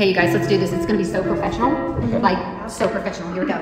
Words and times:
Okay, 0.00 0.08
you 0.08 0.14
guys, 0.14 0.32
let's 0.32 0.48
do 0.48 0.56
this. 0.56 0.72
It's 0.72 0.86
going 0.86 0.98
to 0.98 1.04
be 1.04 1.04
so 1.04 1.22
professional. 1.22 1.70
Like, 2.20 2.70
so 2.70 2.88
professional. 2.88 3.34
Here 3.34 3.44
we 3.44 3.52
go. 3.52 3.60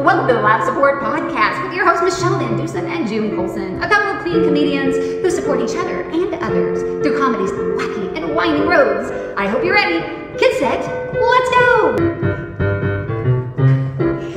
Welcome 0.00 0.28
to 0.28 0.34
the 0.34 0.40
Laugh 0.40 0.64
Support 0.64 1.02
Podcast 1.02 1.64
with 1.64 1.74
your 1.74 1.84
hosts, 1.84 2.04
Michelle 2.04 2.38
Van 2.38 2.56
Dusen 2.56 2.86
and 2.86 3.08
June 3.08 3.34
Colson, 3.34 3.82
a 3.82 3.88
couple 3.88 4.16
of 4.16 4.22
clean 4.22 4.44
comedians 4.44 4.94
who 4.94 5.28
support 5.32 5.60
each 5.60 5.76
other 5.76 6.02
and 6.02 6.32
others 6.44 6.78
through 7.02 7.18
comedy's 7.18 7.50
wacky 7.50 8.16
and 8.16 8.36
winding 8.36 8.68
roads. 8.68 9.10
I 9.36 9.48
hope 9.48 9.64
you're 9.64 9.74
ready. 9.74 9.98
Get 10.38 10.60
set. 10.60 10.78
Let's 11.12 11.50
go. 11.58 11.96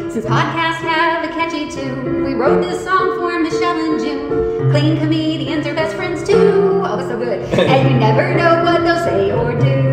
Since 0.10 0.26
podcasts 0.26 0.82
have 0.90 1.24
a 1.24 1.28
catchy 1.28 1.70
tune, 1.70 2.24
we 2.24 2.34
wrote 2.34 2.64
this 2.64 2.84
song 2.84 3.20
for 3.20 3.40
Michelle 3.40 3.78
and 3.78 4.04
June. 4.04 4.72
Clean 4.72 4.98
comedians 4.98 5.68
are 5.68 5.76
best 5.76 5.96
friends 5.96 6.28
too. 6.28 6.82
Oh, 6.84 7.00
so 7.08 7.16
good. 7.16 7.44
And 7.60 7.94
you 7.94 8.00
never 8.00 8.34
know 8.34 8.64
what 8.64 8.82
they'll 8.82 9.06
say 9.06 9.32
or 9.32 9.54
do. 9.60 9.93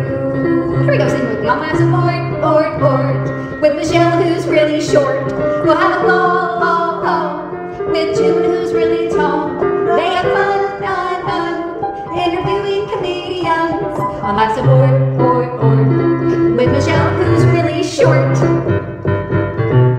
Here 0.81 0.93
we 0.93 0.97
go, 0.97 1.07
sing 1.09 1.27
with 1.27 1.41
me. 1.41 1.47
On 1.47 1.59
my 1.59 1.71
support, 1.73 2.41
port, 2.41 2.79
port. 2.79 3.61
With 3.61 3.75
Michelle, 3.75 4.19
who's 4.19 4.47
really 4.47 4.81
short. 4.81 5.27
We'll 5.63 5.77
have 5.77 6.01
a 6.01 6.07
ball, 6.07 6.59
ball, 6.59 7.03
ball. 7.03 7.85
With 7.91 8.17
June, 8.17 8.43
who's 8.43 8.73
really 8.73 9.07
tall. 9.09 9.59
They 9.95 10.09
have 10.09 10.25
fun, 10.33 10.81
fun, 10.81 11.21
fun. 11.27 12.17
Interviewing 12.17 12.89
comedians. 12.89 13.99
On 14.25 14.35
my 14.35 14.51
support, 14.55 15.19
port, 15.19 15.61
port. 15.61 15.87
With 16.57 16.71
Michelle, 16.71 17.13
who's 17.15 17.45
really 17.45 17.83
short. 17.83 18.39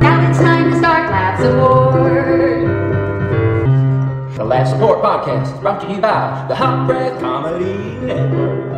Now 0.03 0.29
it's 0.29 0.39
time 0.41 0.73
to 0.73 0.79
start 0.79 1.11
Laugh 1.13 1.39
Support. 1.41 1.95
The 4.37 4.45
Laugh 4.45 4.67
Support 4.67 5.01
Podcast 5.01 5.55
is 5.55 5.61
brought 5.61 5.81
to 5.83 5.93
you 5.93 6.01
by 6.01 6.45
the 6.49 6.57
Hot 6.57 6.89
Breath 6.89 7.21
Comedy 7.21 7.95
Network. 8.05 8.72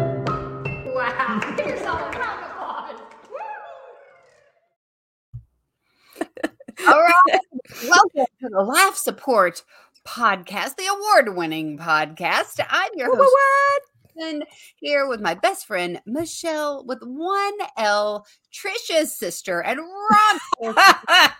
Welcome 7.89 8.27
to 8.41 8.49
the 8.49 8.63
Laugh 8.63 8.97
Support 8.97 9.63
Podcast, 10.07 10.77
the 10.77 10.87
award 10.87 11.37
winning 11.37 11.77
podcast. 11.77 12.65
I'm 12.71 12.91
your 12.95 13.15
host, 13.15 13.37
and 14.17 14.45
here 14.77 15.07
with 15.07 15.21
my 15.21 15.35
best 15.35 15.67
friend, 15.67 16.01
Michelle, 16.07 16.85
with 16.87 17.01
one 17.03 17.59
L, 17.77 18.27
Trisha's 18.53 19.19
sister, 19.19 19.61
and 19.61 19.81
Rob, 19.81 20.77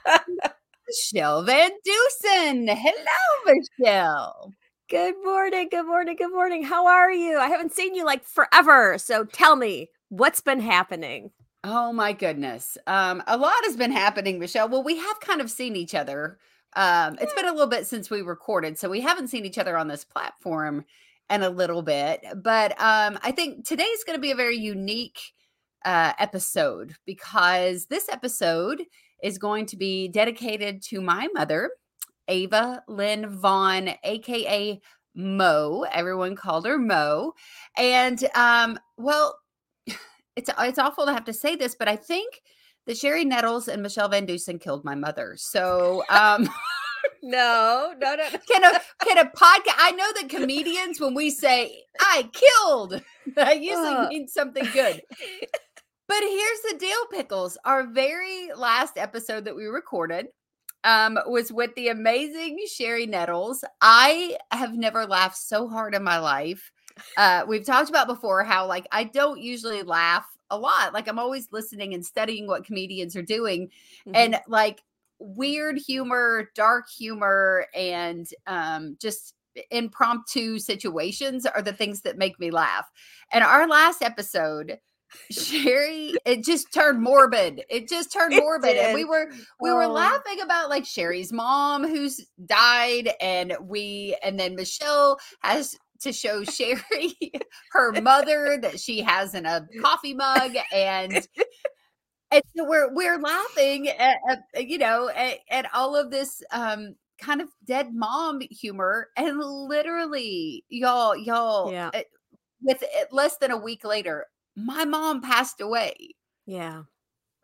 Michelle 0.89 1.45
Van 1.45 1.70
Dusen. 1.84 2.69
Hello, 2.69 3.55
Michelle. 3.81 4.53
Good 4.91 5.15
morning, 5.25 5.69
good 5.70 5.87
morning, 5.87 6.17
good 6.17 6.33
morning. 6.33 6.62
How 6.62 6.87
are 6.87 7.12
you? 7.12 7.39
I 7.39 7.48
haven't 7.48 7.72
seen 7.72 7.95
you 7.95 8.05
like 8.05 8.25
forever. 8.25 8.98
So 8.98 9.25
tell 9.25 9.56
me, 9.56 9.89
what's 10.11 10.42
been 10.42 10.61
happening? 10.61 11.31
Oh 11.66 11.94
my 11.94 12.12
goodness. 12.12 12.76
Um, 12.86 13.22
a 13.26 13.38
lot 13.38 13.54
has 13.64 13.74
been 13.74 13.90
happening, 13.90 14.38
Michelle. 14.38 14.68
Well, 14.68 14.84
we 14.84 14.98
have 14.98 15.20
kind 15.20 15.40
of 15.40 15.50
seen 15.50 15.76
each 15.76 15.94
other. 15.94 16.38
Um, 16.76 17.16
it's 17.22 17.32
been 17.32 17.46
a 17.46 17.52
little 17.52 17.68
bit 17.68 17.86
since 17.86 18.10
we 18.10 18.20
recorded, 18.20 18.78
so 18.78 18.90
we 18.90 19.00
haven't 19.00 19.28
seen 19.28 19.46
each 19.46 19.56
other 19.56 19.78
on 19.78 19.88
this 19.88 20.04
platform 20.04 20.84
in 21.30 21.42
a 21.42 21.48
little 21.48 21.80
bit. 21.80 22.22
But 22.36 22.72
um, 22.72 23.18
I 23.22 23.32
think 23.32 23.66
today's 23.66 24.04
going 24.04 24.18
to 24.18 24.20
be 24.20 24.30
a 24.30 24.36
very 24.36 24.58
unique 24.58 25.18
uh, 25.86 26.12
episode 26.18 26.96
because 27.06 27.86
this 27.86 28.10
episode 28.10 28.82
is 29.22 29.38
going 29.38 29.64
to 29.66 29.76
be 29.78 30.08
dedicated 30.08 30.82
to 30.82 31.00
my 31.00 31.28
mother, 31.32 31.70
Ava 32.28 32.82
Lynn 32.88 33.38
Vaughn, 33.38 33.94
aka 34.04 34.80
Mo. 35.14 35.86
Everyone 35.90 36.36
called 36.36 36.66
her 36.66 36.76
Mo. 36.76 37.32
And 37.78 38.22
um, 38.34 38.78
well, 38.98 39.38
it's 40.36 40.50
it's 40.58 40.78
awful 40.78 41.06
to 41.06 41.12
have 41.12 41.24
to 41.24 41.32
say 41.32 41.56
this, 41.56 41.74
but 41.74 41.88
I 41.88 41.96
think 41.96 42.42
that 42.86 42.98
Sherry 42.98 43.24
Nettles 43.24 43.68
and 43.68 43.82
Michelle 43.82 44.08
Van 44.08 44.27
Dusen 44.27 44.58
killed 44.58 44.84
my 44.84 44.94
mother. 44.94 45.34
So 45.36 46.04
um 46.10 46.48
No, 47.22 47.94
no, 47.98 48.16
no. 48.16 48.24
can 48.50 48.64
a 48.64 48.81
can 49.04 49.19
a 49.19 49.31
podcast 49.31 49.75
I 49.78 49.92
know 49.92 50.12
that 50.20 50.28
comedians 50.28 51.00
when 51.00 51.14
we 51.14 51.31
say 51.31 51.84
I 51.98 52.28
killed, 52.32 53.03
that 53.36 53.60
usually 53.60 54.09
means 54.09 54.32
something 54.32 54.66
good. 54.72 55.00
But 56.06 56.20
here's 56.20 56.60
the 56.70 56.76
deal, 56.78 57.06
Pickles. 57.10 57.56
Our 57.64 57.86
very 57.86 58.50
last 58.54 58.98
episode 58.98 59.47
that 59.47 59.56
we 59.56 59.64
recorded 59.64 60.26
um, 60.84 61.19
was 61.26 61.50
with 61.50 61.75
the 61.76 61.88
amazing 61.88 62.59
Sherry 62.70 63.06
Nettles. 63.06 63.64
I 63.80 64.36
have 64.50 64.75
never 64.75 65.06
laughed 65.06 65.38
so 65.38 65.66
hard 65.66 65.94
in 65.94 66.04
my 66.04 66.19
life. 66.19 66.70
Uh, 67.16 67.44
we've 67.47 67.65
talked 67.65 67.88
about 67.91 68.06
before 68.06 68.44
how 68.44 68.66
like 68.66 68.87
I 68.93 69.05
don't 69.05 69.41
usually 69.41 69.82
laugh 69.82 70.27
a 70.50 70.59
lot. 70.59 70.93
Like 70.93 71.09
I'm 71.09 71.19
always 71.19 71.49
listening 71.53 71.94
and 71.94 72.05
studying 72.05 72.47
what 72.47 72.65
comedians 72.65 73.16
are 73.16 73.22
doing, 73.22 73.71
Mhm. 74.06 74.12
and 74.15 74.41
like 74.49 74.82
weird 75.19 75.78
humor, 75.78 76.50
dark 76.54 76.88
humor, 76.88 77.66
and 77.75 78.28
um, 78.47 78.97
just 79.00 79.34
impromptu 79.71 80.59
situations 80.59 81.47
are 81.47 81.62
the 81.62 81.72
things 81.72 82.00
that 82.03 82.19
make 82.19 82.38
me 82.41 82.50
laugh. 82.50 82.91
And 83.33 83.44
our 83.44 83.69
last 83.69 84.03
episode, 84.03 84.78
Sherry, 85.31 86.15
it 86.27 86.43
just 86.44 86.72
turned 86.72 87.00
morbid. 87.00 87.62
It 87.71 87.88
just 87.88 88.12
turned 88.12 88.33
It 88.34 88.41
morbid, 88.43 88.77
and 88.77 88.94
we 88.94 89.04
were 89.04 89.31
we 89.60 89.72
were 89.72 89.84
Oh. 89.84 89.93
laughing 89.93 90.41
about 90.41 90.71
like 90.71 90.84
Sherry's 90.84 91.33
mom 91.33 91.87
who's 91.87 92.27
died, 92.47 93.10
and 93.21 93.56
we 93.62 94.16
and 94.22 94.38
then 94.38 94.56
Michelle 94.56 95.19
has 95.41 95.77
to 96.04 96.12
show 96.12 96.44
Sherry 96.44 97.15
her 97.72 97.92
mother 98.00 98.59
that 98.62 98.78
she 98.81 99.03
has 99.03 99.34
in 99.34 99.44
a 99.47 99.66
coffee 99.82 100.15
mug, 100.15 100.53
and 100.72 101.26
and 102.31 102.42
so 102.56 102.65
we're 102.69 102.92
we're 102.94 103.19
laughing 103.19 103.88
at, 103.88 104.16
at 104.28 104.69
you 104.69 104.78
know 104.78 105.09
at, 105.09 105.38
at 105.50 105.66
all 105.75 105.97
of 105.97 106.10
this 106.10 106.42
um 106.53 106.94
kind 107.20 107.41
of 107.41 107.48
dead 107.65 107.94
mom 107.94 108.41
humor, 108.50 109.09
and 109.16 109.38
literally 109.38 110.65
y'all 110.69 111.16
y'all 111.16 111.70
Yeah. 111.72 111.91
uh, 111.94 112.00
with 112.62 112.82
it 112.82 113.12
less 113.12 113.36
than 113.38 113.50
a 113.50 113.56
week 113.56 113.84
later, 113.84 114.26
my 114.56 114.84
mom 114.84 115.21
passed 115.21 115.60
away 115.60 115.94
Yeah. 116.47 116.82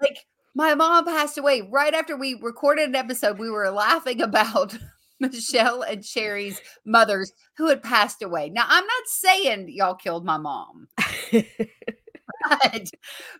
like 0.00 0.19
my 0.54 0.75
mom 0.75 1.04
passed 1.04 1.38
away 1.38 1.62
right 1.62 1.94
after 1.94 2.16
we 2.16 2.34
recorded 2.34 2.88
an 2.88 2.97
episode 2.97 3.38
we 3.38 3.50
were 3.50 3.71
laughing 3.71 4.21
about 4.22 4.77
michelle 5.20 5.82
and 5.82 6.04
sherry's 6.04 6.60
mothers 6.84 7.32
who 7.56 7.69
had 7.69 7.82
passed 7.82 8.22
away 8.22 8.50
now 8.50 8.64
i'm 8.69 8.84
not 8.86 9.06
saying 9.06 9.69
y'all 9.69 9.94
killed 9.94 10.25
my 10.25 10.36
mom 10.38 10.88
but, 11.32 12.91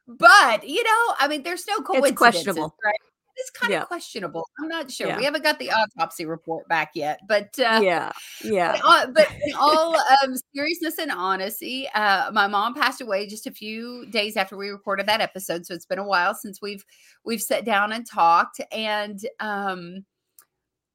but 0.07 0.69
you 0.69 0.83
know 0.85 1.15
i 1.19 1.27
mean 1.29 1.43
there's 1.43 1.67
no 1.67 1.79
coincidence 1.81 2.11
It's 2.13 2.19
questionable. 2.19 2.75
right 2.85 2.95
it's 3.37 3.51
kind 3.51 3.73
Yeah. 3.73 3.83
of 3.83 3.89
questionable 3.89 4.47
i'm 4.61 4.69
not 4.69 4.91
sure 4.91 5.07
Yeah. 5.07 5.17
we 5.17 5.25
haven't 5.25 5.43
got 5.45 5.59
the 5.59 5.71
autopsy 5.71 6.27
report 6.27 6.69
back 6.69 6.91
yet 6.95 7.21
but 7.27 7.49
uh 7.59 7.81
yeah. 7.83 8.13
Yeah. 8.45 8.73
but, 8.73 8.85
uh, 8.85 9.07
but 9.13 9.29
in 9.47 9.55
all 9.59 9.97
um, 10.23 10.35
seriousness 10.55 10.99
and 10.99 11.11
honesty, 11.11 11.89
uh, 11.95 12.31
my 12.33 12.47
mom 12.47 12.75
passed 12.75 13.01
away 13.01 13.27
just 13.27 13.47
a 13.47 13.51
few 13.51 14.07
days 14.11 14.37
after 14.37 14.57
we 14.57 14.69
recorded 14.69 15.07
that 15.07 15.21
episode. 15.21 15.65
So 15.67 15.75
it's 15.75 15.87
been 15.87 15.99
a 15.99 16.05
while 16.07 16.35
since 16.35 16.61
we've 16.61 16.85
we've 17.25 17.41
sat 17.43 17.65
down 17.65 17.93
and 17.93 18.07
talked. 18.07 18.61
And 18.73 19.21
um, 19.41 20.05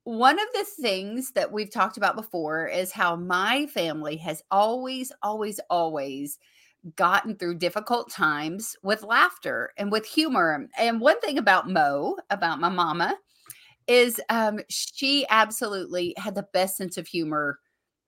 one 0.06 0.38
of 0.38 0.46
the 0.54 0.62
things 0.62 1.32
that 1.32 1.50
we've 1.50 1.72
talked 1.72 1.96
about 1.96 2.14
before 2.14 2.68
is 2.68 2.92
how 2.92 3.16
my 3.16 3.66
family 3.66 4.16
has 4.18 4.40
always, 4.52 5.10
always, 5.20 5.58
always 5.68 6.38
gotten 6.94 7.34
through 7.34 7.56
difficult 7.56 8.08
times 8.08 8.76
with 8.84 9.02
laughter 9.02 9.72
and 9.76 9.90
with 9.90 10.06
humor. 10.06 10.68
And 10.78 11.00
one 11.00 11.20
thing 11.20 11.38
about 11.38 11.68
Mo, 11.68 12.18
about 12.30 12.60
my 12.60 12.68
mama, 12.68 13.16
is 13.88 14.20
um, 14.28 14.60
she 14.68 15.26
absolutely 15.28 16.14
had 16.16 16.36
the 16.36 16.46
best 16.52 16.76
sense 16.76 16.96
of 16.96 17.08
humor 17.08 17.58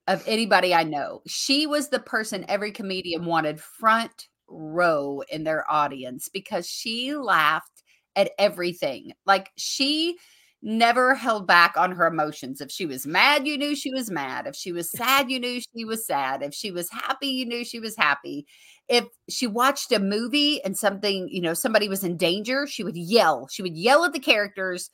of 0.06 0.22
anybody 0.24 0.72
I 0.72 0.84
know. 0.84 1.22
She 1.26 1.66
was 1.66 1.88
the 1.88 1.98
person 1.98 2.44
every 2.46 2.70
comedian 2.70 3.24
wanted 3.24 3.58
front 3.58 4.28
row 4.46 5.24
in 5.28 5.42
their 5.42 5.68
audience 5.68 6.28
because 6.28 6.64
she 6.68 7.16
laughed 7.16 7.82
at 8.14 8.30
everything. 8.38 9.14
Like 9.26 9.50
she 9.56 10.16
never 10.62 11.14
held 11.14 11.46
back 11.46 11.76
on 11.76 11.92
her 11.92 12.06
emotions. 12.06 12.60
If 12.60 12.70
she 12.70 12.86
was 12.86 13.06
mad, 13.06 13.46
you 13.46 13.56
knew 13.56 13.76
she 13.76 13.92
was 13.92 14.10
mad. 14.10 14.46
If 14.46 14.56
she 14.56 14.72
was 14.72 14.90
sad, 14.90 15.30
you 15.30 15.38
knew 15.38 15.60
she 15.60 15.84
was 15.84 16.06
sad. 16.06 16.42
If 16.42 16.54
she 16.54 16.70
was 16.70 16.90
happy, 16.90 17.28
you 17.28 17.46
knew 17.46 17.64
she 17.64 17.78
was 17.80 17.96
happy. 17.96 18.46
If 18.88 19.04
she 19.28 19.46
watched 19.46 19.92
a 19.92 19.98
movie 19.98 20.62
and 20.64 20.76
something, 20.76 21.28
you 21.30 21.40
know, 21.40 21.54
somebody 21.54 21.88
was 21.88 22.02
in 22.02 22.16
danger, 22.16 22.66
she 22.66 22.82
would 22.82 22.96
yell. 22.96 23.46
She 23.48 23.62
would 23.62 23.76
yell 23.76 24.04
at 24.04 24.12
the 24.12 24.18
characters 24.18 24.90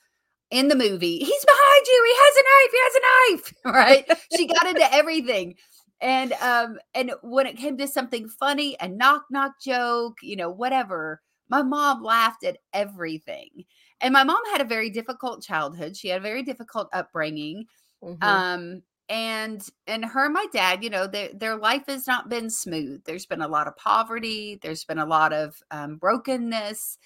in 0.50 0.68
the 0.68 0.76
movie, 0.76 1.18
he's 1.18 1.44
behind 1.44 1.86
you, 1.86 2.04
he 2.06 2.14
has 2.16 2.36
a 2.36 2.44
knife, 2.44 2.70
he 2.70 2.78
has 2.78 2.94
a 2.94 3.00
knife. 3.32 3.54
Right. 3.64 4.18
she 4.36 4.46
got 4.46 4.66
into 4.66 4.94
everything. 4.94 5.54
And 6.00 6.32
um, 6.34 6.78
and 6.94 7.12
when 7.22 7.46
it 7.46 7.56
came 7.56 7.78
to 7.78 7.88
something 7.88 8.28
funny, 8.28 8.76
a 8.80 8.88
knock 8.88 9.24
knock 9.30 9.52
joke, 9.64 10.18
you 10.22 10.36
know, 10.36 10.50
whatever, 10.50 11.22
my 11.48 11.62
mom 11.62 12.02
laughed 12.02 12.44
at 12.44 12.58
everything. 12.72 13.64
And 14.04 14.12
my 14.12 14.22
mom 14.24 14.40
had 14.52 14.60
a 14.60 14.64
very 14.64 14.90
difficult 14.90 15.42
childhood. 15.42 15.96
She 15.96 16.08
had 16.08 16.20
a 16.20 16.22
very 16.22 16.44
difficult 16.44 16.88
upbringing. 16.92 17.66
Mhm. 18.02 18.22
Um, 18.22 18.82
and 19.10 19.68
and 19.86 20.04
her 20.04 20.24
and 20.26 20.34
my 20.34 20.46
dad 20.52 20.82
you 20.82 20.88
know 20.90 21.06
their 21.06 21.30
their 21.34 21.56
life 21.56 21.84
has 21.88 22.06
not 22.06 22.30
been 22.30 22.48
smooth 22.48 23.02
there's 23.04 23.26
been 23.26 23.42
a 23.42 23.48
lot 23.48 23.68
of 23.68 23.76
poverty 23.76 24.58
there's 24.62 24.84
been 24.84 24.98
a 24.98 25.04
lot 25.04 25.32
of 25.32 25.62
um, 25.70 25.96
brokenness 25.98 26.96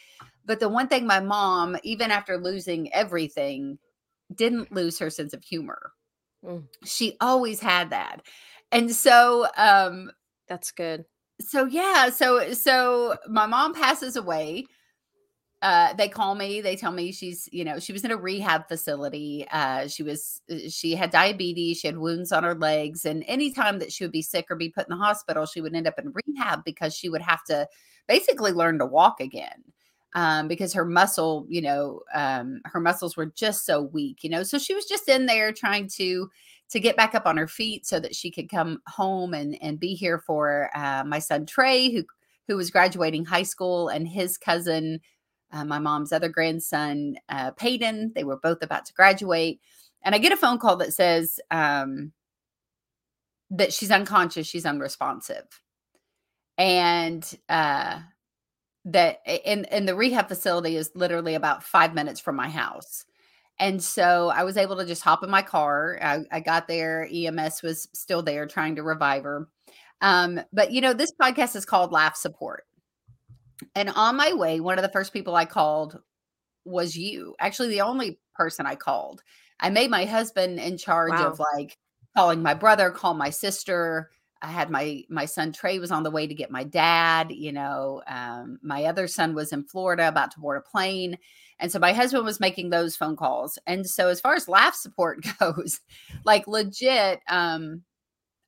but 0.44 0.60
the 0.60 0.68
one 0.68 0.88
thing 0.88 1.06
my 1.08 1.20
mom 1.20 1.76
even 1.84 2.10
after 2.12 2.38
losing 2.38 2.92
everything 2.92 3.78
didn't 4.34 4.72
lose 4.72 4.98
her 5.00 5.10
sense 5.10 5.32
of 5.34 5.42
humor 5.44 5.92
Mm. 6.44 6.68
she 6.84 7.16
always 7.20 7.60
had 7.60 7.90
that 7.90 8.22
and 8.72 8.94
so 8.94 9.48
um 9.56 10.10
That's 10.48 10.70
good. 10.72 11.04
so 11.40 11.66
yeah 11.66 12.10
so 12.10 12.52
so 12.52 13.16
my 13.28 13.46
mom 13.46 13.74
passes 13.74 14.16
away 14.16 14.66
uh 15.62 15.92
they 15.94 16.08
call 16.08 16.34
me 16.34 16.60
they 16.60 16.76
tell 16.76 16.92
me 16.92 17.10
she's 17.10 17.48
you 17.50 17.64
know 17.64 17.78
she 17.80 17.92
was 17.92 18.04
in 18.04 18.10
a 18.12 18.16
rehab 18.16 18.68
facility 18.68 19.44
uh 19.50 19.88
she 19.88 20.02
was 20.02 20.40
uh, 20.50 20.56
she 20.68 20.94
had 20.94 21.10
diabetes 21.10 21.78
she 21.78 21.88
had 21.88 21.98
wounds 21.98 22.30
on 22.30 22.44
her 22.44 22.54
legs 22.54 23.04
and 23.04 23.24
anytime 23.26 23.78
that 23.80 23.92
she 23.92 24.04
would 24.04 24.12
be 24.12 24.22
sick 24.22 24.46
or 24.50 24.56
be 24.56 24.68
put 24.68 24.86
in 24.88 24.96
the 24.96 25.04
hospital 25.04 25.46
she 25.46 25.60
would 25.60 25.74
end 25.74 25.86
up 25.88 25.98
in 25.98 26.12
rehab 26.26 26.62
because 26.64 26.94
she 26.94 27.08
would 27.08 27.22
have 27.22 27.42
to 27.44 27.66
basically 28.06 28.52
learn 28.52 28.78
to 28.78 28.86
walk 28.86 29.20
again 29.20 29.64
um 30.14 30.46
because 30.46 30.72
her 30.72 30.84
muscle 30.84 31.44
you 31.48 31.60
know 31.60 32.00
um 32.14 32.60
her 32.64 32.80
muscles 32.80 33.16
were 33.16 33.26
just 33.26 33.66
so 33.66 33.82
weak 33.82 34.22
you 34.22 34.30
know 34.30 34.44
so 34.44 34.58
she 34.58 34.74
was 34.74 34.86
just 34.86 35.08
in 35.08 35.26
there 35.26 35.52
trying 35.52 35.88
to 35.88 36.30
to 36.70 36.78
get 36.78 36.96
back 36.96 37.14
up 37.14 37.26
on 37.26 37.36
her 37.36 37.48
feet 37.48 37.86
so 37.86 37.98
that 37.98 38.14
she 38.14 38.30
could 38.30 38.48
come 38.48 38.80
home 38.86 39.34
and 39.34 39.58
and 39.60 39.80
be 39.80 39.94
here 39.94 40.18
for 40.18 40.70
uh, 40.74 41.02
my 41.04 41.18
son 41.18 41.46
Trey 41.46 41.90
who 41.90 42.04
who 42.46 42.56
was 42.56 42.70
graduating 42.70 43.24
high 43.24 43.42
school 43.42 43.88
and 43.88 44.06
his 44.08 44.38
cousin 44.38 45.00
uh, 45.52 45.64
my 45.64 45.78
mom's 45.78 46.12
other 46.12 46.28
grandson 46.28 47.16
uh, 47.28 47.50
Peyton 47.52 48.12
they 48.14 48.24
were 48.24 48.36
both 48.38 48.62
about 48.62 48.86
to 48.86 48.92
graduate 48.94 49.60
and 50.02 50.14
I 50.14 50.18
get 50.18 50.32
a 50.32 50.36
phone 50.36 50.58
call 50.58 50.76
that 50.76 50.94
says 50.94 51.40
um, 51.50 52.12
that 53.50 53.72
she's 53.72 53.90
unconscious 53.90 54.46
she's 54.46 54.66
unresponsive 54.66 55.60
and 56.56 57.38
uh 57.48 58.00
that 58.84 59.20
in 59.26 59.64
in 59.66 59.86
the 59.86 59.94
rehab 59.94 60.28
facility 60.28 60.76
is 60.76 60.90
literally 60.94 61.34
about 61.34 61.62
five 61.62 61.94
minutes 61.94 62.20
from 62.20 62.36
my 62.36 62.48
house 62.48 63.04
and 63.60 63.82
so 63.82 64.28
I 64.28 64.44
was 64.44 64.56
able 64.56 64.76
to 64.76 64.84
just 64.84 65.02
hop 65.02 65.24
in 65.24 65.30
my 65.30 65.42
car. 65.42 65.98
I, 66.00 66.20
I 66.30 66.40
got 66.40 66.68
there. 66.68 67.08
EMS 67.12 67.62
was 67.62 67.88
still 67.92 68.22
there 68.22 68.46
trying 68.46 68.76
to 68.76 68.82
revive 68.82 69.24
her. 69.24 69.48
Um, 70.00 70.40
but 70.52 70.70
you 70.70 70.80
know, 70.80 70.92
this 70.92 71.12
podcast 71.20 71.56
is 71.56 71.64
called 71.64 71.90
Laugh 71.90 72.16
Support. 72.16 72.64
And 73.74 73.90
on 73.90 74.16
my 74.16 74.32
way, 74.32 74.60
one 74.60 74.78
of 74.78 74.82
the 74.82 74.90
first 74.90 75.12
people 75.12 75.34
I 75.34 75.44
called 75.44 76.00
was 76.64 76.96
you. 76.96 77.34
Actually, 77.40 77.68
the 77.70 77.80
only 77.82 78.20
person 78.34 78.66
I 78.66 78.74
called. 78.76 79.22
I 79.60 79.70
made 79.70 79.90
my 79.90 80.04
husband 80.04 80.60
in 80.60 80.78
charge 80.78 81.20
Wow. 81.20 81.32
of 81.32 81.40
like 81.54 81.76
calling 82.16 82.42
my 82.42 82.54
brother, 82.54 82.90
call 82.90 83.14
my 83.14 83.30
sister. 83.30 84.10
I 84.40 84.48
had 84.48 84.70
my 84.70 85.02
my 85.08 85.24
son 85.24 85.52
Trey 85.52 85.80
was 85.80 85.90
on 85.90 86.04
the 86.04 86.10
way 86.10 86.26
to 86.26 86.34
get 86.34 86.50
my 86.50 86.62
dad. 86.64 87.32
You 87.32 87.52
know, 87.52 88.02
um, 88.06 88.58
my 88.62 88.84
other 88.84 89.08
son 89.08 89.34
was 89.34 89.52
in 89.52 89.64
Florida 89.64 90.08
about 90.08 90.30
to 90.32 90.40
board 90.40 90.58
a 90.58 90.70
plane. 90.70 91.18
And 91.58 91.72
so 91.72 91.80
my 91.80 91.92
husband 91.92 92.24
was 92.24 92.38
making 92.38 92.70
those 92.70 92.96
phone 92.96 93.16
calls. 93.16 93.58
And 93.66 93.84
so 93.88 94.08
as 94.08 94.20
far 94.20 94.34
as 94.34 94.48
laugh 94.48 94.74
support 94.76 95.26
goes, 95.40 95.80
like 96.24 96.46
legit, 96.46 97.20
um, 97.28 97.82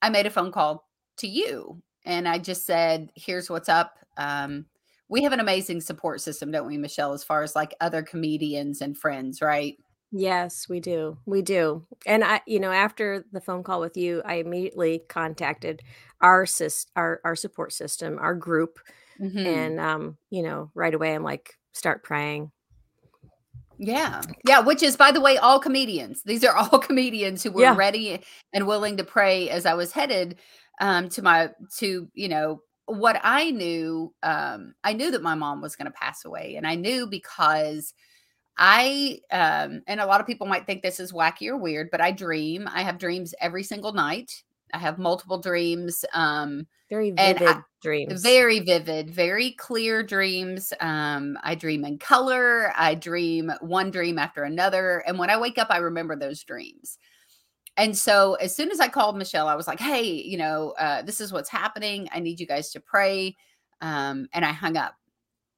I 0.03 0.11
made 0.11 0.27
a 0.27 0.31
phone 0.31 0.53
call 0.53 0.89
to 1.19 1.29
you 1.29 1.83
and 2.05 2.29
I 2.29 2.39
just 2.39 2.67
said, 2.67 3.11
here's 3.15 3.51
what's 3.51 3.69
up. 3.69 3.99
Um, 4.17 4.67
we 5.11 5.23
have 5.25 5.33
an 5.33 5.41
amazing 5.41 5.81
support 5.83 6.21
system, 6.23 6.51
don't 6.53 6.67
we, 6.67 6.79
Michelle, 6.79 7.13
as 7.13 7.25
far 7.25 7.43
as 7.43 7.55
like 7.57 7.75
other 7.81 8.03
comedians 8.03 8.81
and 8.81 8.97
friends, 8.97 9.43
right? 9.43 9.77
Yes, 10.13 10.69
we 10.69 10.81
do. 10.81 11.19
We 11.27 11.43
do. 11.43 11.85
And 12.07 12.25
I, 12.25 12.41
you 12.47 12.59
know, 12.61 12.71
after 12.73 13.25
the 13.33 13.41
phone 13.41 13.63
call 13.63 13.81
with 13.81 13.97
you, 13.97 14.23
I 14.25 14.37
immediately 14.37 15.03
contacted 15.09 15.83
our 16.21 16.45
sys- 16.47 16.87
our 16.97 17.21
our 17.25 17.37
support 17.37 17.73
system, 17.73 18.19
our 18.19 18.35
group, 18.35 18.79
Mhm. 19.21 19.47
and 19.47 19.81
um, 19.81 20.17
you 20.31 20.43
know, 20.43 20.71
right 20.75 20.95
away 20.95 21.15
I'm 21.15 21.23
like, 21.23 21.59
start 21.73 22.03
praying. 22.03 22.51
Yeah. 23.79 24.21
Yeah. 24.47 24.61
Which 24.61 24.83
is, 24.83 24.97
by 24.97 25.11
the 25.11 25.21
way, 25.21 25.39
all 25.39 25.59
comedians. 25.59 26.23
These 26.25 26.45
are 26.45 26.55
all 26.57 26.79
comedians 26.79 27.43
who 27.43 27.51
were 27.51 27.63
Yeah. 27.63 27.77
ready 27.77 28.21
and 28.53 28.67
willing 28.67 28.97
to 28.99 29.05
pray 29.05 29.49
as 29.49 29.65
I 29.67 29.75
was 29.75 29.93
headed 29.93 30.39
um, 30.81 31.09
to 31.11 31.23
my, 31.23 31.51
to, 31.79 32.09
you 32.15 32.29
know, 32.29 32.63
what 32.91 33.21
I 33.23 33.51
knew. 33.51 34.13
Um, 34.23 34.75
I 34.85 34.93
knew 34.93 35.11
that 35.11 35.23
my 35.23 35.35
mom 35.35 35.61
was 35.61 35.77
going 35.77 35.87
to 35.91 35.99
pass 35.99 36.25
away. 36.25 36.57
And 36.57 36.67
I 36.67 36.75
knew 36.75 37.07
because 37.07 37.95
I, 38.59 39.21
um, 39.31 39.83
and 39.87 40.01
a 40.01 40.07
lot 40.07 40.21
of 40.21 40.27
people 40.27 40.47
might 40.47 40.67
think 40.67 40.83
this 40.83 41.01
is 41.01 41.13
wacky 41.13 41.49
or 41.49 41.57
weird, 41.57 41.89
but 41.91 42.01
I 42.01 42.11
dream. 42.13 42.69
I 42.73 42.83
have 42.83 42.99
dreams 42.99 43.35
every 43.41 43.63
single 43.63 43.93
night. 43.93 44.43
I 44.73 44.79
have 44.79 44.99
multiple 44.99 45.39
dreams. 45.39 46.05
Um, 46.15 46.67
Very 46.89 47.11
vivid 47.11 47.43
I- 47.49 47.63
dreams. 47.83 48.23
very 48.23 48.61
vivid, 48.61 49.11
very 49.11 49.53
clear 49.53 50.03
dreams. 50.03 50.73
Um, 50.81 51.37
I 51.43 51.55
dream 51.55 51.85
in 51.85 51.99
color. 51.99 52.73
I 52.77 52.95
dream 52.95 53.51
one 53.61 53.91
dream 53.91 54.19
after 54.19 54.45
another. 54.45 54.99
And 55.07 55.19
when 55.19 55.31
I 55.31 55.39
wake 55.39 55.59
up, 55.59 55.69
I 55.71 55.79
remember 55.79 56.15
those 56.15 56.45
dreams. 56.45 56.99
And 57.77 57.97
so 57.97 58.35
as 58.35 58.55
soon 58.55 58.71
as 58.71 58.81
I 58.81 58.89
called 58.89 59.17
Michelle, 59.17 59.49
I 59.49 59.55
was 59.55 59.67
like, 59.67 59.81
hey, 59.81 60.05
you 60.05 60.37
know, 60.37 60.75
uh, 60.79 61.03
this 61.03 61.21
is 61.21 61.33
what's 61.33 61.49
happening. 61.49 62.09
I 62.13 62.21
need 62.21 62.41
you 62.41 62.47
guys 62.47 62.71
to 62.73 62.81
pray. 62.81 63.37
Um, 63.81 64.29
and 64.33 64.45
I 64.45 64.53
hung 64.53 64.77
up. 64.77 64.95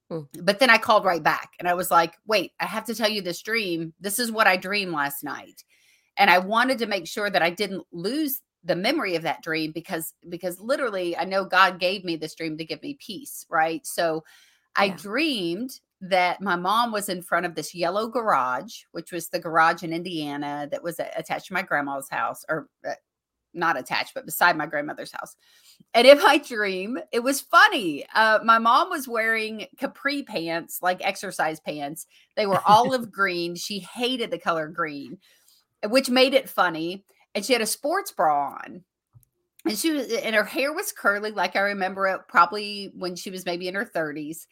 Hmm. 0.08 0.20
But 0.40 0.58
then 0.60 0.70
I 0.70 0.78
called 0.78 1.04
right 1.04 1.22
back 1.22 1.50
and 1.58 1.68
I 1.68 1.74
was 1.74 1.90
like, 1.90 2.14
wait, 2.26 2.52
I 2.60 2.66
have 2.66 2.84
to 2.86 2.94
tell 2.94 3.08
you 3.08 3.22
this 3.22 3.42
dream. 3.42 3.92
This 4.00 4.18
is 4.18 4.30
what 4.30 4.46
I 4.46 4.56
dreamed 4.56 4.92
last 4.92 5.24
night. 5.24 5.64
And 6.16 6.30
I 6.30 6.38
wanted 6.38 6.78
to 6.78 6.86
make 6.86 7.06
sure 7.06 7.30
that 7.30 7.42
I 7.42 7.50
didn't 7.50 7.84
lose 7.92 8.40
the 8.64 8.76
memory 8.76 9.16
of 9.16 9.22
that 9.22 9.42
dream 9.42 9.72
because 9.72 10.14
because 10.28 10.60
literally 10.60 11.16
I 11.16 11.24
know 11.24 11.44
God 11.44 11.80
gave 11.80 12.04
me 12.04 12.16
this 12.16 12.34
dream 12.34 12.56
to 12.58 12.64
give 12.64 12.82
me 12.82 12.96
peace, 13.04 13.44
right? 13.50 13.84
So 13.86 14.22
I 14.76 14.88
Yeah. 14.88 14.96
dreamed 14.96 15.80
that 16.02 16.40
my 16.40 16.56
mom 16.56 16.90
was 16.90 17.08
in 17.08 17.22
front 17.22 17.46
of 17.46 17.54
this 17.54 17.74
yellow 17.74 18.08
garage, 18.08 18.82
which 18.90 19.12
was 19.12 19.28
the 19.28 19.38
garage 19.38 19.84
in 19.84 19.92
Indiana 19.92 20.68
that 20.70 20.82
was 20.82 20.98
attached 20.98 21.46
to 21.46 21.54
my 21.54 21.62
grandma's 21.62 22.08
house 22.10 22.44
or 22.48 22.68
uh, 22.86 22.94
not 23.54 23.78
attached 23.78 24.12
but 24.14 24.26
beside 24.26 24.56
my 24.56 24.66
grandmother's 24.66 25.12
house. 25.12 25.36
And 25.94 26.06
in 26.06 26.18
my 26.18 26.38
dream, 26.38 26.98
it 27.12 27.22
was 27.22 27.40
funny. 27.40 28.04
Uh, 28.14 28.40
my 28.44 28.58
mom 28.58 28.90
was 28.90 29.06
wearing 29.06 29.66
capri 29.78 30.24
pants, 30.24 30.80
like 30.82 31.00
exercise 31.02 31.60
pants. 31.60 32.06
They 32.36 32.46
were 32.46 32.62
olive 32.66 33.12
green. 33.12 33.54
She 33.54 33.78
hated 33.78 34.32
the 34.32 34.38
color 34.38 34.66
green, 34.66 35.18
which 35.88 36.10
made 36.10 36.34
it 36.34 36.48
funny 36.48 37.04
and 37.34 37.44
she 37.44 37.52
had 37.52 37.62
a 37.62 37.66
sports 37.66 38.10
bra 38.10 38.56
on. 38.64 38.82
And 39.64 39.78
she 39.78 39.92
was 39.92 40.10
and 40.12 40.34
her 40.34 40.44
hair 40.44 40.72
was 40.72 40.90
curly, 40.90 41.30
like 41.30 41.54
I 41.54 41.60
remember 41.60 42.08
it 42.08 42.22
probably 42.28 42.90
when 42.96 43.14
she 43.14 43.30
was 43.30 43.46
maybe 43.46 43.68
in 43.68 43.76
her 43.76 43.84
30s. 43.84 44.46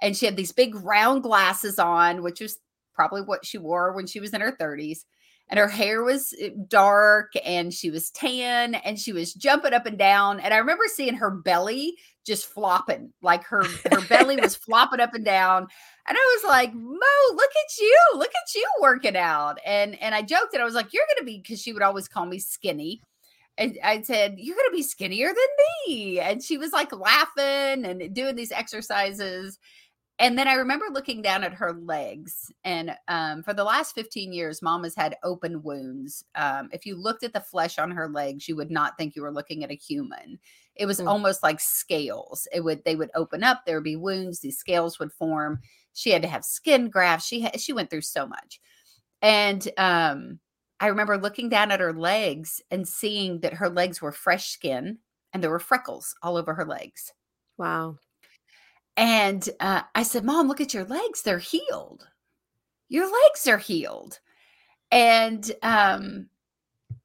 And 0.00 0.16
she 0.16 0.26
had 0.26 0.36
these 0.36 0.52
big 0.52 0.74
round 0.74 1.22
glasses 1.22 1.78
on, 1.78 2.22
which 2.22 2.40
was 2.40 2.58
probably 2.94 3.22
what 3.22 3.44
she 3.44 3.58
wore 3.58 3.92
when 3.92 4.06
she 4.06 4.20
was 4.20 4.32
in 4.32 4.40
her 4.40 4.52
30s. 4.52 5.04
And 5.48 5.60
her 5.60 5.68
hair 5.68 6.02
was 6.02 6.34
eh, 6.40 6.50
dark 6.66 7.32
and 7.44 7.72
she 7.72 7.90
was 7.90 8.10
tan 8.10 8.74
and 8.74 8.98
she 8.98 9.12
was 9.12 9.32
jumping 9.32 9.74
up 9.74 9.86
and 9.86 9.96
down. 9.96 10.40
And 10.40 10.52
I 10.52 10.56
remember 10.56 10.84
seeing 10.88 11.14
her 11.14 11.30
belly 11.30 11.96
just 12.26 12.46
flopping, 12.46 13.12
like 13.22 13.44
her 13.44 13.62
her 13.64 14.00
belly 14.08 14.36
was 14.36 14.56
flopping 14.66 14.98
up 14.98 15.14
and 15.14 15.24
down. 15.24 15.68
And 16.08 16.18
I 16.18 16.36
was 16.36 16.48
like, 16.48 16.74
Mo, 16.74 17.34
look 17.34 17.50
at 17.50 17.78
you. 17.78 18.00
Look 18.14 18.30
at 18.30 18.54
you 18.56 18.68
working 18.80 19.16
out. 19.16 19.58
And 19.64 20.00
and 20.02 20.14
I 20.16 20.22
joked 20.22 20.52
and 20.52 20.62
I 20.62 20.64
was 20.64 20.74
like, 20.74 20.92
You're 20.92 21.06
gonna 21.14 21.26
be 21.26 21.38
because 21.38 21.62
she 21.62 21.72
would 21.72 21.82
always 21.82 22.08
call 22.08 22.26
me 22.26 22.40
skinny. 22.40 23.00
And 23.56 23.78
I 23.84 24.02
said, 24.02 24.34
You're 24.38 24.56
gonna 24.56 24.70
be 24.72 24.82
skinnier 24.82 25.28
than 25.28 25.36
me. 25.86 26.18
And 26.18 26.42
she 26.42 26.58
was 26.58 26.72
like 26.72 26.92
laughing 26.92 27.84
and 27.84 28.12
doing 28.12 28.34
these 28.34 28.52
exercises. 28.52 29.60
And 30.18 30.38
then 30.38 30.48
I 30.48 30.54
remember 30.54 30.86
looking 30.90 31.20
down 31.20 31.44
at 31.44 31.52
her 31.54 31.74
legs. 31.74 32.50
And 32.64 32.96
um, 33.08 33.42
for 33.42 33.52
the 33.52 33.64
last 33.64 33.94
15 33.94 34.32
years, 34.32 34.62
mom 34.62 34.84
has 34.84 34.94
had 34.94 35.16
open 35.22 35.62
wounds. 35.62 36.24
Um, 36.34 36.70
if 36.72 36.86
you 36.86 36.96
looked 36.96 37.22
at 37.22 37.34
the 37.34 37.40
flesh 37.40 37.78
on 37.78 37.90
her 37.90 38.08
legs, 38.08 38.48
you 38.48 38.56
would 38.56 38.70
not 38.70 38.96
think 38.96 39.14
you 39.14 39.22
were 39.22 39.32
looking 39.32 39.62
at 39.62 39.70
a 39.70 39.74
human. 39.76 40.38
It 40.74 40.86
was 40.86 41.00
Mm. 41.00 41.08
almost 41.08 41.42
like 41.42 41.60
scales. 41.60 42.48
It 42.52 42.60
would 42.64 42.82
they 42.84 42.96
would 42.96 43.10
open 43.14 43.44
up, 43.44 43.62
there 43.66 43.76
would 43.76 43.84
be 43.84 43.96
wounds, 43.96 44.40
these 44.40 44.58
scales 44.58 44.98
would 44.98 45.12
form. 45.12 45.60
She 45.92 46.10
had 46.10 46.22
to 46.22 46.28
have 46.28 46.44
skin 46.44 46.88
grafts. 46.88 47.26
She 47.26 47.40
had, 47.42 47.60
she 47.60 47.72
went 47.74 47.90
through 47.90 48.02
so 48.02 48.26
much. 48.26 48.60
And 49.22 49.68
um, 49.78 50.40
I 50.80 50.88
remember 50.88 51.18
looking 51.18 51.48
down 51.48 51.70
at 51.72 51.80
her 51.80 51.92
legs 51.92 52.60
and 52.70 52.86
seeing 52.88 53.40
that 53.40 53.54
her 53.54 53.68
legs 53.68 54.02
were 54.02 54.12
fresh 54.12 54.48
skin 54.50 54.98
and 55.32 55.42
there 55.42 55.50
were 55.50 55.58
freckles 55.58 56.14
all 56.22 56.36
over 56.36 56.54
her 56.54 56.64
legs. 56.66 57.12
Wow. 57.58 57.98
And 58.96 59.48
uh, 59.60 59.82
I 59.94 60.02
said, 60.02 60.24
Mom, 60.24 60.48
look 60.48 60.60
at 60.60 60.74
your 60.74 60.84
legs. 60.84 61.22
They're 61.22 61.38
healed. 61.38 62.06
Your 62.88 63.04
legs 63.04 63.46
are 63.46 63.58
healed. 63.58 64.20
And 64.90 65.50
um 65.62 66.28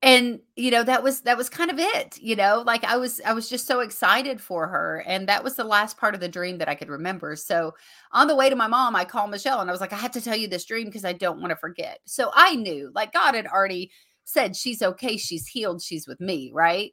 and 0.03 0.39
you 0.55 0.69
know 0.71 0.83
that 0.83 1.03
was 1.03 1.21
that 1.21 1.37
was 1.37 1.49
kind 1.49 1.71
of 1.71 1.79
it 1.79 2.17
you 2.19 2.35
know 2.35 2.63
like 2.65 2.83
i 2.83 2.97
was 2.97 3.19
i 3.25 3.33
was 3.33 3.49
just 3.49 3.65
so 3.67 3.79
excited 3.79 4.39
for 4.39 4.67
her 4.67 5.03
and 5.07 5.27
that 5.27 5.43
was 5.43 5.55
the 5.55 5.63
last 5.63 5.97
part 5.97 6.13
of 6.13 6.21
the 6.21 6.29
dream 6.29 6.59
that 6.59 6.69
i 6.69 6.75
could 6.75 6.89
remember 6.89 7.35
so 7.35 7.73
on 8.11 8.27
the 8.27 8.35
way 8.35 8.49
to 8.49 8.55
my 8.55 8.67
mom 8.67 8.95
i 8.95 9.03
called 9.03 9.31
michelle 9.31 9.59
and 9.59 9.69
i 9.69 9.73
was 9.73 9.81
like 9.81 9.93
i 9.93 9.97
have 9.97 10.11
to 10.11 10.21
tell 10.21 10.35
you 10.35 10.47
this 10.47 10.65
dream 10.65 10.85
because 10.85 11.05
i 11.05 11.13
don't 11.13 11.39
want 11.39 11.49
to 11.49 11.55
forget 11.55 11.99
so 12.05 12.31
i 12.35 12.55
knew 12.55 12.91
like 12.93 13.11
god 13.11 13.33
had 13.35 13.47
already 13.47 13.91
said 14.31 14.55
she's 14.55 14.81
okay, 14.81 15.17
she's 15.17 15.47
healed, 15.47 15.81
she's 15.81 16.07
with 16.07 16.19
me, 16.19 16.51
right? 16.53 16.91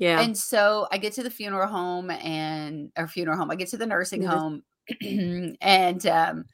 Yeah. 0.00 0.22
And 0.22 0.36
so 0.36 0.88
I 0.90 0.98
get 0.98 1.12
to 1.14 1.22
the 1.22 1.30
funeral 1.30 1.68
home 1.68 2.10
and 2.10 2.90
or 2.96 3.06
funeral 3.06 3.36
home. 3.38 3.50
I 3.50 3.56
get 3.56 3.68
to 3.68 3.76
the 3.76 3.86
nursing 3.86 4.22
Mhm. 4.22 4.28
home 4.28 4.62
and 5.60 6.06
um 6.06 6.44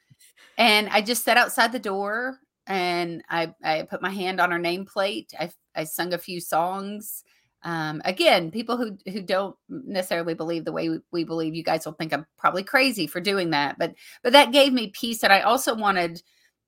and 0.57 0.89
I 0.89 1.01
just 1.01 1.23
sat 1.23 1.37
outside 1.37 1.71
the 1.71 1.79
door 1.79 2.39
and 2.67 3.23
I 3.29 3.53
I 3.63 3.83
put 3.83 4.01
my 4.01 4.09
hand 4.11 4.41
on 4.41 4.51
her 4.51 4.59
nameplate. 4.59 5.27
I 5.39 5.51
I 5.75 5.85
sung 5.85 6.13
a 6.13 6.17
few 6.19 6.41
songs. 6.41 7.23
Um 7.63 8.01
again, 8.05 8.51
people 8.51 8.77
who 8.77 8.97
who 9.11 9.21
don't 9.21 9.55
necessarily 9.69 10.33
believe 10.35 10.65
the 10.65 10.71
way 10.73 10.89
we, 10.89 10.99
we 11.11 11.23
believe, 11.23 11.55
you 11.55 11.63
guys 11.63 11.85
will 11.85 11.93
think 11.93 12.13
I'm 12.13 12.25
probably 12.37 12.63
crazy 12.63 13.07
for 13.07 13.21
doing 13.21 13.51
that. 13.51 13.77
But 13.79 13.95
but 14.23 14.33
that 14.33 14.51
gave 14.53 14.73
me 14.73 14.89
peace 14.89 15.23
and 15.23 15.33
I 15.33 15.41
also 15.41 15.75
wanted 15.75 16.21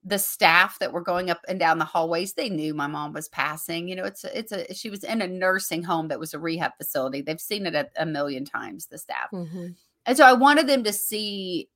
the 0.03 0.17
staff 0.19 0.79
that 0.79 0.93
were 0.93 1.01
going 1.01 1.29
up 1.29 1.41
and 1.49 1.59
down 1.59 1.77
the 1.77 1.85
hallways 1.85 2.33
they 2.33 2.49
knew 2.49 2.73
my 2.73 2.87
mom 2.87 3.11
was 3.11 3.27
passing 3.29 3.87
you 3.89 3.95
know 3.95 4.05
it's 4.05 4.23
a, 4.23 4.37
it's 4.37 4.51
a 4.51 4.73
she 4.73 4.89
was 4.89 5.03
in 5.03 5.21
a 5.21 5.27
nursing 5.27 5.83
home 5.83 6.07
that 6.07 6.19
was 6.19 6.33
a 6.33 6.39
rehab 6.39 6.71
facility 6.77 7.21
they've 7.21 7.41
seen 7.41 7.65
it 7.65 7.75
a, 7.75 7.87
a 7.97 8.05
million 8.05 8.45
times 8.45 8.85
the 8.87 8.97
staff. 8.97 9.29
Mhm. 9.33 9.75
and 10.05 10.17
so 10.17 10.25
i 10.25 10.31
wanted 10.33 10.67
them 10.67 10.83
to 10.85 10.93
see 10.93 11.69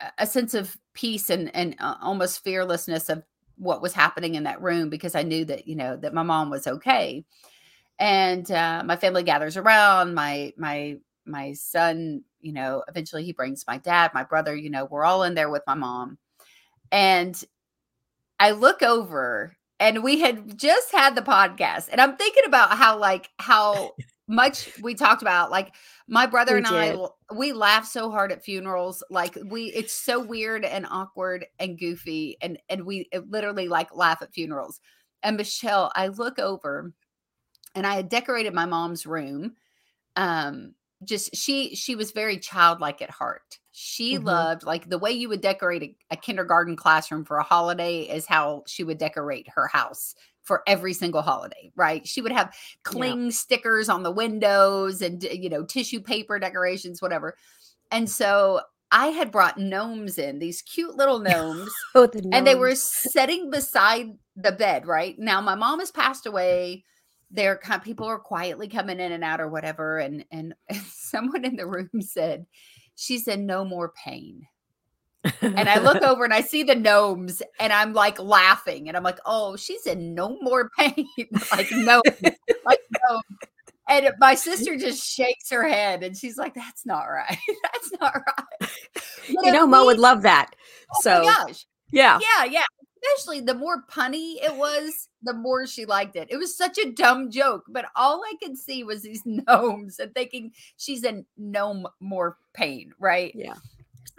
a- 0.00 0.12
a 0.18 0.26
sense 0.26 0.54
of 0.54 0.76
peace 0.94 1.28
and 1.30 1.54
and 1.54 1.74
uh, 1.80 1.96
almost 2.00 2.44
fearlessness 2.44 3.08
of 3.08 3.24
what 3.56 3.82
was 3.82 3.92
happening 3.92 4.36
in 4.36 4.44
that 4.44 4.62
room 4.62 4.88
because 4.88 5.14
i 5.16 5.22
knew 5.24 5.44
that 5.44 5.66
you 5.66 5.74
know 5.74 5.96
that 5.96 6.14
my 6.14 6.22
mom 6.22 6.50
was 6.50 6.66
okay. 6.66 7.24
And 8.00 8.48
uh, 8.52 8.84
my 8.86 8.94
family 8.96 9.24
gathers 9.24 9.56
around 9.56 10.14
my 10.14 10.52
my 10.56 10.98
my 11.26 11.52
son 11.54 12.22
you 12.40 12.52
know 12.52 12.84
eventually 12.86 13.24
he 13.24 13.32
brings 13.32 13.64
my 13.66 13.78
dad 13.78 14.12
my 14.14 14.22
brother 14.22 14.54
you 14.54 14.70
know 14.70 14.84
we're 14.84 15.04
all 15.04 15.24
in 15.24 15.34
there 15.34 15.50
with 15.50 15.64
my 15.66 15.74
mom 15.74 16.16
and 16.92 17.42
I 18.40 18.52
look 18.52 18.82
over 18.82 19.56
and 19.80 20.02
we 20.02 20.20
had 20.20 20.58
just 20.58 20.92
had 20.92 21.14
the 21.14 21.22
podcast 21.22 21.88
and 21.90 22.00
I'm 22.00 22.16
thinking 22.16 22.44
about 22.46 22.76
how 22.76 22.98
like 22.98 23.30
how 23.38 23.92
much 24.28 24.70
we 24.82 24.94
talked 24.94 25.22
about 25.22 25.50
like 25.50 25.74
my 26.06 26.26
brother 26.26 26.54
We 26.54 26.58
and 26.58 26.66
I 26.66 26.90
did. 26.90 26.96
l- 26.96 27.16
we 27.34 27.52
laugh 27.52 27.86
so 27.86 28.10
hard 28.10 28.30
at 28.30 28.44
funerals 28.44 29.02
like 29.10 29.36
we 29.46 29.66
it's 29.66 29.94
so 29.94 30.20
weird 30.20 30.64
and 30.64 30.86
awkward 30.90 31.46
and 31.58 31.78
goofy 31.78 32.36
and 32.42 32.58
and 32.68 32.84
we 32.84 33.08
literally 33.28 33.68
like 33.68 33.94
laugh 33.94 34.20
at 34.22 34.34
funerals 34.34 34.80
and 35.22 35.36
Michelle 35.36 35.90
I 35.94 36.08
look 36.08 36.38
over 36.38 36.92
and 37.74 37.86
I 37.86 37.94
had 37.94 38.08
decorated 38.10 38.52
my 38.52 38.66
mom's 38.66 39.06
room 39.06 39.54
um 40.16 40.74
just 41.04 41.34
she 41.34 41.74
she 41.74 41.94
was 41.94 42.10
very 42.12 42.38
childlike 42.38 43.00
at 43.00 43.10
heart 43.10 43.58
she 43.80 44.18
Mhm. 44.18 44.24
loved 44.24 44.64
like 44.64 44.88
the 44.88 44.98
way 44.98 45.12
you 45.12 45.28
would 45.28 45.40
decorate 45.40 45.82
a, 45.82 45.96
a 46.10 46.16
kindergarten 46.16 46.74
classroom 46.74 47.24
for 47.24 47.38
a 47.38 47.44
holiday 47.44 48.00
is 48.02 48.26
how 48.26 48.64
she 48.66 48.82
would 48.82 48.98
decorate 48.98 49.48
her 49.50 49.68
house 49.68 50.14
for 50.42 50.62
every 50.66 50.92
single 50.94 51.22
holiday 51.22 51.70
right? 51.76 52.06
She 52.08 52.20
would 52.20 52.32
have 52.32 52.54
cling 52.82 53.30
stickers 53.30 53.88
on 53.88 54.02
the 54.02 54.10
windows 54.10 55.00
and 55.02 55.22
you 55.22 55.48
know 55.48 55.64
tissue 55.64 56.00
paper 56.00 56.38
decorations 56.40 57.00
whatever. 57.00 57.36
And 57.90 58.08
so 58.10 58.60
i 58.90 59.08
had 59.08 59.30
brought 59.30 59.58
gnomes 59.58 60.18
in 60.18 60.38
these 60.38 60.62
cute 60.62 60.96
little 60.96 61.18
gnomes 61.26 61.86
Oh, 61.94 62.06
the 62.06 62.22
and 62.32 62.46
they 62.46 62.54
were 62.56 62.74
gnomes. 62.74 62.82
sitting 63.12 63.50
beside 63.50 64.08
the 64.36 64.52
bed 64.52 64.86
right? 64.86 65.18
Now 65.18 65.40
my 65.40 65.54
mom 65.54 65.78
has 65.80 65.90
passed 65.92 66.26
away. 66.26 66.84
They're 67.30 67.58
kind 67.58 67.82
people 67.82 68.06
are 68.06 68.18
quietly 68.18 68.68
coming 68.68 69.00
in 69.00 69.12
and 69.12 69.22
out 69.24 69.40
or 69.40 69.48
whatever 69.48 69.98
and 69.98 70.24
and, 70.32 70.54
someone 70.86 71.44
in 71.44 71.56
the 71.56 71.66
room 71.66 71.90
said 72.00 72.46
she 72.98 73.18
said 73.18 73.38
no 73.38 73.64
more 73.64 73.92
pain 74.04 74.46
and 75.42 75.68
i 75.68 75.78
look 75.78 76.02
over 76.02 76.24
and 76.24 76.34
i 76.34 76.40
see 76.40 76.62
the 76.62 76.74
gnomes 76.74 77.42
and 77.60 77.72
i'm 77.72 77.92
like 77.92 78.18
laughing 78.18 78.88
and 78.88 78.96
i'm 78.96 79.02
like 79.02 79.18
oh 79.24 79.56
she 79.56 79.78
said 79.78 79.98
no 79.98 80.36
more 80.40 80.70
pain 80.78 81.06
like 81.52 81.70
no 81.72 82.02
like 82.64 82.80
no 83.08 83.20
and 83.88 84.10
my 84.18 84.34
sister 84.34 84.76
just 84.76 85.02
shakes 85.04 85.50
her 85.50 85.66
head 85.66 86.02
and 86.02 86.16
she's 86.16 86.36
like 86.36 86.54
that's 86.54 86.84
not 86.84 87.04
right 87.04 87.38
that's 87.62 87.92
not 88.00 88.14
right 88.14 88.70
But 89.34 89.44
you 89.44 89.52
know, 89.52 89.66
Mo 89.66 89.84
would 89.84 89.98
love 89.98 90.22
that. 90.22 90.50
oh 90.94 91.00
So 91.02 91.22
yeah. 91.90 92.18
yeah, 92.20 92.44
yeah. 92.44 92.62
Especially 93.02 93.40
the 93.40 93.54
more 93.54 93.82
punny 93.90 94.36
it 94.42 94.56
was, 94.56 95.08
the 95.22 95.32
more 95.32 95.66
she 95.66 95.84
liked 95.84 96.16
it. 96.16 96.28
It 96.30 96.36
was 96.36 96.56
such 96.56 96.78
a 96.78 96.90
dumb 96.90 97.30
joke, 97.30 97.64
but 97.68 97.86
all 97.96 98.22
I 98.24 98.34
could 98.42 98.56
see 98.56 98.82
was 98.84 99.02
these 99.02 99.22
gnomes 99.26 99.98
and 99.98 100.14
thinking 100.14 100.52
she's 100.76 101.04
in 101.04 101.26
no 101.36 101.70
m- 101.70 101.86
more 102.00 102.36
pain, 102.54 102.92
right? 102.98 103.34
Yeah. 103.34 103.54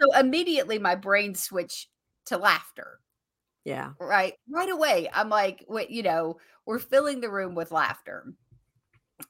So 0.00 0.18
immediately 0.18 0.78
my 0.78 0.94
brain 0.94 1.34
switched 1.34 1.88
to 2.26 2.38
laughter, 2.38 3.00
Yeah. 3.64 3.92
right? 3.98 4.34
Right 4.48 4.70
away. 4.70 5.08
I'm 5.12 5.28
like, 5.28 5.64
what, 5.66 5.90
you 5.90 6.02
know, 6.02 6.38
we're 6.66 6.78
filling 6.78 7.20
the 7.20 7.30
room 7.30 7.54
with 7.54 7.72
laughter. 7.72 8.26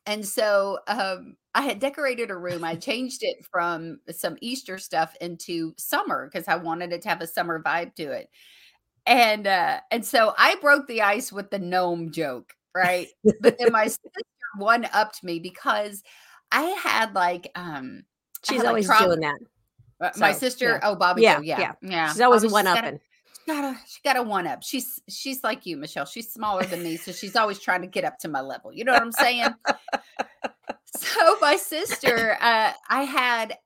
And 0.07 0.26
so 0.26 0.78
um, 0.87 1.37
I 1.54 1.62
had 1.62 1.78
decorated 1.78 2.30
a 2.30 2.37
room. 2.37 2.64
I 2.64 2.75
changed 2.76 3.23
it 3.23 3.45
from 3.50 4.00
some 4.11 4.37
Easter 4.40 4.78
stuff 4.78 5.14
into 5.21 5.75
summer 5.76 6.28
because 6.30 6.49
I 6.49 6.57
wanted 6.57 6.92
it 6.92 7.02
to 7.02 7.09
have 7.09 7.21
a 7.21 7.26
summer 7.26 7.62
vibe 7.62 7.95
to 7.97 8.11
it. 8.12 8.28
And 9.07 9.47
uh, 9.47 9.80
and 9.90 10.04
so 10.04 10.35
I 10.38 10.57
broke 10.57 10.87
the 10.87 11.02
ice 11.02 11.33
with 11.33 11.50
the 11.50 11.59
gnome 11.59 12.12
joke, 12.12 12.52
right? 12.75 13.09
but 13.40 13.57
then 13.59 13.73
my 13.73 13.85
sister 13.88 14.11
one 14.57 14.87
upped 14.92 15.23
me 15.25 15.38
because 15.38 16.02
I 16.52 16.62
had 16.62 17.14
like 17.14 17.50
um 17.54 18.04
She's 18.45 18.59
like, 18.59 18.69
always 18.69 18.87
trout- 18.87 19.07
doing 19.07 19.21
that. 19.21 19.38
uh, 20.00 20.11
my 20.19 20.33
So, 20.33 20.38
sister, 20.38 20.78
yeah. 20.83 20.88
oh 20.88 20.97
Bobby, 20.97 21.23
Yeah, 21.23 21.40
yeah, 21.40 21.59
yeah. 21.61 21.73
yeah, 21.83 22.12
She's 22.12 22.21
always 22.21 22.42
Bobby, 22.42 22.52
one 22.52 22.64
she's 22.66 22.75
got 22.75 22.85
a- 22.85 22.88
upping. 22.88 23.00
she 23.37 23.52
got 23.52 23.64
a 23.64 23.78
she 23.87 24.00
got 24.04 24.16
a 24.16 24.23
one 24.23 24.47
up. 24.47 24.62
She's 24.62 25.00
she's 25.09 25.42
like 25.45 25.66
you, 25.66 25.76
Michelle. 25.76 26.04
She's 26.07 26.33
smaller 26.33 26.64
than 26.64 26.83
me, 26.83 26.97
so 26.97 27.12
she's 27.12 27.37
always 27.37 27.59
trying 27.59 27.80
to 27.83 27.87
get 27.88 28.04
up 28.04 28.19
to 28.21 28.28
my 28.28 28.40
level. 28.40 28.73
You 28.73 28.85
know 28.85 28.92
what 28.92 29.02
I'm 29.02 29.12
saying? 29.12 29.49
so 30.97 31.37
my 31.40 31.57
sister, 31.57 32.37
uh, 32.40 32.73
I 32.88 33.02
had 33.04 33.57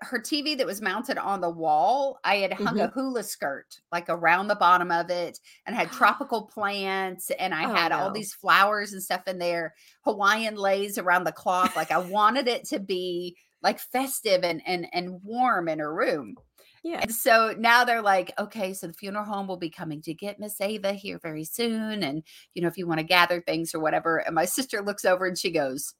her 0.00 0.18
TV 0.20 0.56
that 0.58 0.66
was 0.66 0.80
mounted 0.80 1.18
on 1.18 1.40
the 1.40 1.50
wall. 1.50 2.18
I 2.24 2.36
had 2.36 2.52
hung 2.52 2.78
a 2.80 2.84
Mm-hmm. 2.88 2.98
hula 3.00 3.22
skirt 3.24 3.80
like 3.90 4.06
around 4.08 4.48
the 4.48 4.54
bottom 4.54 4.90
of 4.92 5.10
it, 5.10 5.38
and 5.66 5.74
had 5.74 5.90
tropical 5.92 6.42
plants, 6.46 7.30
and 7.38 7.54
I 7.54 7.70
Oh, 7.70 7.74
had 7.74 7.92
all 7.92 8.10
these 8.12 8.32
flowers 8.34 8.92
and 8.92 9.02
stuff 9.02 9.26
in 9.26 9.38
there. 9.38 9.74
Hawaiian 10.04 10.56
leis 10.56 10.98
around 10.98 11.24
the 11.24 11.32
clock. 11.32 11.74
Like 11.76 11.90
I 11.90 11.98
wanted 11.98 12.48
it 12.48 12.64
to 12.68 12.78
be 12.78 13.36
like 13.62 13.78
festive 13.80 14.44
and 14.44 14.62
and 14.66 14.86
and 14.92 15.22
warm 15.22 15.68
in 15.68 15.78
her 15.80 15.92
room. 15.94 16.36
Yeah. 16.84 16.98
And 17.00 17.14
so 17.14 17.54
now 17.56 17.84
they're 17.84 18.02
like, 18.02 18.32
okay, 18.40 18.74
so 18.74 18.88
the 18.88 18.92
funeral 18.92 19.24
home 19.24 19.46
will 19.46 19.56
be 19.56 19.70
coming 19.70 20.02
to 20.02 20.14
get 20.14 20.40
Miss 20.40 20.60
Ava 20.60 20.92
here 20.94 21.20
very 21.22 21.44
soon. 21.44 22.02
And, 22.02 22.24
you 22.54 22.62
know, 22.62 22.66
if 22.66 22.76
you 22.76 22.88
want 22.88 22.98
to 22.98 23.04
gather 23.04 23.40
things 23.40 23.72
or 23.72 23.78
whatever. 23.78 24.16
And 24.16 24.34
my 24.34 24.46
sister 24.46 24.82
looks 24.82 25.04
over 25.04 25.24
and 25.24 25.38
she 25.38 25.52
goes, 25.52 25.94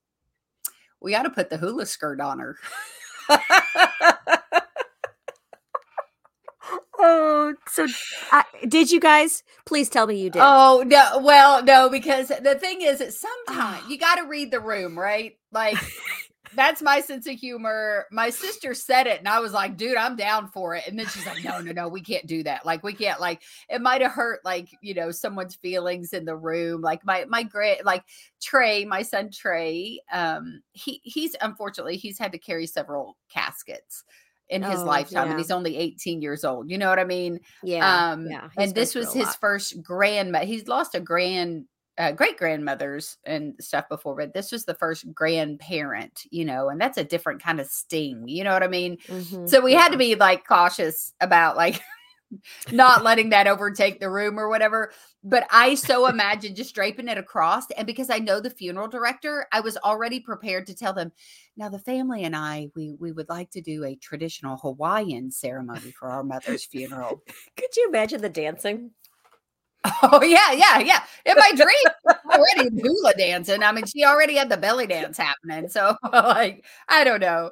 we 1.00 1.12
got 1.12 1.22
to 1.22 1.30
put 1.30 1.50
the 1.50 1.56
hula 1.56 1.86
skirt 1.86 2.20
on 2.20 2.40
her. 2.40 2.56
oh, 7.02 7.54
so 7.68 7.86
I, 8.30 8.44
did 8.66 8.90
you 8.90 9.00
guys? 9.00 9.42
Please 9.66 9.88
tell 9.88 10.06
me 10.06 10.16
you 10.16 10.30
did. 10.30 10.40
Oh, 10.42 10.82
no. 10.86 11.18
Well, 11.22 11.62
no, 11.64 11.88
because 11.88 12.28
the 12.28 12.56
thing 12.58 12.82
is 12.82 13.00
that 13.00 13.12
sometimes 13.12 13.88
you 13.88 13.98
got 13.98 14.16
to 14.16 14.26
read 14.26 14.50
the 14.50 14.60
room, 14.60 14.98
right? 14.98 15.36
Like, 15.50 15.76
that's 16.54 16.82
my 16.82 17.00
sense 17.00 17.26
of 17.26 17.34
humor. 17.34 18.06
My 18.10 18.30
sister 18.30 18.74
said 18.74 19.06
it, 19.06 19.18
and 19.18 19.28
I 19.28 19.40
was 19.40 19.52
like, 19.52 19.76
dude, 19.76 19.96
I'm 19.96 20.16
down 20.16 20.48
for 20.48 20.74
it. 20.74 20.86
And 20.86 20.98
then 20.98 21.06
she's 21.06 21.26
like, 21.26 21.42
no, 21.44 21.60
no, 21.60 21.72
no, 21.72 21.88
we 21.88 22.00
can't 22.00 22.26
do 22.26 22.42
that. 22.42 22.66
Like, 22.66 22.82
we 22.82 22.92
can't, 22.92 23.20
like, 23.20 23.42
it 23.68 23.80
might 23.80 24.02
have 24.02 24.12
hurt, 24.12 24.40
like, 24.44 24.68
you 24.80 24.94
know, 24.94 25.10
someone's 25.10 25.54
feelings 25.56 26.12
in 26.12 26.24
the 26.24 26.36
room. 26.36 26.80
Like, 26.82 27.04
my, 27.04 27.24
my 27.28 27.42
great, 27.42 27.84
like, 27.84 28.04
Trey, 28.40 28.84
my 28.84 29.02
son 29.02 29.30
Trey, 29.32 30.00
um, 30.12 30.62
he, 30.72 31.00
he's 31.04 31.34
unfortunately, 31.40 31.96
he's 31.96 32.18
had 32.18 32.32
to 32.32 32.38
carry 32.38 32.66
several 32.66 33.16
caskets 33.30 34.04
in 34.48 34.62
his 34.62 34.80
Oh, 34.80 34.84
lifetime, 34.84 35.30
and 35.30 35.38
he's 35.38 35.50
only 35.50 35.76
18 35.76 36.20
years 36.22 36.44
old. 36.44 36.70
You 36.70 36.78
know 36.78 36.88
what 36.88 36.98
I 36.98 37.04
mean? 37.04 37.40
yeah. 37.62 38.10
um 38.12 38.26
yeah. 38.30 38.48
and 38.58 38.74
this 38.74 38.94
was 38.94 39.12
his 39.12 39.26
lot. 39.26 39.40
first 39.40 39.82
grandma 39.82 40.40
he's 40.40 40.68
lost 40.68 40.94
a 40.94 41.00
grand 41.00 41.64
uh, 41.98 42.10
great 42.10 42.38
grandmothers 42.38 43.18
and 43.24 43.54
stuff 43.60 43.86
before 43.88 44.16
but 44.16 44.32
this 44.32 44.50
was 44.50 44.64
the 44.64 44.74
first 44.74 45.04
grandparent 45.14 46.22
you 46.30 46.44
know 46.44 46.70
and 46.70 46.80
that's 46.80 46.96
a 46.98 47.04
different 47.04 47.42
kind 47.42 47.60
of 47.60 47.66
sting 47.66 48.26
you 48.26 48.42
know 48.44 48.52
what 48.52 48.62
i 48.62 48.68
mean 48.68 48.96
Mhm. 49.08 49.48
so 49.48 49.60
we 49.60 49.74
had 49.74 49.90
to 49.92 49.98
be 49.98 50.14
like 50.14 50.46
cautious 50.46 51.12
about 51.20 51.54
like 51.56 51.80
not 52.70 53.02
letting 53.02 53.30
that 53.30 53.46
overtake 53.46 54.00
the 54.00 54.10
room 54.10 54.38
or 54.38 54.48
whatever 54.48 54.92
but 55.24 55.46
i 55.50 55.74
so 55.74 56.06
imagine 56.06 56.54
just 56.54 56.74
draping 56.74 57.08
it 57.08 57.18
across 57.18 57.70
and 57.72 57.86
because 57.86 58.10
i 58.10 58.18
know 58.18 58.40
the 58.40 58.50
funeral 58.50 58.88
director 58.88 59.46
i 59.52 59.60
was 59.60 59.76
already 59.78 60.20
prepared 60.20 60.66
to 60.66 60.74
tell 60.74 60.92
them 60.92 61.12
now 61.56 61.68
the 61.68 61.78
family 61.78 62.24
and 62.24 62.34
i 62.34 62.68
we 62.74 62.94
we 62.98 63.12
would 63.12 63.28
like 63.28 63.50
to 63.50 63.60
do 63.60 63.84
a 63.84 63.96
traditional 63.96 64.56
hawaiian 64.56 65.30
ceremony 65.30 65.90
for 65.92 66.08
our 66.08 66.22
mother's 66.22 66.64
funeral 66.64 67.22
Could 67.56 67.76
you 67.76 67.88
imagine 67.88 68.20
the 68.20 68.28
dancing? 68.28 68.90
Oh 69.84 70.22
yeah, 70.22 70.52
yeah, 70.52 70.78
yeah. 70.78 71.02
In 71.26 71.34
my 71.36 71.52
dream, 71.54 72.16
already 72.30 72.70
hula 72.80 73.14
dancing. 73.14 73.62
I 73.62 73.72
mean, 73.72 73.84
she 73.86 74.04
already 74.04 74.36
had 74.36 74.48
the 74.48 74.56
belly 74.56 74.86
dance 74.86 75.18
happening. 75.18 75.68
So 75.68 75.96
like, 76.12 76.64
I 76.88 77.04
don't 77.04 77.20
know. 77.20 77.50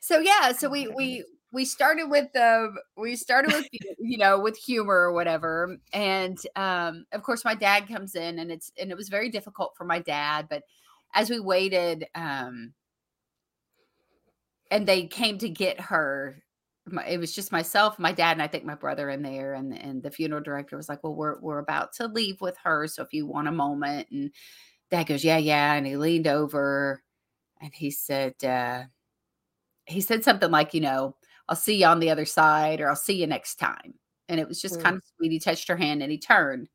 So 0.00 0.20
yeah, 0.20 0.52
so 0.52 0.68
we 0.68 0.88
we 0.88 1.24
we 1.52 1.64
started 1.64 2.08
with 2.08 2.32
the 2.32 2.74
we 2.96 3.14
started 3.14 3.52
with 3.52 3.68
you 3.98 4.18
know 4.18 4.38
with 4.40 4.56
humor 4.56 4.94
or 4.94 5.12
whatever 5.12 5.76
and 5.92 6.38
um 6.56 7.04
of 7.12 7.22
course 7.22 7.44
my 7.44 7.54
dad 7.54 7.86
comes 7.86 8.14
in 8.14 8.38
and 8.38 8.50
it's 8.50 8.72
and 8.80 8.90
it 8.90 8.96
was 8.96 9.08
very 9.08 9.28
difficult 9.28 9.72
for 9.76 9.84
my 9.84 9.98
dad 10.00 10.46
but 10.48 10.62
as 11.14 11.30
we 11.30 11.38
waited 11.38 12.06
um 12.14 12.72
and 14.70 14.86
they 14.86 15.06
came 15.06 15.38
to 15.38 15.48
get 15.48 15.78
her 15.80 16.42
my, 16.86 17.06
it 17.06 17.18
was 17.18 17.32
just 17.32 17.52
myself 17.52 17.98
my 17.98 18.12
dad 18.12 18.32
and 18.32 18.42
i 18.42 18.46
think 18.46 18.64
my 18.64 18.74
brother 18.74 19.08
in 19.10 19.22
there 19.22 19.54
and 19.54 19.76
and 19.78 20.02
the 20.02 20.10
funeral 20.10 20.42
director 20.42 20.76
was 20.76 20.88
like 20.88 21.04
well 21.04 21.14
we're 21.14 21.38
we're 21.40 21.58
about 21.58 21.92
to 21.92 22.08
leave 22.08 22.40
with 22.40 22.56
her 22.64 22.86
so 22.88 23.02
if 23.02 23.12
you 23.12 23.26
want 23.26 23.46
a 23.46 23.52
moment 23.52 24.08
and 24.10 24.32
dad 24.90 25.04
goes 25.04 25.22
yeah 25.22 25.36
yeah 25.36 25.74
and 25.74 25.86
he 25.86 25.96
leaned 25.96 26.26
over 26.26 27.02
and 27.60 27.72
he 27.74 27.90
said 27.90 28.34
uh 28.42 28.82
he 29.84 30.00
said 30.00 30.24
something 30.24 30.50
like 30.50 30.74
you 30.74 30.80
know 30.80 31.14
I'll 31.52 31.56
see 31.56 31.76
you 31.76 31.86
on 31.86 32.00
the 32.00 32.08
other 32.08 32.24
side 32.24 32.80
or 32.80 32.88
I'll 32.88 32.96
see 32.96 33.20
you 33.20 33.26
next 33.26 33.56
time. 33.56 33.92
And 34.30 34.40
it 34.40 34.48
was 34.48 34.58
just 34.58 34.78
Mm. 34.78 34.82
kind 34.82 34.96
of 34.96 35.02
sweet. 35.18 35.32
He 35.32 35.38
touched 35.38 35.68
her 35.68 35.76
hand 35.76 36.02
and 36.02 36.10
he 36.10 36.16
turned. 36.16 36.70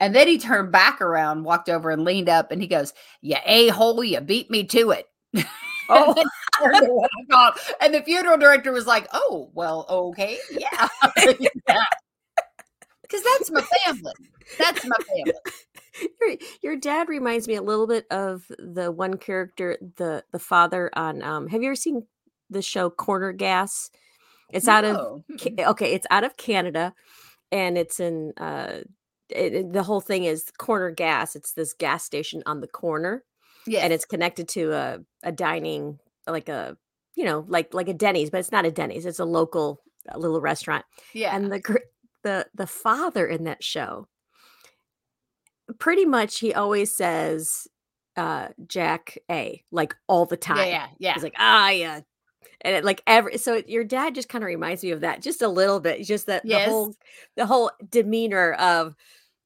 And 0.00 0.12
then 0.12 0.26
he 0.26 0.38
turned 0.38 0.72
back 0.72 1.00
around, 1.00 1.44
walked 1.44 1.68
over 1.68 1.88
and 1.92 2.04
leaned 2.04 2.28
up 2.28 2.50
and 2.50 2.60
he 2.60 2.66
goes, 2.66 2.92
You 3.20 3.36
a 3.46 3.68
hole, 3.68 4.02
you 4.02 4.20
beat 4.20 4.50
me 4.50 4.64
to 4.64 4.90
it. 4.90 5.06
Oh. 5.88 6.06
and, 6.06 6.16
then 6.16 6.24
turned 6.62 6.86
to 6.86 6.92
walk 6.92 7.10
off. 7.32 7.72
And 7.80 7.92
the 7.92 8.02
funeral 8.02 8.38
director 8.38 8.72
was 8.72 8.86
like, 8.86 9.06
Oh, 9.12 9.50
well, 9.54 9.86
okay. 9.88 10.38
Yeah. 10.50 10.88
Because 13.02 13.22
that's 13.24 13.50
my 13.50 13.60
family. 13.84 14.12
That's 14.58 14.84
my 14.86 14.96
family. 14.96 15.32
your, 16.20 16.36
your 16.62 16.76
dad 16.76 17.08
reminds 17.08 17.46
me 17.46 17.56
a 17.56 17.62
little 17.62 17.86
bit 17.86 18.06
of 18.10 18.44
the 18.58 18.90
one 18.90 19.16
character, 19.18 19.76
the 19.96 20.24
the 20.32 20.38
father 20.38 20.90
on. 20.94 21.22
Um, 21.22 21.46
have 21.48 21.62
you 21.62 21.68
ever 21.68 21.76
seen 21.76 22.06
the 22.52 22.62
show 22.62 22.90
Corner 22.90 23.32
Gas? 23.32 23.90
It's 24.50 24.68
out 24.68 24.84
of 24.84 24.96
No. 24.96 25.24
Ca- 25.38 25.66
okay, 25.70 25.92
it's 25.92 26.06
out 26.10 26.24
of 26.24 26.36
Canada, 26.36 26.94
and 27.50 27.78
it's 27.78 28.00
in. 28.00 28.32
Uh, 28.36 28.80
it, 29.30 29.72
the 29.72 29.82
whole 29.82 30.02
thing 30.02 30.24
is 30.24 30.52
Corner 30.58 30.90
Gas. 30.90 31.34
It's 31.34 31.52
this 31.54 31.72
gas 31.72 32.04
station 32.04 32.42
on 32.44 32.60
the 32.60 32.68
corner, 32.68 33.24
yeah, 33.66 33.80
and 33.80 33.92
it's 33.92 34.04
connected 34.04 34.48
to 34.50 34.72
a 34.72 34.98
a 35.22 35.32
dining, 35.32 35.98
like 36.26 36.48
a 36.48 36.76
you 37.14 37.24
know, 37.24 37.44
like 37.48 37.72
like 37.72 37.88
a 37.88 37.94
Denny's, 37.94 38.30
but 38.30 38.40
it's 38.40 38.52
not 38.52 38.66
a 38.66 38.70
Denny's. 38.70 39.06
It's 39.06 39.18
a 39.18 39.24
local 39.24 39.82
a 40.08 40.18
little 40.18 40.40
restaurant 40.40 40.84
yeah. 41.12 41.34
and 41.34 41.52
the 41.52 41.78
the 42.22 42.46
the 42.54 42.66
father 42.66 43.26
in 43.26 43.44
that 43.44 43.62
show 43.62 44.08
pretty 45.78 46.04
much 46.04 46.38
he 46.38 46.52
always 46.52 46.94
says 46.94 47.66
uh 48.16 48.48
jack 48.66 49.16
a 49.30 49.62
like 49.70 49.94
all 50.06 50.26
the 50.26 50.36
time 50.36 50.58
yeah, 50.58 50.64
yeah, 50.66 50.86
yeah. 50.98 51.14
he's 51.14 51.22
like 51.22 51.34
ah 51.38 51.70
yeah 51.70 52.00
and 52.62 52.74
it, 52.76 52.84
like 52.84 53.02
every 53.06 53.38
so 53.38 53.62
your 53.66 53.84
dad 53.84 54.14
just 54.14 54.28
kind 54.28 54.42
of 54.44 54.46
reminds 54.46 54.82
me 54.82 54.90
of 54.90 55.00
that 55.00 55.22
just 55.22 55.42
a 55.42 55.48
little 55.48 55.80
bit 55.80 56.04
just 56.04 56.26
that 56.26 56.42
Yes. 56.44 56.66
the 56.66 56.70
whole 56.72 56.94
the 57.36 57.46
whole 57.46 57.70
demeanor 57.90 58.52
of 58.54 58.94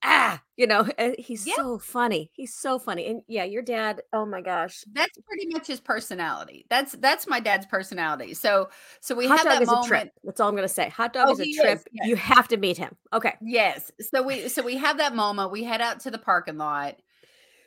ah 0.02 0.40
you 0.56 0.66
know 0.66 0.86
he's 1.18 1.46
Yeah. 1.46 1.54
so 1.56 1.78
funny 1.78 2.30
he's 2.34 2.52
so 2.54 2.78
funny 2.78 3.06
and 3.06 3.22
yeah 3.28 3.44
your 3.44 3.62
dad 3.62 4.02
oh 4.12 4.26
my 4.26 4.40
gosh 4.42 4.84
that's 4.92 5.18
pretty 5.26 5.46
much 5.48 5.66
his 5.66 5.80
personality. 5.80 6.66
That's 6.68 6.92
that's 6.92 7.26
my 7.26 7.40
dad's 7.40 7.66
personality. 7.66 8.34
So 8.34 8.68
so 9.00 9.14
we 9.14 9.26
hot 9.26 9.38
dog 9.38 9.46
that 9.54 9.62
is 9.62 9.68
moment. 9.68 9.86
a 9.86 9.88
trip 9.88 10.12
that's 10.22 10.38
all 10.40 10.48
i'm 10.48 10.54
gonna 10.54 10.68
say 10.68 10.88
hot 10.90 11.12
dog 11.14 11.28
Oh, 11.28 11.32
is 11.32 11.40
a 11.40 11.44
he 11.44 11.50
is, 11.50 11.56
trip 11.56 11.80
yes. 11.92 12.06
you 12.08 12.16
have 12.16 12.46
to 12.48 12.56
meet 12.58 12.76
him 12.76 12.94
okay 13.12 13.34
Yes. 13.40 13.90
So 14.00 14.22
we 14.22 14.48
so 14.48 14.62
we 14.62 14.76
have 14.76 14.98
that 14.98 15.14
moment. 15.14 15.50
We 15.50 15.64
head 15.64 15.80
out 15.80 16.00
to 16.00 16.10
the 16.10 16.18
parking 16.18 16.58
lot. 16.58 16.96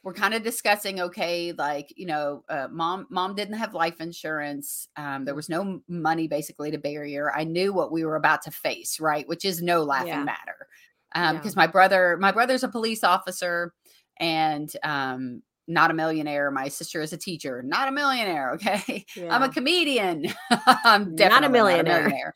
We're 0.09 0.13
kind 0.13 0.33
of 0.33 0.41
discussing, 0.41 0.99
okay, 1.01 1.51
like 1.55 1.93
you 1.95 2.07
know, 2.07 2.43
uh, 2.49 2.67
mom 2.71 3.05
mom 3.11 3.35
didn't 3.35 3.59
have 3.59 3.75
life 3.75 4.01
insurance. 4.01 4.87
Um, 4.97 5.23
there 5.23 5.35
was 5.35 5.49
no 5.49 5.81
money 5.87 6.27
basically 6.27 6.71
to 6.71 6.79
bury 6.79 7.13
her. 7.13 7.31
I 7.35 7.43
knew 7.43 7.73
what 7.73 7.91
we 7.91 8.03
were 8.03 8.15
about 8.15 8.41
to 8.43 8.51
face, 8.51 8.99
right? 8.99 9.27
Which 9.27 9.45
is 9.45 9.61
no 9.61 9.83
laughing 9.83 10.07
Yeah. 10.07 10.23
matter. 10.23 10.67
Um, 11.13 11.35
Yeah. 11.35 11.41
because 11.41 11.55
my 11.55 11.67
brother, 11.67 12.17
my 12.19 12.31
brother's 12.31 12.63
a 12.63 12.69
police 12.69 13.03
officer, 13.03 13.71
and 14.17 14.73
um, 14.81 15.43
not 15.67 15.91
a 15.91 15.93
millionaire. 15.93 16.49
My 16.49 16.69
sister 16.69 17.01
is 17.01 17.13
a 17.13 17.17
teacher, 17.17 17.61
not 17.61 17.87
a 17.87 17.91
millionaire. 17.91 18.53
Okay. 18.55 19.05
I'm 19.29 19.43
a 19.43 19.49
comedian. 19.49 20.25
I'm 20.83 21.15
definitely 21.15 21.29
not 21.29 21.43
a 21.43 21.49
millionaire. 21.83 22.33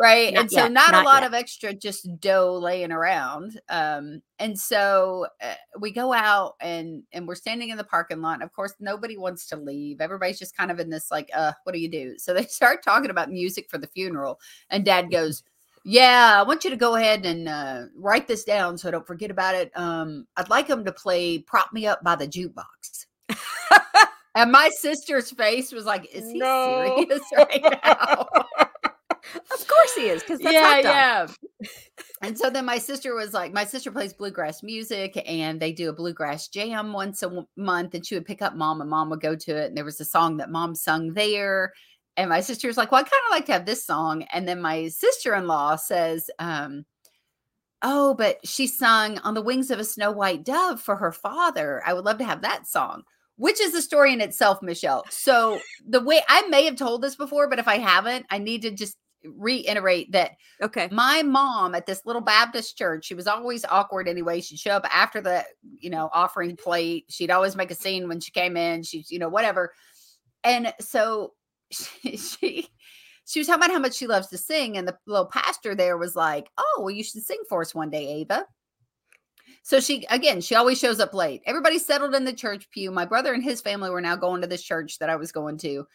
Right. 0.00 0.32
Not 0.32 0.40
and 0.42 0.50
so 0.50 0.68
not, 0.68 0.92
not 0.92 1.02
a 1.02 1.06
lot 1.06 1.22
yet. 1.22 1.26
of 1.28 1.34
extra 1.34 1.74
just 1.74 2.08
dough 2.18 2.58
laying 2.62 2.92
around. 2.92 3.60
Um, 3.68 4.22
and 4.38 4.58
so 4.58 5.26
uh, 5.42 5.54
we 5.78 5.90
go 5.92 6.12
out 6.14 6.54
and 6.60 7.02
and 7.12 7.28
we're 7.28 7.34
standing 7.34 7.68
in 7.68 7.76
the 7.76 7.84
parking 7.84 8.22
lot. 8.22 8.34
And 8.34 8.42
of 8.42 8.52
course, 8.52 8.74
nobody 8.80 9.18
wants 9.18 9.46
to 9.48 9.56
leave. 9.56 10.00
Everybody's 10.00 10.38
just 10.38 10.56
kind 10.56 10.70
of 10.70 10.80
in 10.80 10.88
this 10.88 11.10
like, 11.10 11.30
uh, 11.34 11.52
what 11.64 11.72
do 11.72 11.78
you 11.78 11.90
do? 11.90 12.14
So 12.18 12.32
they 12.32 12.44
start 12.46 12.82
talking 12.82 13.10
about 13.10 13.30
music 13.30 13.68
for 13.68 13.78
the 13.78 13.86
funeral. 13.86 14.40
And 14.70 14.84
dad 14.84 15.10
goes, 15.10 15.42
Yeah, 15.84 16.36
I 16.40 16.42
want 16.42 16.64
you 16.64 16.70
to 16.70 16.76
go 16.76 16.94
ahead 16.96 17.26
and 17.26 17.48
uh, 17.48 17.82
write 17.94 18.26
this 18.26 18.44
down 18.44 18.78
so 18.78 18.88
I 18.88 18.92
don't 18.92 19.06
forget 19.06 19.30
about 19.30 19.54
it. 19.56 19.70
Um, 19.76 20.26
I'd 20.38 20.48
like 20.48 20.68
them 20.68 20.84
to 20.86 20.92
play 20.92 21.38
Prop 21.38 21.70
Me 21.72 21.86
Up 21.86 22.02
by 22.02 22.16
the 22.16 22.26
Jukebox. 22.26 23.06
And 24.34 24.50
my 24.50 24.70
sister's 24.78 25.30
face 25.30 25.72
was 25.72 25.84
like, 25.84 26.06
"Is 26.10 26.30
he 26.30 26.38
No. 26.38 27.04
serious 27.06 27.20
right 27.36 27.80
now?" 27.84 28.26
Of 29.34 29.68
course 29.68 29.94
he 29.94 30.08
is 30.08 30.22
because 30.22 30.40
that's 30.40 30.54
yeah, 30.54 30.66
hot 30.66 30.82
dog. 30.82 30.92
yeah. 30.92 31.26
And 32.22 32.38
so 32.38 32.50
then 32.50 32.64
my 32.64 32.78
sister 32.78 33.14
was 33.14 33.34
like, 33.34 33.52
my 33.52 33.64
sister 33.64 33.90
plays 33.90 34.12
bluegrass 34.12 34.62
music, 34.62 35.20
and 35.26 35.60
they 35.60 35.72
do 35.72 35.88
a 35.88 35.92
bluegrass 35.92 36.48
jam 36.48 36.92
once 36.92 37.22
a 37.22 37.26
w- 37.26 37.46
month, 37.56 37.94
and 37.94 38.06
she 38.06 38.14
would 38.14 38.24
pick 38.24 38.42
up 38.42 38.54
mom, 38.54 38.80
and 38.80 38.88
mom 38.88 39.10
would 39.10 39.20
go 39.20 39.34
to 39.34 39.56
it, 39.56 39.66
and 39.68 39.76
there 39.76 39.84
was 39.84 40.00
a 40.00 40.04
song 40.04 40.36
that 40.36 40.50
mom 40.50 40.74
sung 40.74 41.14
there. 41.14 41.72
And 42.16 42.28
my 42.30 42.40
sister 42.40 42.68
was 42.68 42.76
like, 42.76 42.92
"Well, 42.92 43.00
I 43.00 43.04
kind 43.04 43.22
of 43.26 43.32
like 43.32 43.46
to 43.46 43.52
have 43.52 43.66
this 43.66 43.84
song." 43.84 44.22
And 44.32 44.46
then 44.46 44.60
my 44.60 44.88
sister-in-law 44.88 45.76
says, 45.76 46.30
um, 46.38 46.84
"Oh, 47.82 48.14
but 48.14 48.46
she 48.46 48.66
sung 48.66 49.18
on 49.18 49.34
the 49.34 49.42
wings 49.42 49.70
of 49.70 49.78
a 49.80 49.84
snow 49.84 50.12
white 50.12 50.44
dove 50.44 50.80
for 50.80 50.96
her 50.96 51.12
father. 51.12 51.82
I 51.86 51.92
would 51.94 52.04
love 52.04 52.18
to 52.18 52.24
have 52.24 52.42
that 52.42 52.66
song." 52.68 53.02
Which 53.36 53.60
is 53.60 53.74
a 53.74 53.82
story 53.82 54.12
in 54.12 54.20
itself, 54.20 54.62
Michelle. 54.62 55.04
So 55.10 55.58
the 55.88 56.00
way 56.02 56.22
I 56.28 56.42
may 56.48 56.64
have 56.66 56.76
told 56.76 57.02
this 57.02 57.16
before, 57.16 57.48
but 57.48 57.58
if 57.58 57.66
I 57.66 57.78
haven't, 57.78 58.26
I 58.30 58.38
need 58.38 58.62
to 58.62 58.70
just 58.70 58.96
reiterate 59.24 60.12
that 60.12 60.32
Okay. 60.60 60.88
my 60.90 61.22
mom 61.22 61.74
at 61.74 61.86
this 61.86 62.04
little 62.06 62.22
Baptist 62.22 62.76
church, 62.76 63.04
she 63.06 63.14
was 63.14 63.26
always 63.26 63.64
awkward 63.64 64.08
anyway. 64.08 64.40
She'd 64.40 64.58
show 64.58 64.72
up 64.72 64.86
after 64.94 65.20
the, 65.20 65.44
you 65.78 65.90
know, 65.90 66.10
offering 66.12 66.56
plate. 66.56 67.06
She'd 67.08 67.30
always 67.30 67.56
make 67.56 67.70
a 67.70 67.74
scene 67.74 68.08
when 68.08 68.20
she 68.20 68.30
came 68.30 68.56
in. 68.56 68.82
She's, 68.82 69.10
you 69.10 69.18
know, 69.18 69.28
whatever. 69.28 69.72
And 70.44 70.72
so 70.80 71.34
she, 71.70 72.16
she 72.16 72.68
she 73.24 73.40
was 73.40 73.46
talking 73.46 73.62
about 73.62 73.72
how 73.72 73.78
much 73.78 73.94
she 73.94 74.06
loves 74.06 74.28
to 74.28 74.38
sing. 74.38 74.76
And 74.76 74.86
the 74.86 74.96
little 75.06 75.26
pastor 75.26 75.74
there 75.74 75.96
was 75.96 76.16
like, 76.16 76.50
Oh, 76.58 76.80
well, 76.80 76.90
you 76.90 77.04
should 77.04 77.22
sing 77.22 77.42
for 77.48 77.62
us 77.62 77.74
one 77.74 77.90
day, 77.90 78.06
Ava. 78.20 78.46
So 79.62 79.78
she 79.80 80.04
again, 80.10 80.40
she 80.40 80.54
always 80.56 80.78
shows 80.78 80.98
up 81.00 81.14
late. 81.14 81.42
Everybody 81.46 81.78
settled 81.78 82.14
in 82.14 82.24
the 82.24 82.32
church 82.32 82.68
pew. 82.70 82.90
My 82.90 83.04
brother 83.04 83.32
and 83.32 83.42
his 83.42 83.60
family 83.60 83.90
were 83.90 84.00
now 84.00 84.16
going 84.16 84.40
to 84.40 84.48
this 84.48 84.62
church 84.62 84.98
that 84.98 85.10
I 85.10 85.16
was 85.16 85.30
going 85.32 85.58
to. 85.58 85.86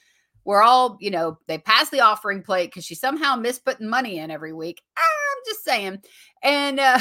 We're 0.47 0.63
all, 0.63 0.97
you 1.01 1.11
know, 1.11 1.37
they 1.47 1.57
passed 1.57 1.91
the 1.91 1.99
offering 1.99 2.41
plate 2.41 2.67
because 2.67 2.85
she 2.85 2.95
somehow 2.95 3.35
missed 3.35 3.65
putting 3.65 3.89
money 3.89 4.17
in 4.17 4.31
every 4.31 4.53
week. 4.53 4.81
I'm 4.97 5.37
just 5.45 5.65
saying. 5.65 6.01
And 6.41 6.79
uh 6.79 6.99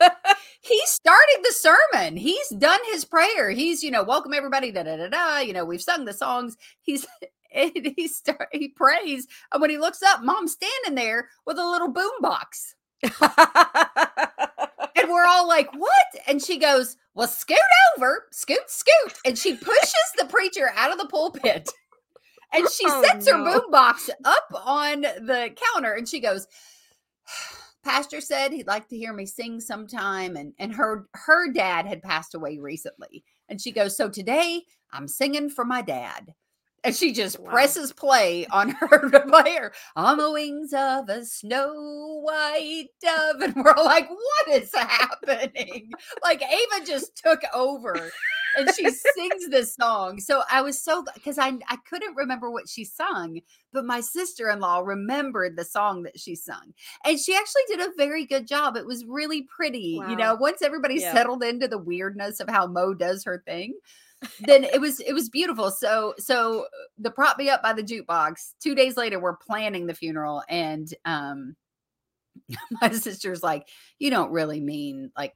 he 0.60 0.80
started 0.86 1.38
the 1.44 1.52
sermon. 1.52 2.16
He's 2.16 2.48
done 2.48 2.80
his 2.90 3.04
prayer. 3.04 3.50
He's, 3.50 3.84
you 3.84 3.92
know, 3.92 4.02
welcome 4.02 4.34
everybody, 4.34 4.72
da 4.72 4.82
da 4.82 4.96
da 4.96 5.08
da. 5.08 5.38
You 5.38 5.52
know, 5.52 5.64
we've 5.64 5.80
sung 5.80 6.04
the 6.04 6.12
songs. 6.12 6.56
He's 6.82 7.06
and 7.54 7.92
he 7.96 8.08
start 8.08 8.48
he 8.50 8.66
prays. 8.66 9.28
And 9.52 9.60
when 9.60 9.70
he 9.70 9.78
looks 9.78 10.02
up, 10.02 10.24
mom's 10.24 10.52
standing 10.52 10.96
there 10.96 11.28
with 11.46 11.58
a 11.58 11.64
little 11.64 11.92
boom 11.92 12.10
box. 12.20 12.74
And 15.00 15.08
we're 15.08 15.26
all 15.26 15.48
like, 15.48 15.72
what? 15.74 16.06
And 16.26 16.42
she 16.42 16.58
goes, 16.58 16.96
Well, 17.14 17.28
scoot 17.28 17.56
over, 17.96 18.26
scoot, 18.32 18.68
scoot. 18.68 19.14
And 19.24 19.38
she 19.38 19.54
pushes 19.54 20.12
the 20.18 20.26
preacher 20.26 20.72
out 20.76 20.92
of 20.92 20.98
the 20.98 21.06
pulpit. 21.06 21.70
And 22.52 22.68
she 22.68 22.88
Oh, 22.88 23.02
sets 23.02 23.28
her 23.30 23.36
no. 23.36 23.44
boombox 23.44 24.10
up 24.24 24.48
on 24.66 25.02
the 25.02 25.54
counter 25.74 25.92
and 25.92 26.08
she 26.08 26.20
goes, 26.20 26.46
Pastor 27.84 28.20
said 28.20 28.52
he'd 28.52 28.66
like 28.66 28.88
to 28.88 28.96
hear 28.96 29.12
me 29.12 29.26
sing 29.26 29.60
sometime. 29.60 30.36
And 30.36 30.52
and 30.58 30.74
her 30.74 31.06
her 31.14 31.50
dad 31.52 31.86
had 31.86 32.02
passed 32.02 32.34
away 32.34 32.58
recently. 32.58 33.24
And 33.48 33.60
she 33.60 33.72
goes, 33.72 33.96
So 33.96 34.08
today 34.08 34.62
I'm 34.92 35.08
singing 35.08 35.48
for 35.50 35.64
my 35.64 35.82
dad. 35.82 36.34
And 36.82 36.96
she 36.96 37.12
just 37.12 37.38
Wow. 37.38 37.44
presses 37.44 37.92
play 37.92 38.46
on 38.46 38.70
her 38.80 39.10
player 39.28 39.72
on 39.96 40.18
the 40.18 40.30
wings 40.32 40.72
of 40.72 41.08
a 41.10 41.24
snow 41.24 41.74
white 42.22 42.88
dove. 43.02 43.40
And 43.42 43.54
we're 43.56 43.74
like, 43.84 44.08
what 44.08 44.62
is 44.62 44.70
happening? 44.74 45.90
Like 46.22 46.42
Ava 46.42 46.86
just 46.86 47.16
took 47.16 47.40
over 47.54 48.14
and 48.56 48.68
she 48.74 48.90
sings 48.90 49.48
this 49.48 49.74
song. 49.74 50.20
So 50.20 50.42
I 50.50 50.62
was 50.62 50.80
so 50.80 51.04
because 51.14 51.38
I 51.38 51.52
I 51.68 51.76
couldn't 51.88 52.16
remember 52.16 52.50
what 52.50 52.68
she 52.68 52.84
sung, 52.84 53.40
but 53.72 53.84
my 53.84 54.00
sister-in-law 54.00 54.80
remembered 54.80 55.56
the 55.56 55.64
song 55.64 56.02
that 56.04 56.18
she 56.18 56.34
sung. 56.34 56.72
And 57.04 57.18
she 57.18 57.34
actually 57.34 57.62
did 57.68 57.80
a 57.80 57.92
very 57.96 58.24
good 58.26 58.46
job. 58.46 58.76
It 58.76 58.86
was 58.86 59.04
really 59.04 59.42
pretty. 59.42 59.98
You 60.10 60.16
know, 60.16 60.34
once 60.34 60.62
everybody 60.62 60.96
Yeah. 61.00 61.12
settled 61.12 61.42
into 61.42 61.68
the 61.68 61.78
weirdness 61.78 62.40
of 62.40 62.48
how 62.48 62.66
Mo 62.66 62.94
does 62.94 63.24
her 63.24 63.42
thing. 63.46 63.74
then 64.40 64.64
it 64.64 64.80
was 64.80 65.00
it 65.00 65.14
was 65.14 65.30
beautiful. 65.30 65.70
So 65.70 66.14
so 66.18 66.66
the 66.98 67.10
prop 67.10 67.38
me 67.38 67.48
up 67.48 67.62
by 67.62 67.72
the 67.72 67.82
jukebox. 67.82 68.54
Two 68.62 68.74
days 68.74 68.96
later, 68.96 69.18
we're 69.18 69.36
planning 69.36 69.86
the 69.86 69.94
funeral, 69.94 70.42
and 70.48 70.92
um, 71.06 71.56
my 72.82 72.90
sister's 72.90 73.42
like, 73.42 73.66
"You 73.98 74.10
don't 74.10 74.30
really 74.30 74.60
mean 74.60 75.10
like 75.16 75.34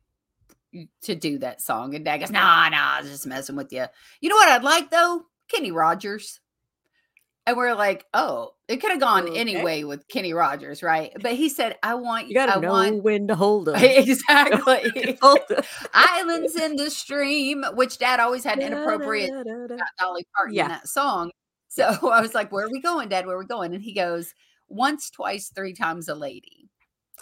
to 1.02 1.14
do 1.14 1.38
that 1.38 1.60
song?" 1.62 1.94
And 1.94 2.04
Dad 2.04 2.18
goes, 2.18 2.30
"Nah, 2.30 2.68
nah, 2.68 2.96
I 2.96 3.00
was 3.02 3.10
just 3.10 3.26
messing 3.26 3.56
with 3.56 3.72
you." 3.72 3.84
You 4.20 4.28
know 4.30 4.36
what 4.36 4.48
I'd 4.48 4.62
like 4.64 4.90
though, 4.90 5.26
Kenny 5.48 5.72
Rogers. 5.72 6.40
And 7.46 7.58
we're 7.58 7.74
like, 7.74 8.06
oh, 8.14 8.54
it 8.68 8.78
could 8.78 8.90
have 8.90 9.00
gone 9.00 9.28
Okay. 9.28 9.38
any 9.38 9.62
way 9.62 9.84
with 9.84 10.08
Kenny 10.08 10.32
Rogers, 10.32 10.82
right? 10.82 11.12
But 11.20 11.34
he 11.34 11.50
said, 11.50 11.76
I 11.82 11.94
want 11.94 12.26
You 12.28 12.34
gotta 12.34 12.52
I 12.54 12.58
know 12.60 12.70
want 12.72 13.02
when 13.02 13.28
to 13.28 13.34
hold 13.34 13.66
them. 13.66 13.74
exactly 13.76 15.18
Hold 15.20 15.40
'em. 15.50 15.62
islands 15.92 16.56
in 16.56 16.76
the 16.76 16.90
stream, 16.90 17.62
which 17.74 17.98
Dad 17.98 18.18
always 18.18 18.44
had 18.44 18.60
inappropriate 18.60 19.30
Dolly 19.98 20.24
Parton 20.34 20.54
Yeah. 20.54 20.62
in 20.64 20.68
that 20.70 20.88
song. 20.88 21.32
So 21.68 21.84
I 22.10 22.22
was 22.22 22.34
like, 22.34 22.50
"Where 22.50 22.64
are 22.66 22.70
we 22.70 22.80
going, 22.80 23.10
Dad? 23.10 23.26
Where 23.26 23.36
are 23.36 23.40
we 23.40 23.44
going?" 23.46 23.74
And 23.74 23.82
he 23.82 23.92
goes, 23.92 24.32
"Once, 24.68 25.10
twice, 25.10 25.50
three 25.54 25.74
times 25.74 26.08
a 26.08 26.14
lady." 26.14 26.70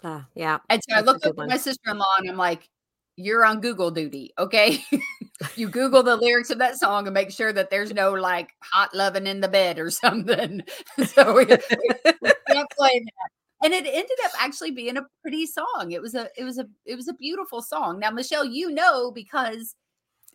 Ah, 0.04 0.26
yeah. 0.34 0.58
And 0.68 0.80
so 0.88 0.94
I 0.94 0.96
That's 1.02 1.06
looked 1.06 1.26
up 1.26 1.38
at 1.38 1.48
my 1.48 1.56
sister-in-law 1.56 2.04
and 2.18 2.30
I'm 2.30 2.36
like, 2.36 2.68
"You're 3.16 3.44
on 3.44 3.60
Google 3.60 3.90
duty, 3.90 4.32
okay? 4.38 4.84
you 5.56 5.68
Google 5.68 6.02
the 6.02 6.16
lyrics 6.16 6.50
of 6.50 6.58
that 6.58 6.78
song 6.78 7.06
and 7.06 7.14
make 7.14 7.30
sure 7.30 7.52
that 7.52 7.70
there's 7.70 7.92
no 7.92 8.12
like 8.12 8.50
hot 8.62 8.94
loving 8.94 9.26
in 9.26 9.40
the 9.40 9.48
bed 9.48 9.78
or 9.78 9.90
something." 9.90 10.62
so 11.06 11.34
we, 11.34 11.44
we 11.46 12.32
can't 12.48 12.70
play 12.70 13.04
that. 13.04 13.30
And 13.64 13.72
it 13.72 13.86
ended 13.86 14.18
up 14.24 14.32
actually 14.40 14.72
being 14.72 14.96
a 14.96 15.06
pretty 15.22 15.46
song. 15.46 15.92
It 15.92 16.02
was 16.02 16.14
a 16.14 16.28
it 16.36 16.42
was 16.44 16.58
a 16.58 16.66
it 16.84 16.96
was 16.96 17.08
a 17.08 17.14
beautiful 17.14 17.62
song. 17.62 17.98
Now, 18.00 18.10
Michelle, 18.10 18.44
you 18.44 18.70
know 18.70 19.10
because 19.12 19.74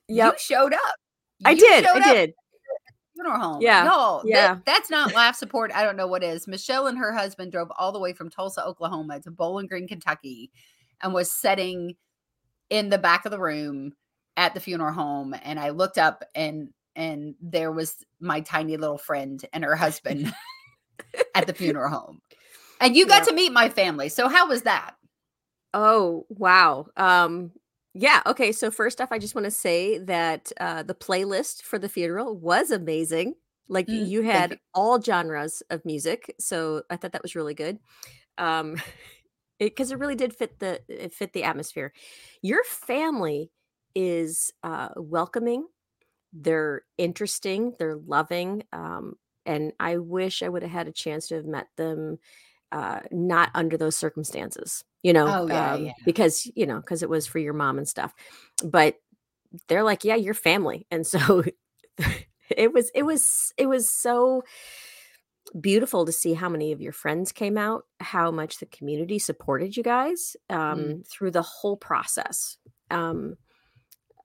Yep. 0.10 0.34
you 0.34 0.40
showed 0.40 0.74
up. 0.74 0.96
I 1.44 1.54
did. 1.54 1.86
I 1.86 2.14
did. 2.14 2.34
funeral 3.14 3.40
home. 3.40 3.62
Yeah, 3.62 3.84
that- 3.84 4.22
yeah. 4.26 4.58
that's 4.66 4.90
not 4.90 5.14
laugh 5.14 5.36
support. 5.36 5.72
I 5.76 5.84
don't 5.84 5.98
know 5.98 6.08
what 6.08 6.24
is. 6.24 6.48
Michelle 6.48 6.88
and 6.88 6.98
her 6.98 7.12
husband 7.12 7.52
drove 7.52 7.70
all 7.78 7.92
the 7.92 8.00
way 8.00 8.14
from 8.14 8.30
Tulsa, 8.30 8.64
Oklahoma 8.66 9.20
to 9.22 9.32
Bowling 9.32 9.68
Green, 9.68 9.88
Kentucky, 9.88 10.50
and 11.02 11.14
was 11.14 11.30
sitting 11.32 11.96
in 12.70 12.90
the 12.90 12.98
back 12.98 13.26
of 13.26 13.32
the 13.32 13.40
room 13.40 13.94
at 14.38 14.54
the 14.54 14.60
funeral 14.60 14.94
home. 14.94 15.36
And 15.44 15.60
I 15.60 15.70
looked 15.72 15.98
up 15.98 16.24
and 16.36 16.70
and 16.96 17.36
there 17.42 17.72
was 17.72 17.96
my 18.20 18.42
tiny 18.42 18.76
little 18.78 18.98
friend 18.98 19.44
and 19.54 19.64
her 19.64 19.76
husband 19.76 20.34
at 21.36 21.48
the 21.48 21.54
funeral 21.54 21.90
home. 21.90 22.20
And 22.82 22.96
you 22.96 23.08
got 23.08 23.20
Yeah. 23.20 23.26
to 23.26 23.34
meet 23.34 23.52
my 23.52 23.70
family. 23.70 24.10
So 24.10 24.28
how 24.30 24.48
was 24.50 24.64
that? 24.64 24.96
Oh, 25.74 26.26
wow. 26.30 26.88
Um 26.98 27.52
yeah, 28.00 28.22
okay. 28.28 28.52
So 28.52 28.70
first 28.70 29.02
off, 29.02 29.12
I 29.12 29.18
just 29.18 29.34
want 29.36 29.46
to 29.46 29.52
say 29.52 29.98
that 30.00 30.52
uh 30.60 30.84
the 30.84 30.96
playlist 30.96 31.62
for 31.64 31.80
the 31.80 31.90
funeral 31.90 32.38
was 32.38 32.72
amazing. 32.72 33.36
Like 33.70 33.90
Mm, 33.90 34.10
you 34.10 34.22
had 34.24 34.52
you. 34.52 34.58
all 34.74 35.02
genres 35.02 35.62
of 35.70 35.84
music. 35.86 36.34
So 36.40 36.84
I 36.90 36.96
thought 36.98 37.12
that 37.14 37.24
was 37.24 37.36
really 37.36 37.54
good. 37.54 37.80
Um 38.38 38.78
because 39.60 39.92
it, 39.92 40.00
really 40.00 40.16
did 40.16 40.36
fit 40.36 40.60
the 40.60 40.82
it 40.88 41.14
fit 41.14 41.34
the 41.34 41.44
atmosphere. 41.44 41.94
Your 42.42 42.64
family 42.64 43.52
is 43.96 44.52
uh 44.64 44.90
welcoming. 44.96 45.66
They're 46.34 46.84
interesting, 46.98 47.74
they're 47.80 47.98
loving. 47.98 48.64
Um 48.74 49.16
and 49.46 49.72
I 49.80 49.98
wish 49.98 50.44
I 50.44 50.50
would 50.50 50.62
have 50.64 50.72
had 50.72 50.88
a 50.88 50.92
chance 50.92 51.28
to 51.30 51.36
have 51.36 51.46
met 51.46 51.68
them 51.78 52.20
uh 52.72 53.00
not 53.12 53.50
under 53.56 53.78
those 53.78 53.96
circumstances 53.96 54.84
you 55.02 55.14
know 55.14 55.28
Oh, 55.28 55.48
yeah, 55.48 55.74
um, 55.74 55.86
yeah. 55.86 55.94
because 56.06 56.52
you 56.54 56.66
know 56.66 56.82
because 56.82 57.02
it 57.02 57.10
was 57.10 57.26
for 57.26 57.40
your 57.40 57.54
mom 57.54 57.78
and 57.78 57.88
stuff 57.88 58.14
but 58.66 58.96
they're 59.68 59.84
like 59.84 60.04
yeah 60.04 60.16
you're 60.16 60.34
family 60.34 60.86
and 60.92 61.08
so 61.08 61.44
it 62.50 62.74
was 62.74 62.92
it 62.94 63.04
was 63.04 63.54
it 63.58 63.68
was 63.68 63.90
so 63.90 64.44
beautiful 65.62 66.06
to 66.06 66.12
see 66.12 66.34
how 66.34 66.50
many 66.50 66.72
of 66.72 66.82
your 66.82 66.92
friends 66.94 67.32
came 67.32 67.58
out 67.58 67.86
how 68.00 68.30
much 68.32 68.60
the 68.60 68.66
community 68.68 69.18
supported 69.20 69.76
you 69.78 69.84
guys 69.84 70.36
um 70.50 70.80
Mm. 70.80 71.08
through 71.10 71.32
the 71.32 71.42
whole 71.42 71.78
process. 71.78 72.58
Um 72.92 73.36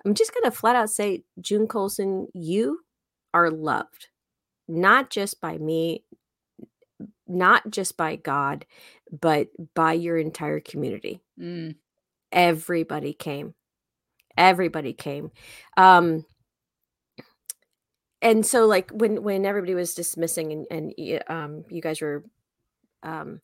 i'm 0.04 0.14
just 0.14 0.34
gonna 0.34 0.50
flat 0.50 0.76
out 0.76 0.90
say 0.90 1.24
june 1.40 1.66
colson 1.68 2.26
you 2.34 2.80
are 3.32 3.50
loved 3.50 4.08
not 4.68 5.10
just 5.10 5.40
by 5.40 5.58
me 5.58 6.04
not 7.26 7.70
just 7.70 7.96
by 7.96 8.16
god 8.16 8.66
but 9.20 9.48
by 9.74 9.92
your 9.92 10.16
entire 10.18 10.60
community. 10.60 11.20
Mm, 11.38 11.76
everybody 12.32 13.12
came. 13.12 13.54
Everybody 14.38 14.92
came. 14.94 15.30
Um 15.76 16.24
and 18.22 18.46
so 18.46 18.66
like 18.66 18.90
when 18.92 19.22
when 19.22 19.44
everybody 19.44 19.74
was 19.74 19.94
dismissing 19.94 20.66
and 20.70 20.94
and 20.96 21.22
um 21.28 21.64
you 21.68 21.82
guys 21.82 22.00
were 22.00 22.24
um 23.02 23.40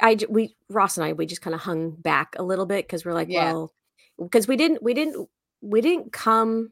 i 0.00 0.16
we 0.28 0.56
ross 0.70 0.96
and 0.96 1.04
i 1.04 1.12
we 1.12 1.26
just 1.26 1.42
kind 1.42 1.54
of 1.54 1.60
hung 1.60 1.90
back 1.90 2.34
a 2.38 2.42
little 2.42 2.66
bit 2.66 2.86
because 2.86 3.04
we're 3.04 3.12
like 3.12 3.28
Yeah. 3.28 3.52
well 3.52 3.72
because 4.18 4.48
we 4.48 4.56
didn't 4.56 4.82
we 4.82 4.94
didn't 4.94 5.28
we 5.60 5.80
didn't 5.80 6.12
come 6.12 6.70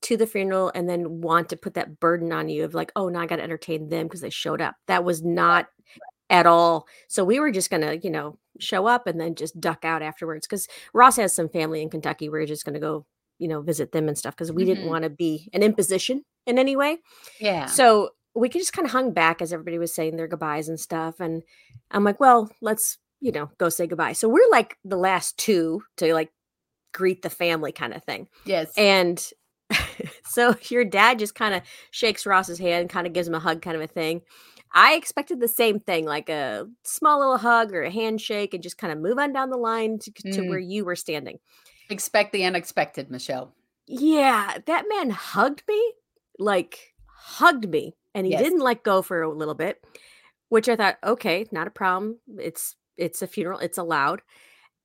to 0.00 0.16
the 0.16 0.26
funeral 0.26 0.70
and 0.74 0.88
then 0.88 1.20
want 1.20 1.48
to 1.48 1.56
put 1.56 1.74
that 1.74 1.98
burden 2.00 2.32
on 2.32 2.48
you 2.48 2.64
of 2.64 2.74
like 2.74 2.92
oh 2.96 3.08
now 3.08 3.20
i 3.20 3.26
got 3.26 3.36
to 3.36 3.42
entertain 3.42 3.88
them 3.88 4.06
because 4.06 4.20
they 4.20 4.30
showed 4.30 4.60
up. 4.60 4.76
That 4.86 5.04
was 5.04 5.22
not 5.24 5.66
at 6.30 6.46
all. 6.46 6.86
So 7.08 7.24
we 7.24 7.40
were 7.40 7.50
just 7.50 7.70
gonna 7.70 7.94
you 7.94 8.10
know 8.10 8.38
show 8.60 8.86
up 8.86 9.06
and 9.06 9.20
then 9.20 9.34
just 9.34 9.60
duck 9.60 9.84
out 9.84 10.02
afterwards 10.02 10.46
because 10.46 10.68
ross 10.92 11.16
has 11.16 11.34
some 11.34 11.48
family 11.48 11.82
in 11.82 11.90
kentucky. 11.90 12.28
We're 12.28 12.46
just 12.46 12.64
gonna 12.64 12.80
go 12.80 13.06
you 13.38 13.48
know 13.48 13.60
visit 13.62 13.92
them 13.92 14.08
and 14.08 14.18
stuff 14.18 14.34
because 14.34 14.50
we 14.52 14.64
didn't 14.64 14.84
Mhm. 14.84 14.88
want 14.90 15.04
to 15.04 15.10
be 15.10 15.48
an 15.52 15.62
imposition 15.62 16.24
in 16.46 16.58
any 16.58 16.76
way 16.76 16.98
yeah. 17.40 17.66
so 17.66 18.10
we 18.34 18.48
could 18.48 18.60
just 18.60 18.72
kind 18.72 18.86
of 18.86 18.92
hung 18.92 19.12
back 19.12 19.42
as 19.42 19.52
everybody 19.52 19.78
was 19.78 19.92
saying 19.94 20.16
their 20.16 20.28
goodbyes 20.28 20.68
and 20.68 20.78
stuff. 20.78 21.18
And 21.18 21.42
I'm 21.90 22.04
like, 22.04 22.20
well, 22.20 22.48
let's, 22.60 22.98
you 23.20 23.32
know, 23.32 23.50
go 23.58 23.68
say 23.68 23.88
goodbye. 23.88 24.12
So 24.12 24.28
we're 24.28 24.48
like 24.52 24.76
the 24.84 24.96
last 24.98 25.36
two 25.38 25.82
to 25.96 26.14
like 26.14 26.30
greet 26.94 27.22
the 27.22 27.30
family 27.30 27.72
kind 27.72 27.94
of 27.94 28.04
thing. 28.04 28.28
yes. 28.44 28.70
And 28.76 29.18
so 30.26 30.54
your 30.68 30.84
dad 30.84 31.18
just 31.18 31.34
kind 31.34 31.54
of 31.54 31.62
shakes 31.90 32.26
Ross's 32.26 32.58
hand, 32.60 32.90
kind 32.90 33.06
of 33.08 33.12
gives 33.12 33.26
him 33.26 33.34
a 33.34 33.40
hug, 33.40 33.60
kind 33.62 33.74
of 33.76 33.82
a 33.82 33.86
thing. 33.88 34.22
I 34.72 34.94
expected 34.94 35.40
the 35.40 35.48
same 35.48 35.80
thing, 35.80 36.04
like 36.04 36.28
a 36.28 36.66
small 36.84 37.18
little 37.18 37.38
hug 37.38 37.72
or 37.74 37.82
a 37.82 37.90
handshake, 37.90 38.52
and 38.54 38.62
just 38.62 38.78
kind 38.78 38.92
of 38.92 38.98
move 39.00 39.18
on 39.18 39.32
down 39.32 39.50
the 39.50 39.56
line 39.56 39.98
to, 40.00 40.12
to 40.12 40.42
Mm. 40.42 40.48
where 40.48 40.58
you 40.58 40.84
were 40.84 40.96
standing. 40.96 41.38
Expect 41.90 42.32
the 42.32 42.44
unexpected, 42.44 43.10
Michelle. 43.10 43.54
Yeah, 43.86 44.58
that 44.66 44.84
man 44.88 45.10
hugged 45.10 45.62
me, 45.68 45.92
like 46.38 46.94
hugged 47.06 47.68
me, 47.68 47.96
and 48.14 48.26
he 48.26 48.32
Yes. 48.32 48.44
didn't 48.44 48.60
let 48.60 48.82
go 48.82 49.00
for 49.02 49.22
a 49.22 49.30
little 49.32 49.54
bit, 49.54 49.82
which 50.50 50.68
I 50.68 50.76
thought, 50.76 50.98
okay, 51.02 51.46
not 51.52 51.66
a 51.66 51.70
problem. 51.70 52.18
It's 52.38 52.76
it's 52.96 53.22
a 53.22 53.26
funeral, 53.26 53.60
it's 53.60 53.78
allowed. 53.78 54.22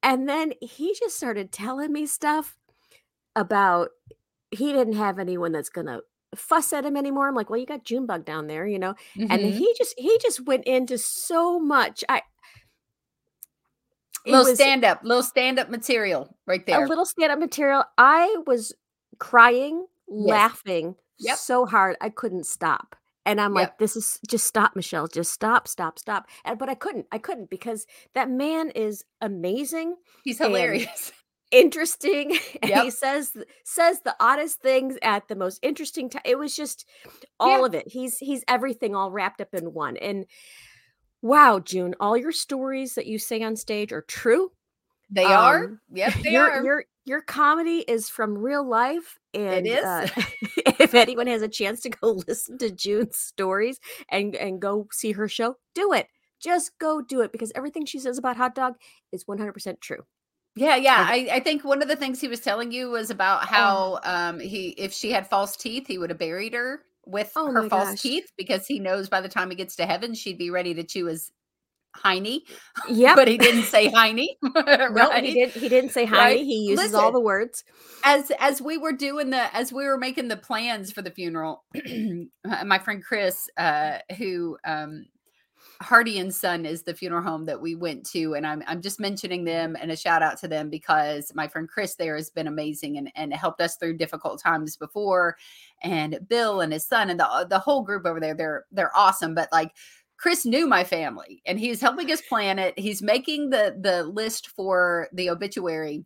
And 0.03 0.29
then 0.29 0.53
he 0.61 0.95
just 0.99 1.17
started 1.17 1.51
telling 1.51 1.91
me 1.93 2.05
stuff 2.05 2.57
about 3.35 3.89
he 4.51 4.73
didn't 4.73 4.93
have 4.93 5.19
anyone 5.19 5.51
that's 5.51 5.69
gonna 5.69 6.01
fuss 6.35 6.73
at 6.73 6.85
him 6.85 6.97
anymore. 6.97 7.27
I'm 7.27 7.35
like, 7.35 7.49
well, 7.49 7.59
you 7.59 7.65
got 7.65 7.85
Junebug 7.85 8.25
down 8.25 8.47
there, 8.47 8.67
you 8.67 8.79
know. 8.79 8.95
And 9.29 9.45
Mhm. 9.45 9.53
he 9.53 9.73
just 9.77 9.95
he 9.97 10.17
just 10.21 10.45
went 10.45 10.65
into 10.65 10.97
so 10.97 11.59
much. 11.59 12.03
I 12.09 12.21
little 14.31 14.45
was- 14.45 14.55
stand 14.55 14.83
up, 14.85 15.01
little 15.03 15.23
stand 15.23 15.59
up 15.59 15.69
material 15.69 16.35
right 16.47 16.65
there. 16.65 16.83
a 16.85 16.87
little 16.87 17.05
stand-up 17.05 17.39
material. 17.39 17.83
I 17.97 18.35
was 18.47 18.73
crying, 19.19 19.85
laughing 20.07 20.95
Yep. 21.19 21.37
so 21.37 21.65
hard 21.65 21.95
I 22.01 22.09
couldn't 22.09 22.45
stop. 22.45 22.95
And 23.25 23.39
I'm 23.39 23.53
like, 23.53 23.77
this 23.77 23.95
is 23.95 24.19
just 24.27 24.45
stop, 24.45 24.75
Michelle. 24.75 25.07
Just 25.07 25.31
stop, 25.31 25.67
stop, 25.67 25.97
stop. 25.97 26.27
And 26.43 26.59
but 26.59 26.67
I 26.67 26.75
couldn't. 26.75 27.05
I 27.11 27.17
couldn't 27.19 27.49
because 27.49 27.85
that 28.15 28.29
man 28.29 28.69
is 28.71 29.05
amazing, 29.21 29.95
He's 30.25 30.39
hilarious. 30.39 31.13
interesting. 31.51 32.37
And 32.61 32.69
Yep. 32.69 32.83
he 32.83 32.89
says 32.89 33.31
says 33.63 34.01
the 34.01 34.15
oddest 34.19 34.59
things 34.61 34.97
at 35.01 35.27
the 35.29 35.35
most 35.35 35.59
interesting 35.61 36.09
time. 36.09 36.23
It 36.25 36.37
was 36.37 36.53
just 36.53 36.85
all 37.39 37.59
Yeah. 37.61 37.65
of 37.67 37.75
it. 37.75 37.87
He's 37.87 38.17
he's 38.17 38.43
everything 38.49 38.93
all 38.93 39.09
wrapped 39.11 39.39
up 39.39 39.53
in 39.53 39.71
one. 39.73 39.95
And 39.97 40.25
wow, 41.23 41.59
June, 41.59 41.95
all 41.99 42.17
your 42.17 42.33
stories 42.33 42.95
that 42.95 43.07
you 43.07 43.19
say 43.19 43.41
on 43.43 43.57
stage 43.57 43.93
are 43.93 44.03
true 44.03 44.51
They 45.09 45.33
are. 45.33 45.61
um, 45.65 45.79
Yep, 45.91 46.15
they 46.23 46.35
your 46.35 46.45
are. 46.45 46.63
your 46.63 46.85
your 47.05 47.21
comedy 47.21 47.79
is 47.87 48.09
from 48.09 48.37
real 48.37 48.67
life 48.67 49.19
and 49.33 49.67
is. 49.67 49.83
uh, 49.83 50.07
if 50.79 50.93
anyone 50.95 51.27
has 51.27 51.43
a 51.43 51.49
chance 51.49 51.81
to 51.81 51.89
go 51.89 52.21
listen 52.27 52.57
to 52.59 52.71
june's 52.71 53.17
stories 53.17 53.79
and 54.09 54.35
and 54.35 54.61
go 54.61 54.87
see 54.91 55.13
her 55.13 55.27
show 55.29 55.57
do 55.75 55.93
it 55.93 56.07
just 56.41 56.77
go 56.79 57.01
do 57.01 57.21
it 57.21 57.31
because 57.31 57.51
everything 57.55 57.85
she 57.85 57.99
says 57.99 58.17
about 58.19 58.37
hot 58.37 58.55
dog 58.55 58.75
is 59.13 59.25
100% 59.25 59.81
true 59.81 60.03
yeah, 60.55 60.75
yeah. 60.75 61.03
I, 61.07 61.29
I 61.33 61.39
think 61.39 61.63
one 61.63 61.81
of 61.81 61.87
the 61.87 61.95
things 61.95 62.21
he 62.21 62.27
was 62.27 62.39
telling 62.39 62.71
you 62.71 62.89
was 62.91 63.09
Oh. 63.11 63.11
about 63.11 63.45
how 63.45 63.99
um 64.03 64.39
he 64.39 64.69
if 64.69 64.93
she 64.93 65.11
had 65.11 65.27
false 65.29 65.55
teeth, 65.57 65.87
he 65.87 65.97
would 65.97 66.11
have 66.11 66.19
buried 66.19 66.53
her 66.53 66.81
with 67.05 67.33
Oh 67.35 67.51
her 67.51 67.63
false 67.63 67.89
gosh. 67.89 68.01
teeth 68.01 68.31
because 68.37 68.65
he 68.67 68.79
knows 68.79 69.09
by 69.09 69.21
the 69.21 69.29
time 69.29 69.49
he 69.49 69.55
gets 69.55 69.75
to 69.77 69.85
heaven, 69.85 70.13
she'd 70.13 70.37
be 70.37 70.49
ready 70.49 70.73
to 70.73 70.83
chew 70.83 71.05
his 71.07 71.31
Heine, 71.95 72.41
Yeah, 72.89 73.15
but 73.15 73.27
he 73.27 73.37
didn't 73.37 73.63
say 73.63 73.87
Heine. 73.95 74.27
no, 74.43 75.11
he 75.11 75.31
didn't 75.33 75.53
He 75.61 75.69
didn't 75.69 75.91
say 75.91 76.05
hi. 76.05 76.17
Right? 76.31 76.39
He 76.39 76.65
uses 76.69 76.93
all 76.95 77.11
the 77.11 77.19
words. 77.19 77.63
as 78.03 78.31
as 78.39 78.61
we 78.61 78.77
were 78.77 78.91
doing 78.93 79.29
the 79.29 79.55
as 79.55 79.71
we 79.71 79.85
were 79.85 79.97
making 79.97 80.27
the 80.27 80.37
plans 80.37 80.91
for 80.91 81.01
the 81.01 81.11
funeral 81.11 81.63
my 82.65 82.79
friend 82.79 83.03
chris 83.03 83.49
uh 83.57 83.99
who 84.17 84.57
um 84.65 85.05
hardy 85.81 86.19
and 86.19 86.33
son 86.33 86.65
is 86.65 86.83
the 86.83 86.93
funeral 86.93 87.23
home 87.23 87.45
that 87.45 87.59
we 87.59 87.75
went 87.75 88.05
to 88.05 88.35
and 88.35 88.45
i'm 88.45 88.63
i'm 88.67 88.81
just 88.81 88.99
mentioning 88.99 89.43
them 89.43 89.75
and 89.79 89.91
a 89.91 89.95
shout 89.97 90.21
out 90.21 90.37
to 90.37 90.47
them 90.47 90.69
because 90.69 91.31
my 91.35 91.47
friend 91.47 91.69
chris 91.69 91.95
there 91.95 92.15
has 92.15 92.29
been 92.29 92.47
amazing 92.47 92.97
and 92.97 93.11
and 93.15 93.33
helped 93.33 93.61
us 93.61 93.75
through 93.75 93.97
difficult 93.97 94.41
times 94.41 94.77
before 94.77 95.35
and 95.81 96.19
bill 96.27 96.61
and 96.61 96.73
his 96.73 96.85
son 96.85 97.09
and 97.09 97.19
the 97.19 97.47
the 97.49 97.59
whole 97.59 97.83
group 97.83 98.05
over 98.05 98.19
there 98.19 98.35
they're 98.35 98.65
they're 98.71 98.95
awesome 98.95 99.33
but 99.35 99.49
like 99.51 99.71
Chris 100.17 100.45
knew 100.45 100.65
my 100.65 100.85
family 100.85 101.41
and 101.45 101.59
he's 101.59 101.81
helping 101.81 102.09
us 102.09 102.21
plan 102.21 102.57
it. 102.57 102.79
He's 102.79 103.01
making 103.01 103.49
the 103.49 103.77
the 103.81 104.03
list 104.03 104.47
for 104.47 105.09
the 105.11 105.29
obituary 105.29 106.05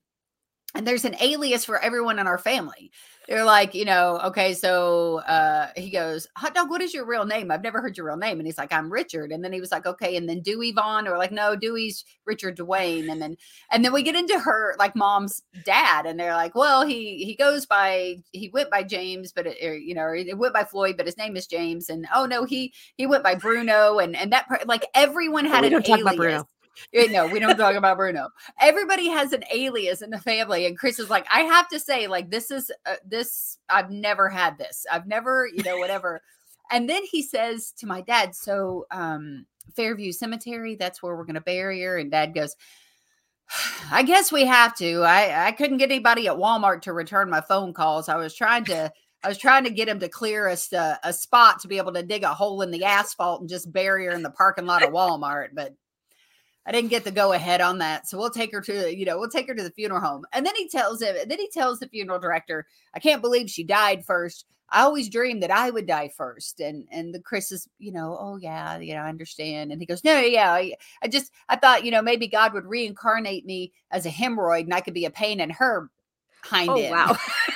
and 0.76 0.86
there's 0.86 1.06
an 1.06 1.16
alias 1.22 1.66
for 1.66 1.80
everyone 1.80 2.20
in 2.20 2.28
our 2.28 2.38
family. 2.38 2.92
They're 3.28 3.44
like, 3.44 3.76
you 3.76 3.84
know, 3.84 4.22
okay, 4.26 4.54
so 4.54 5.18
uh 5.28 5.68
he 5.76 5.90
goes, 5.90 6.28
Hot 6.38 6.56
dog, 6.56 6.70
what 6.70 6.82
is 6.82 6.94
your 6.94 7.06
real 7.06 7.26
name? 7.26 7.52
I've 7.52 7.64
never 7.64 7.82
heard 7.82 7.98
your 7.98 8.06
real 8.06 8.16
name. 8.16 8.40
And 8.40 8.48
he's 8.48 8.58
like, 8.58 8.72
I'm 8.72 8.92
Richard. 8.92 9.34
And 9.34 9.44
then 9.44 9.52
he 9.52 9.60
was 9.60 9.72
like, 9.72 9.86
okay, 9.86 10.16
and 10.16 10.30
then 10.30 10.40
Dewey 10.42 10.72
Vaughn, 10.72 11.08
or 11.08 11.18
like, 11.18 11.32
no, 11.32 11.56
Dewey's 11.56 12.06
Richard 12.26 12.58
Dwayne. 12.58 13.12
And 13.12 13.22
then 13.22 13.36
and 13.70 13.84
then 13.84 13.92
we 13.92 14.02
get 14.04 14.16
into 14.16 14.40
her 14.40 14.76
like 14.80 14.96
mom's 14.96 15.44
dad, 15.66 16.06
and 16.06 16.18
they're 16.20 16.36
like, 16.36 16.56
well, 16.56 16.86
he 16.86 17.26
he 17.26 17.36
goes 17.36 17.66
by 17.66 18.18
he 18.32 18.50
went 18.54 18.70
by 18.72 18.84
James, 18.84 19.34
but 19.34 19.48
it, 19.48 19.58
or, 19.66 19.76
you 19.76 19.94
know, 19.94 20.08
it 20.14 20.38
went 20.38 20.54
by 20.54 20.64
Floyd, 20.64 20.96
but 20.96 21.06
his 21.06 21.18
name 21.18 21.36
is 21.36 21.48
James. 21.48 21.90
And 21.90 22.08
oh 22.16 22.26
no, 22.26 22.46
he 22.46 22.74
he 22.96 23.08
went 23.08 23.24
by 23.24 23.36
Bruno, 23.36 24.00
and 24.00 24.16
and 24.16 24.32
that 24.32 24.48
part, 24.48 24.68
like 24.68 24.86
everyone 24.94 25.46
had 25.46 25.66
We 25.66 25.68
an 25.68 25.84
alias. 25.86 26.44
About 26.94 27.10
no, 27.12 27.28
we 27.28 27.40
don't 27.40 27.58
talk 27.58 27.76
about 27.76 27.98
Bruno. 27.98 28.30
Everybody 28.60 29.10
has 29.10 29.34
an 29.34 29.44
alias 29.52 30.02
in 30.02 30.10
the 30.10 30.20
family, 30.20 30.66
and 30.66 30.78
Chris 30.78 31.00
is 31.00 31.10
like, 31.10 31.26
I 31.32 31.42
have 31.42 31.68
to 31.70 31.80
say, 31.80 32.08
like, 32.08 32.30
this 32.30 32.52
is 32.52 32.72
uh, 32.86 32.96
this. 33.06 33.58
I've 33.70 33.92
never 33.92 34.30
had 34.30 34.58
this. 34.58 34.86
I've 34.92 35.08
never, 35.08 35.48
you 35.52 35.64
know, 35.64 35.78
whatever. 35.78 36.22
and 36.72 36.90
then 36.90 37.04
he 37.04 37.22
says 37.22 37.72
to 37.80 37.88
my 37.88 38.02
dad, 38.02 38.36
"So, 38.36 38.86
um, 38.92 39.46
Fairview 39.76 40.12
Cemetery, 40.12 40.76
that's 40.76 41.02
where 41.02 41.16
we're 41.16 41.26
going 41.26 41.36
to 41.36 41.42
bury 41.42 41.82
her." 41.84 41.98
And 41.98 42.12
Dad 42.12 42.34
goes, 42.34 42.56
"I 43.92 44.04
guess 44.04 44.32
we 44.32 44.46
have 44.46 44.76
to. 44.78 45.02
I 45.04 45.48
I 45.48 45.52
couldn't 45.54 45.78
get 45.78 45.92
anybody 45.92 46.28
at 46.28 46.36
Walmart 46.38 46.82
to 46.84 46.94
return 46.94 47.30
my 47.30 47.42
phone 47.42 47.74
calls. 47.74 48.10
I 48.10 48.16
was 48.18 48.36
trying 48.36 48.66
to." 48.66 48.92
I 49.24 49.30
was 49.30 49.40
trying 49.40 49.64
to 49.64 49.72
get 49.72 49.90
him 49.90 50.00
to 50.02 50.10
clear 50.10 50.48
us 50.48 50.72
a, 50.72 51.00
a 51.04 51.12
spot 51.12 51.60
to 51.62 51.68
be 51.68 51.78
able 51.80 51.92
to 51.94 52.04
dig 52.04 52.22
a 52.22 52.36
hole 52.36 52.62
in 52.62 52.70
the 52.70 52.86
asphalt 52.86 53.42
and 53.42 53.50
just 53.50 53.74
bury 53.74 54.06
her 54.06 54.12
in 54.12 54.22
the 54.22 54.30
parking 54.30 54.68
lot 54.68 54.84
of 54.84 54.92
Walmart, 54.92 55.50
but 55.56 55.74
I 56.68 56.72
didn't 56.74 56.90
get 56.90 57.06
the 57.06 57.12
go 57.12 57.32
ahead 57.32 57.62
on 57.62 57.78
that. 57.78 58.08
So 58.08 58.18
we'll 58.18 58.30
take 58.30 58.52
her 58.52 58.60
to, 58.62 58.94
you 58.94 59.06
know, 59.06 59.18
we'll 59.18 59.30
take 59.30 59.48
her 59.48 59.56
to 59.56 59.64
the 59.64 59.72
funeral 59.72 60.02
home. 60.02 60.26
And 60.34 60.46
then 60.46 60.54
he 60.56 60.68
tells 60.68 61.02
him, 61.02 61.16
then 61.28 61.40
he 61.40 61.50
tells 61.50 61.80
the 61.80 61.88
funeral 61.88 62.20
director, 62.20 62.68
I 62.94 63.00
can't 63.00 63.22
believe 63.22 63.50
she 63.50 63.64
died 63.64 64.06
first. 64.06 64.46
I 64.70 64.82
always 64.82 65.08
dreamed 65.08 65.44
that 65.44 65.52
I 65.52 65.70
would 65.70 65.88
die 65.88 66.10
first. 66.10 66.60
And 66.60 66.86
and 66.92 67.14
the 67.16 67.22
Chris 67.22 67.54
is, 67.54 67.70
you 67.80 67.94
know, 67.94 68.18
oh 68.20 68.36
yeah, 68.36 68.78
you 68.80 68.96
know, 68.96 69.02
I 69.02 69.08
understand. 69.08 69.72
And 69.72 69.82
he 69.82 69.86
goes, 69.86 70.04
No, 70.04 70.20
yeah, 70.20 70.52
I, 70.52 70.74
I 71.02 71.08
just 71.08 71.32
I 71.48 71.56
thought, 71.56 71.86
you 71.86 71.92
know, 71.92 72.02
maybe 72.02 72.28
God 72.28 72.54
would 72.54 72.66
reincarnate 72.66 73.46
me 73.46 73.72
as 73.92 74.06
a 74.06 74.10
hemorrhoid 74.10 74.64
and 74.64 74.74
I 74.74 74.82
could 74.82 74.94
be 74.94 75.06
a 75.06 75.10
pain 75.10 75.40
in 75.40 75.50
her 75.52 75.90
hind 76.44 76.70
Oh 76.70 76.76
end. 76.76 76.92
wow! 76.92 77.16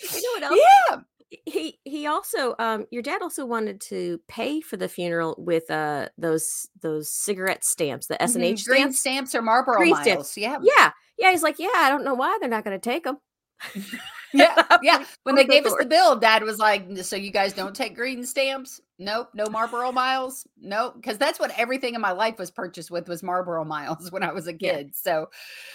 you 0.00 0.22
know 0.22 0.30
what 0.34 0.42
else? 0.44 0.56
Yeah. 0.56 0.77
He 1.46 1.78
he 1.84 2.06
also 2.06 2.54
um 2.58 2.86
your 2.90 3.02
dad 3.02 3.20
also 3.20 3.44
wanted 3.44 3.80
to 3.82 4.18
pay 4.28 4.60
for 4.62 4.76
the 4.78 4.88
funeral 4.88 5.34
with 5.38 5.70
uh 5.70 6.08
those 6.16 6.68
those 6.80 7.10
cigarette 7.10 7.64
stamps, 7.64 8.06
the 8.06 8.20
S 8.22 8.34
and 8.34 8.42
H 8.44 8.62
Mhm. 8.62 8.66
Green 8.66 8.92
stamps. 8.92 9.34
or 9.34 9.42
Marlboro 9.42 9.76
Green 9.76 9.90
miles. 9.90 10.04
stamps. 10.04 10.36
Yeah. 10.38 10.58
Yeah, 10.62 10.90
yeah. 11.18 11.30
He's 11.30 11.42
like, 11.42 11.58
yeah, 11.58 11.68
I 11.74 11.90
don't 11.90 12.04
know 12.04 12.14
why 12.14 12.38
they're 12.40 12.48
not 12.48 12.64
going 12.64 12.78
to 12.78 12.90
take 12.90 13.04
them. 13.04 13.18
Yeah. 14.34 14.62
Yeah. 14.82 15.04
When 15.22 15.36
they 15.36 15.44
gave 15.44 15.64
us 15.64 15.74
the 15.80 15.86
bill, 15.86 16.14
dad 16.16 16.42
was 16.42 16.58
like, 16.58 16.84
So 16.98 17.16
you 17.16 17.30
guys 17.30 17.54
don't 17.54 17.74
take 17.74 17.94
green 17.96 18.24
stamps? 18.26 18.78
Nope. 18.98 19.30
No 19.34 19.46
Marlboro 19.48 19.90
miles? 19.90 20.46
Nope. 20.58 20.96
Because 20.96 21.16
that's 21.16 21.40
what 21.40 21.50
everything 21.58 21.94
in 21.94 22.00
my 22.02 22.12
life 22.12 22.38
was 22.38 22.50
purchased 22.50 22.90
with 22.90 23.08
was 23.08 23.22
Marlboro 23.22 23.64
miles 23.64 24.10
when 24.12 24.22
I 24.22 24.32
was 24.32 24.46
a 24.46 24.52
Yeah. 24.52 24.76
kid. 24.76 24.94
So 24.94 25.30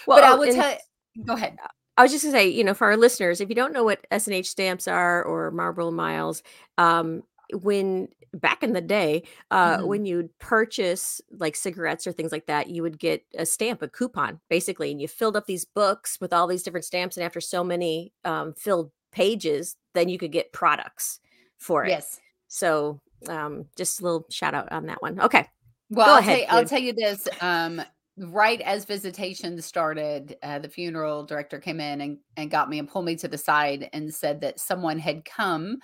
Well, 0.06 0.18
but 0.18 0.24
I 0.24 0.36
oh, 0.36 0.42
and 0.42 0.52
tell 0.54 0.78
go 1.26 1.34
ahead. 1.34 1.56
I 1.96 2.02
was 2.02 2.12
just 2.12 2.24
gonna 2.24 2.36
say, 2.36 2.48
you 2.48 2.64
know, 2.64 2.74
for 2.74 2.86
our 2.88 2.96
listeners, 2.96 3.40
if 3.40 3.48
you 3.48 3.54
don't 3.54 3.72
know 3.72 3.84
what 3.84 4.06
S 4.10 4.26
and 4.26 4.34
H 4.34 4.50
stamps 4.50 4.88
are 4.88 5.22
or 5.22 5.50
Marlboro 5.50 5.90
Miles, 5.90 6.42
um, 6.78 7.22
when 7.52 8.08
back 8.32 8.64
in 8.64 8.72
the 8.72 8.80
day, 8.80 9.22
uh, 9.52 9.78
Mhm. 9.78 9.86
when 9.86 10.04
you'd 10.06 10.36
purchase 10.40 11.20
like 11.38 11.54
cigarettes 11.54 12.04
or 12.04 12.10
things 12.12 12.32
like 12.32 12.46
that, 12.46 12.68
you 12.68 12.82
would 12.82 12.98
get 12.98 13.24
a 13.36 13.46
stamp, 13.46 13.80
a 13.80 13.88
coupon, 13.88 14.40
basically, 14.50 14.90
and 14.90 15.00
you 15.00 15.06
filled 15.06 15.36
up 15.36 15.46
these 15.46 15.64
books 15.64 16.18
with 16.20 16.32
all 16.32 16.48
these 16.48 16.64
different 16.64 16.84
stamps, 16.84 17.16
and 17.16 17.22
after 17.24 17.40
so 17.40 17.62
many 17.62 18.12
um, 18.24 18.54
filled 18.54 18.90
pages, 19.12 19.76
then 19.92 20.08
you 20.08 20.18
could 20.18 20.32
get 20.32 20.52
products 20.52 21.20
for 21.58 21.84
it. 21.84 21.90
Yes. 21.90 22.18
So, 22.48 23.00
um, 23.28 23.66
just 23.76 24.00
a 24.00 24.02
little 24.02 24.26
shout 24.30 24.54
out 24.54 24.72
on 24.72 24.86
that 24.86 25.00
one. 25.00 25.20
Okay. 25.20 25.48
Well, 25.90 26.06
Go 26.06 26.12
I'll, 26.14 26.18
ahead, 26.18 26.32
tell 26.32 26.38
you, 26.40 26.46
I'll 26.60 26.64
tell 26.64 26.80
you 26.80 26.92
this. 26.92 27.28
Um, 27.40 27.82
right 28.16 28.60
as 28.60 28.84
visitation 28.84 29.60
started, 29.60 30.36
uh, 30.42 30.58
the 30.58 30.68
funeral 30.68 31.24
director 31.24 31.58
came 31.58 31.80
in 31.80 32.00
and, 32.00 32.18
and 32.36 32.50
got 32.50 32.70
me 32.70 32.78
and 32.78 32.88
pulled 32.88 33.04
me 33.04 33.16
to 33.16 33.28
the 33.28 33.38
side 33.38 33.88
and 33.92 34.12
said 34.14 34.40
that 34.40 34.60
someone 34.60 34.98
had 34.98 35.24
come 35.24 35.78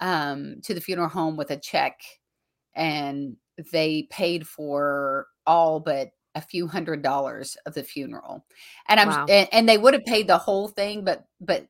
um, 0.00 0.56
to 0.62 0.74
the 0.74 0.80
funeral 0.80 1.08
home 1.08 1.36
with 1.36 1.50
a 1.50 1.56
check 1.56 2.00
and 2.74 3.36
they 3.72 4.06
paid 4.10 4.46
for 4.46 5.26
all 5.46 5.80
but 5.80 6.10
a 6.34 6.40
few 6.40 6.66
hundred 6.66 7.02
dollars 7.02 7.56
of 7.64 7.72
the 7.72 7.82
funeral 7.82 8.44
and 8.88 9.00
i'm 9.00 9.08
Wow. 9.08 9.26
and, 9.30 9.48
and 9.52 9.68
they 9.68 9.78
would 9.78 9.94
have 9.94 10.04
paid 10.04 10.28
the 10.28 10.36
whole 10.36 10.68
thing 10.68 11.02
but 11.02 11.24
but 11.40 11.66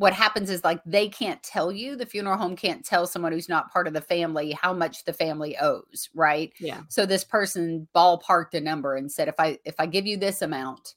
what 0.00 0.14
happens 0.14 0.48
is 0.48 0.64
like 0.64 0.80
they 0.86 1.10
can't 1.10 1.42
tell 1.42 1.70
you 1.70 1.94
the 1.94 2.06
funeral 2.06 2.38
home 2.38 2.56
can't 2.56 2.86
tell 2.86 3.06
someone 3.06 3.32
who's 3.32 3.50
not 3.50 3.70
part 3.70 3.86
of 3.86 3.92
the 3.92 4.00
family 4.00 4.52
how 4.52 4.72
much 4.72 5.04
the 5.04 5.12
family 5.12 5.58
owes 5.58 6.08
right? 6.14 6.54
Yeah. 6.58 6.80
so 6.88 7.04
this 7.04 7.22
person 7.22 7.86
ballparked 7.94 8.54
a 8.54 8.60
number 8.60 8.96
and 8.96 9.12
said 9.12 9.28
if 9.28 9.34
i 9.38 9.58
if 9.66 9.74
i 9.78 9.84
give 9.84 10.06
you 10.06 10.16
this 10.16 10.40
amount 10.40 10.94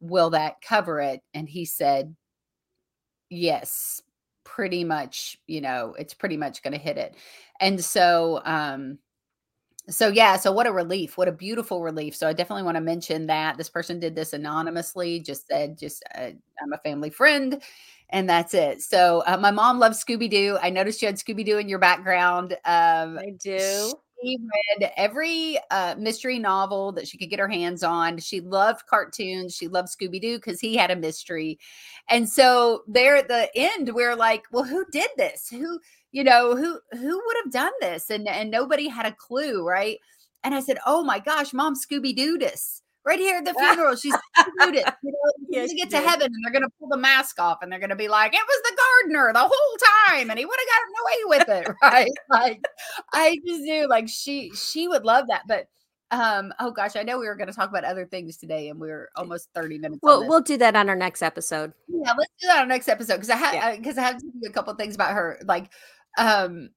will 0.00 0.30
that 0.30 0.62
cover 0.62 0.98
it? 1.00 1.20
And 1.34 1.46
he 1.46 1.66
said 1.66 2.16
yes 3.28 4.00
pretty 4.42 4.84
much 4.84 5.36
you 5.46 5.60
know 5.60 5.94
it's 5.98 6.14
pretty 6.14 6.38
much 6.38 6.62
going 6.62 6.72
to 6.72 6.78
hit 6.78 6.96
it. 6.96 7.16
And 7.60 7.84
so 7.84 8.40
um 8.46 8.98
so 9.88 10.08
yeah 10.08 10.36
so 10.36 10.52
what 10.52 10.66
a 10.66 10.72
relief 10.72 11.16
what 11.16 11.28
a 11.28 11.32
beautiful 11.32 11.82
relief 11.82 12.14
so 12.14 12.28
i 12.28 12.32
definitely 12.32 12.62
want 12.62 12.76
to 12.76 12.80
mention 12.80 13.26
that 13.26 13.56
this 13.56 13.68
person 13.68 13.98
did 13.98 14.14
this 14.14 14.32
anonymously 14.32 15.20
just 15.20 15.46
said 15.46 15.78
just 15.78 16.04
uh, 16.14 16.30
i'm 16.62 16.72
a 16.72 16.78
family 16.78 17.10
friend 17.10 17.62
and 18.10 18.28
that's 18.28 18.54
it 18.54 18.82
so 18.82 19.22
uh, 19.26 19.36
my 19.36 19.50
mom 19.50 19.78
loves 19.78 20.02
scooby-doo 20.02 20.58
i 20.62 20.70
noticed 20.70 21.00
you 21.00 21.06
had 21.06 21.16
scooby-doo 21.16 21.58
in 21.58 21.68
your 21.68 21.78
background 21.78 22.52
um 22.64 23.18
I 23.18 23.30
do. 23.38 23.92
she 24.22 24.38
read 24.80 24.92
every 24.96 25.58
uh, 25.70 25.94
mystery 25.98 26.38
novel 26.38 26.92
that 26.92 27.08
she 27.08 27.18
could 27.18 27.30
get 27.30 27.38
her 27.38 27.48
hands 27.48 27.82
on. 27.82 28.18
She 28.18 28.40
loved 28.40 28.86
cartoons. 28.86 29.54
She 29.54 29.68
loved 29.68 29.88
Scooby 29.88 30.20
Doo 30.20 30.36
because 30.36 30.60
he 30.60 30.76
had 30.76 30.90
a 30.90 30.96
mystery. 30.96 31.58
And 32.08 32.28
so 32.28 32.82
there 32.86 33.16
at 33.16 33.28
the 33.28 33.48
end, 33.54 33.94
we're 33.94 34.16
like, 34.16 34.44
well, 34.52 34.64
who 34.64 34.84
did 34.92 35.10
this? 35.16 35.48
Who, 35.48 35.80
you 36.12 36.24
know, 36.24 36.56
who 36.56 36.78
who 36.92 37.22
would 37.24 37.36
have 37.44 37.52
done 37.52 37.72
this? 37.80 38.10
And 38.10 38.28
and 38.28 38.50
nobody 38.50 38.88
had 38.88 39.06
a 39.06 39.12
clue, 39.12 39.66
right? 39.66 39.98
And 40.44 40.54
I 40.54 40.60
said, 40.60 40.78
oh 40.86 41.02
my 41.04 41.18
gosh, 41.18 41.52
mom, 41.52 41.74
Scooby 41.74 42.14
Doo 42.16 42.38
this. 42.38 42.82
Right 43.04 43.18
here 43.18 43.38
at 43.38 43.44
the 43.46 43.54
funeral, 43.58 43.96
she's 43.96 44.14
Scooby 44.38 44.72
Doo. 44.72 44.82
You 45.02 45.12
know, 45.12 45.32
Yes, 45.48 45.72
get 45.74 45.90
to 45.90 45.96
did. 45.96 46.06
heaven 46.08 46.26
and 46.26 46.44
they're 46.44 46.52
gonna 46.52 46.70
pull 46.78 46.88
the 46.88 46.96
mask 46.96 47.40
off 47.40 47.58
and 47.62 47.72
they're 47.72 47.80
gonna 47.80 47.96
be 47.96 48.08
like, 48.08 48.34
it 48.34 48.40
was 48.46 48.62
the 48.62 48.76
gardener 49.12 49.32
the 49.32 49.40
whole 49.40 49.76
time, 50.16 50.30
and 50.30 50.38
he 50.38 50.44
would 50.46 50.58
have 50.58 50.68
gotten 50.68 50.94
away 51.02 51.38
with 51.38 51.66
it, 51.68 51.74
right? 51.82 52.10
Like 52.30 52.60
I 53.12 53.38
just 53.46 53.60
knew 53.62 53.88
like 53.88 54.08
she 54.08 54.50
she 54.54 54.86
would 54.88 55.04
love 55.04 55.26
that. 55.28 55.42
But 55.48 55.66
um, 56.12 56.52
oh 56.58 56.72
gosh, 56.72 56.96
I 56.96 57.02
know 57.04 57.18
we 57.20 57.26
were 57.26 57.36
gonna 57.36 57.52
talk 57.52 57.68
about 57.70 57.84
other 57.84 58.04
things 58.04 58.36
today, 58.36 58.68
and 58.68 58.80
we 58.80 58.88
we're 58.88 59.08
almost 59.16 59.48
30 59.54 59.78
minutes. 59.78 60.00
Well, 60.02 60.26
we'll 60.26 60.40
do 60.40 60.56
that 60.58 60.74
on 60.76 60.88
our 60.88 60.96
next 60.96 61.22
episode. 61.22 61.72
Yeah, 61.88 62.12
let's 62.18 62.32
do 62.40 62.48
that 62.48 62.56
on 62.56 62.60
our 62.62 62.66
next 62.66 62.88
episode 62.88 63.14
because 63.14 63.30
I 63.30 63.36
have 63.36 63.54
Yeah. 63.54 63.76
because 63.76 63.96
I 63.98 64.02
have 64.02 64.18
to 64.18 64.26
do 64.26 64.48
a 64.48 64.52
couple 64.52 64.74
things 64.74 64.94
about 64.96 65.12
her. 65.14 65.38
Like, 65.44 65.70
um, 66.18 66.70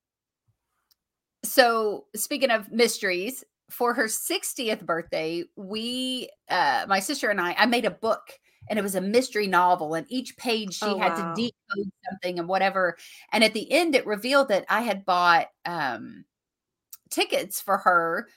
so 1.44 2.06
speaking 2.16 2.52
of 2.52 2.72
mysteries, 2.72 3.44
for 3.70 3.94
her 3.94 4.08
60th 4.08 4.86
birthday, 4.86 5.44
we, 5.56 6.30
uh, 6.50 6.86
my 6.88 7.00
sister 7.00 7.30
and 7.30 7.42
I, 7.42 7.54
I 7.58 7.66
made 7.66 7.86
a 7.86 7.92
book 7.92 8.22
and 8.70 8.78
it 8.78 8.82
was 8.84 8.96
a 8.96 9.02
mystery 9.02 9.48
novel, 9.48 9.94
and 9.96 10.06
each 10.10 10.38
page 10.38 10.74
she 10.76 10.86
Oh, 10.86 10.98
had 10.98 11.16
wow. 11.18 11.36
to 11.36 11.42
decode 11.76 11.92
something 12.10 12.40
and 12.40 12.48
whatever. 12.48 12.98
And 13.32 13.44
at 13.44 13.54
the 13.54 13.70
end, 13.72 13.94
it 13.96 14.06
revealed 14.06 14.48
that 14.50 14.66
I 14.70 14.82
had 14.82 15.06
bought 15.06 15.48
um 15.66 16.24
tickets 17.10 17.62
for 17.62 17.78
her 17.80 18.28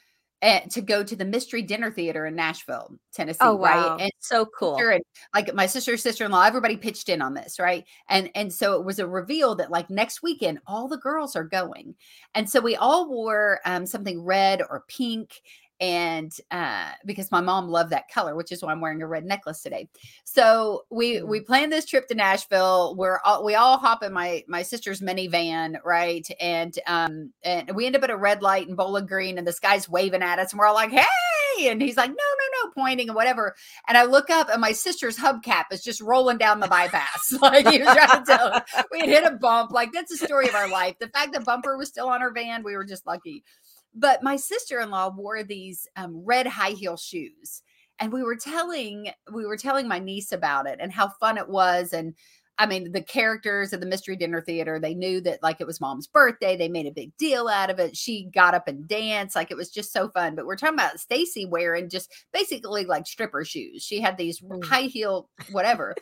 to 0.43 0.81
go 0.81 1.03
to 1.03 1.17
the 1.17 1.25
Mystery 1.25 1.63
Dinner 1.63 1.91
Theater 1.91 2.27
in 2.27 2.37
Nashville, 2.37 2.99
Tennessee. 3.13 3.39
Oh 3.41 3.55
wow, 3.55 3.93
right? 3.93 4.03
And 4.03 4.13
so 4.19 4.47
cool. 4.47 4.77
and 4.77 5.03
like 5.35 5.53
my 5.55 5.67
sister, 5.67 5.97
sister 5.97 6.25
in 6.25 6.31
law, 6.31 6.43
everybody 6.43 6.77
pitched 6.77 7.09
in 7.09 7.23
on 7.23 7.35
this, 7.35 7.59
right? 7.59 7.85
And 8.09 8.31
and 8.35 8.53
so 8.53 8.75
it 8.75 8.85
was 8.85 8.99
a 8.99 9.07
reveal 9.07 9.55
that 9.57 9.71
like 9.71 9.89
next 9.89 10.23
weekend 10.23 10.59
all 10.67 10.89
the 10.89 10.99
girls 10.99 11.37
are 11.37 11.45
going, 11.45 11.95
and 12.35 12.49
so 12.49 12.61
we 12.61 12.77
all 12.77 13.09
wore 13.09 13.61
um, 13.65 13.87
something 13.87 14.23
red 14.23 14.61
or 14.61 14.85
pink, 14.89 15.41
and 15.81 16.33
uh, 16.51 16.91
because 17.05 17.31
my 17.33 17.41
mom 17.41 17.69
loved 17.69 17.91
that 17.91 18.09
color, 18.09 18.35
which 18.35 18.53
is 18.53 18.63
why 18.63 18.73
I'm 18.73 18.81
wearing 18.81 19.03
a 19.03 19.07
red 19.07 19.25
necklace 19.25 19.63
today. 19.63 19.89
So 20.25 20.85
we 20.91 21.23
we 21.23 21.41
Mm. 21.41 21.47
planned 21.47 21.73
this 21.73 21.87
trip 21.87 22.09
to 22.09 22.15
Nashville. 22.15 22.95
We're 22.97 23.21
all, 23.25 23.45
we 23.45 23.55
all 23.55 23.79
hop 23.79 24.03
in 24.03 24.13
my 24.13 24.45
my 24.49 24.63
sister's 24.63 25.01
minivan, 25.01 25.77
right? 25.85 26.27
And 26.41 26.79
um 26.87 27.33
and 27.45 27.75
we 27.75 27.87
end 27.87 27.97
up 27.97 28.05
at 28.05 28.11
a 28.11 28.17
red 28.17 28.43
light 28.43 28.69
in 28.69 28.77
Bowling 28.77 29.07
Green, 29.07 29.39
and 29.39 29.47
this 29.47 29.61
guy's 29.61 29.89
waving 29.89 30.23
at 30.23 30.39
us, 30.39 30.53
and 30.53 30.59
we're 30.59 30.67
all 30.67 30.75
like, 30.75 30.91
"Hey!" 30.91 31.69
And 31.69 31.81
he's 31.83 31.97
like, 31.97 32.11
"No, 32.11 32.15
no, 32.15 32.65
no," 32.67 32.73
pointing 32.75 33.09
and 33.09 33.17
whatever. 33.17 33.55
And 33.89 33.99
I 33.99 34.05
look 34.05 34.31
up, 34.31 34.49
and 34.51 34.61
my 34.61 34.73
sister's 34.73 35.19
hubcap 35.19 35.65
is 35.73 35.83
just 35.85 36.01
rolling 36.01 36.39
down 36.39 36.61
the 36.61 36.69
bypass, 36.69 37.33
like 37.43 37.67
he 37.67 37.81
was 37.81 37.93
trying 37.93 38.25
to 38.25 38.27
tell. 38.27 38.63
We 38.93 39.07
hit 39.07 39.25
a 39.25 39.33
bump. 39.33 39.73
Like 39.73 39.93
that's 39.93 40.11
the 40.11 40.19
story 40.19 40.49
of 40.49 40.55
our 40.55 40.69
life. 40.69 40.97
The 41.01 41.09
fact 41.09 41.33
the 41.35 41.41
bumper 41.41 41.77
was 41.79 41.89
still 41.89 42.09
on 42.09 42.23
our 42.23 42.33
van, 42.33 42.63
we 42.65 42.77
were 42.77 42.85
just 42.85 43.07
lucky 43.07 43.45
but 43.95 44.23
my 44.23 44.37
sister-in-law 44.37 45.11
wore 45.17 45.43
these 45.43 45.87
um, 45.97 46.23
red 46.25 46.47
high 46.47 46.71
heel 46.71 46.97
shoes 46.97 47.63
and 47.99 48.13
we 48.13 48.23
were 48.23 48.37
telling 48.37 49.11
we 49.33 49.47
were 49.47 49.57
telling 49.57 49.89
my 49.89 49.99
niece 49.99 50.33
about 50.33 50.67
it 50.67 50.79
and 50.81 50.93
how 50.93 51.09
fun 51.21 51.39
it 51.39 51.49
was 51.49 51.93
and 51.93 52.15
i 52.59 52.67
mean 52.67 52.93
the 52.93 53.03
characters 53.03 53.73
of 53.73 53.81
the 53.81 53.87
mystery 53.87 54.17
dinner 54.17 54.43
theater 54.43 54.79
they 54.79 54.95
knew 54.95 55.21
that 55.21 55.43
like 55.43 55.61
it 55.61 55.67
was 55.67 55.81
mom's 55.81 56.07
birthday 56.07 56.57
they 56.57 56.69
made 56.69 56.87
a 56.87 56.91
big 56.91 57.17
deal 57.17 57.49
out 57.49 57.71
of 57.71 57.79
it 57.79 57.97
she 57.97 58.25
got 58.35 58.55
up 58.55 58.69
and 58.69 58.87
danced 58.87 59.35
like 59.37 59.51
it 59.51 59.57
was 59.57 59.71
just 59.71 59.93
so 59.93 60.09
fun 60.11 60.35
but 60.35 60.45
we're 60.47 60.57
talking 60.57 60.75
about 60.75 61.01
stacy 61.01 61.47
wearing 61.47 61.89
just 61.89 62.13
basically 62.33 62.85
like 62.85 63.07
stripper 63.07 63.45
shoes 63.45 63.83
she 63.83 64.01
had 64.01 64.17
these 64.19 64.41
Mm. 64.41 64.63
high 64.65 64.83
heel 64.83 65.31
whatever 65.53 65.95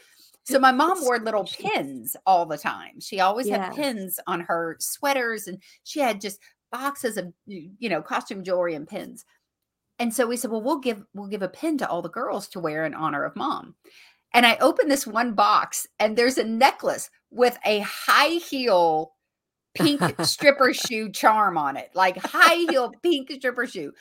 so 0.42 0.58
my 0.58 0.72
mom 0.72 0.98
wore 1.02 1.18
little 1.20 1.44
pins 1.44 2.16
all 2.26 2.44
the 2.46 2.58
time 2.58 2.98
she 3.00 3.20
always 3.20 3.46
Yeah. 3.46 3.66
had 3.66 3.74
pins 3.76 4.18
on 4.26 4.40
her 4.40 4.76
sweaters 4.80 5.46
and 5.46 5.62
she 5.84 6.00
had 6.00 6.20
just 6.20 6.40
boxes 6.70 7.16
of 7.16 7.32
you 7.46 7.88
know 7.88 8.02
costume 8.02 8.42
jewelry 8.42 8.74
and 8.74 8.88
pins 8.88 9.24
and 9.98 10.12
so 10.12 10.26
we 10.26 10.36
said 10.36 10.50
well 10.50 10.62
we'll 10.62 10.80
give 10.80 11.04
we'll 11.14 11.28
give 11.28 11.42
a 11.42 11.48
pin 11.48 11.78
to 11.78 11.88
all 11.88 12.02
the 12.02 12.08
girls 12.08 12.48
to 12.48 12.60
wear 12.60 12.84
in 12.84 12.94
honor 12.94 13.24
of 13.24 13.36
mom 13.36 13.74
and 14.32 14.44
i 14.44 14.56
opened 14.56 14.90
this 14.90 15.06
one 15.06 15.34
box 15.34 15.86
and 15.98 16.16
there's 16.16 16.38
a 16.38 16.44
necklace 16.44 17.10
with 17.30 17.58
a 17.64 17.80
high 17.80 18.38
heel 18.38 19.12
pink 19.74 20.00
stripper 20.22 20.72
shoe 20.72 21.10
charm 21.10 21.56
on 21.56 21.76
it 21.76 21.90
like 21.94 22.16
high 22.18 22.66
heel 22.70 22.92
pink 23.02 23.30
stripper 23.30 23.66
shoe 23.66 23.92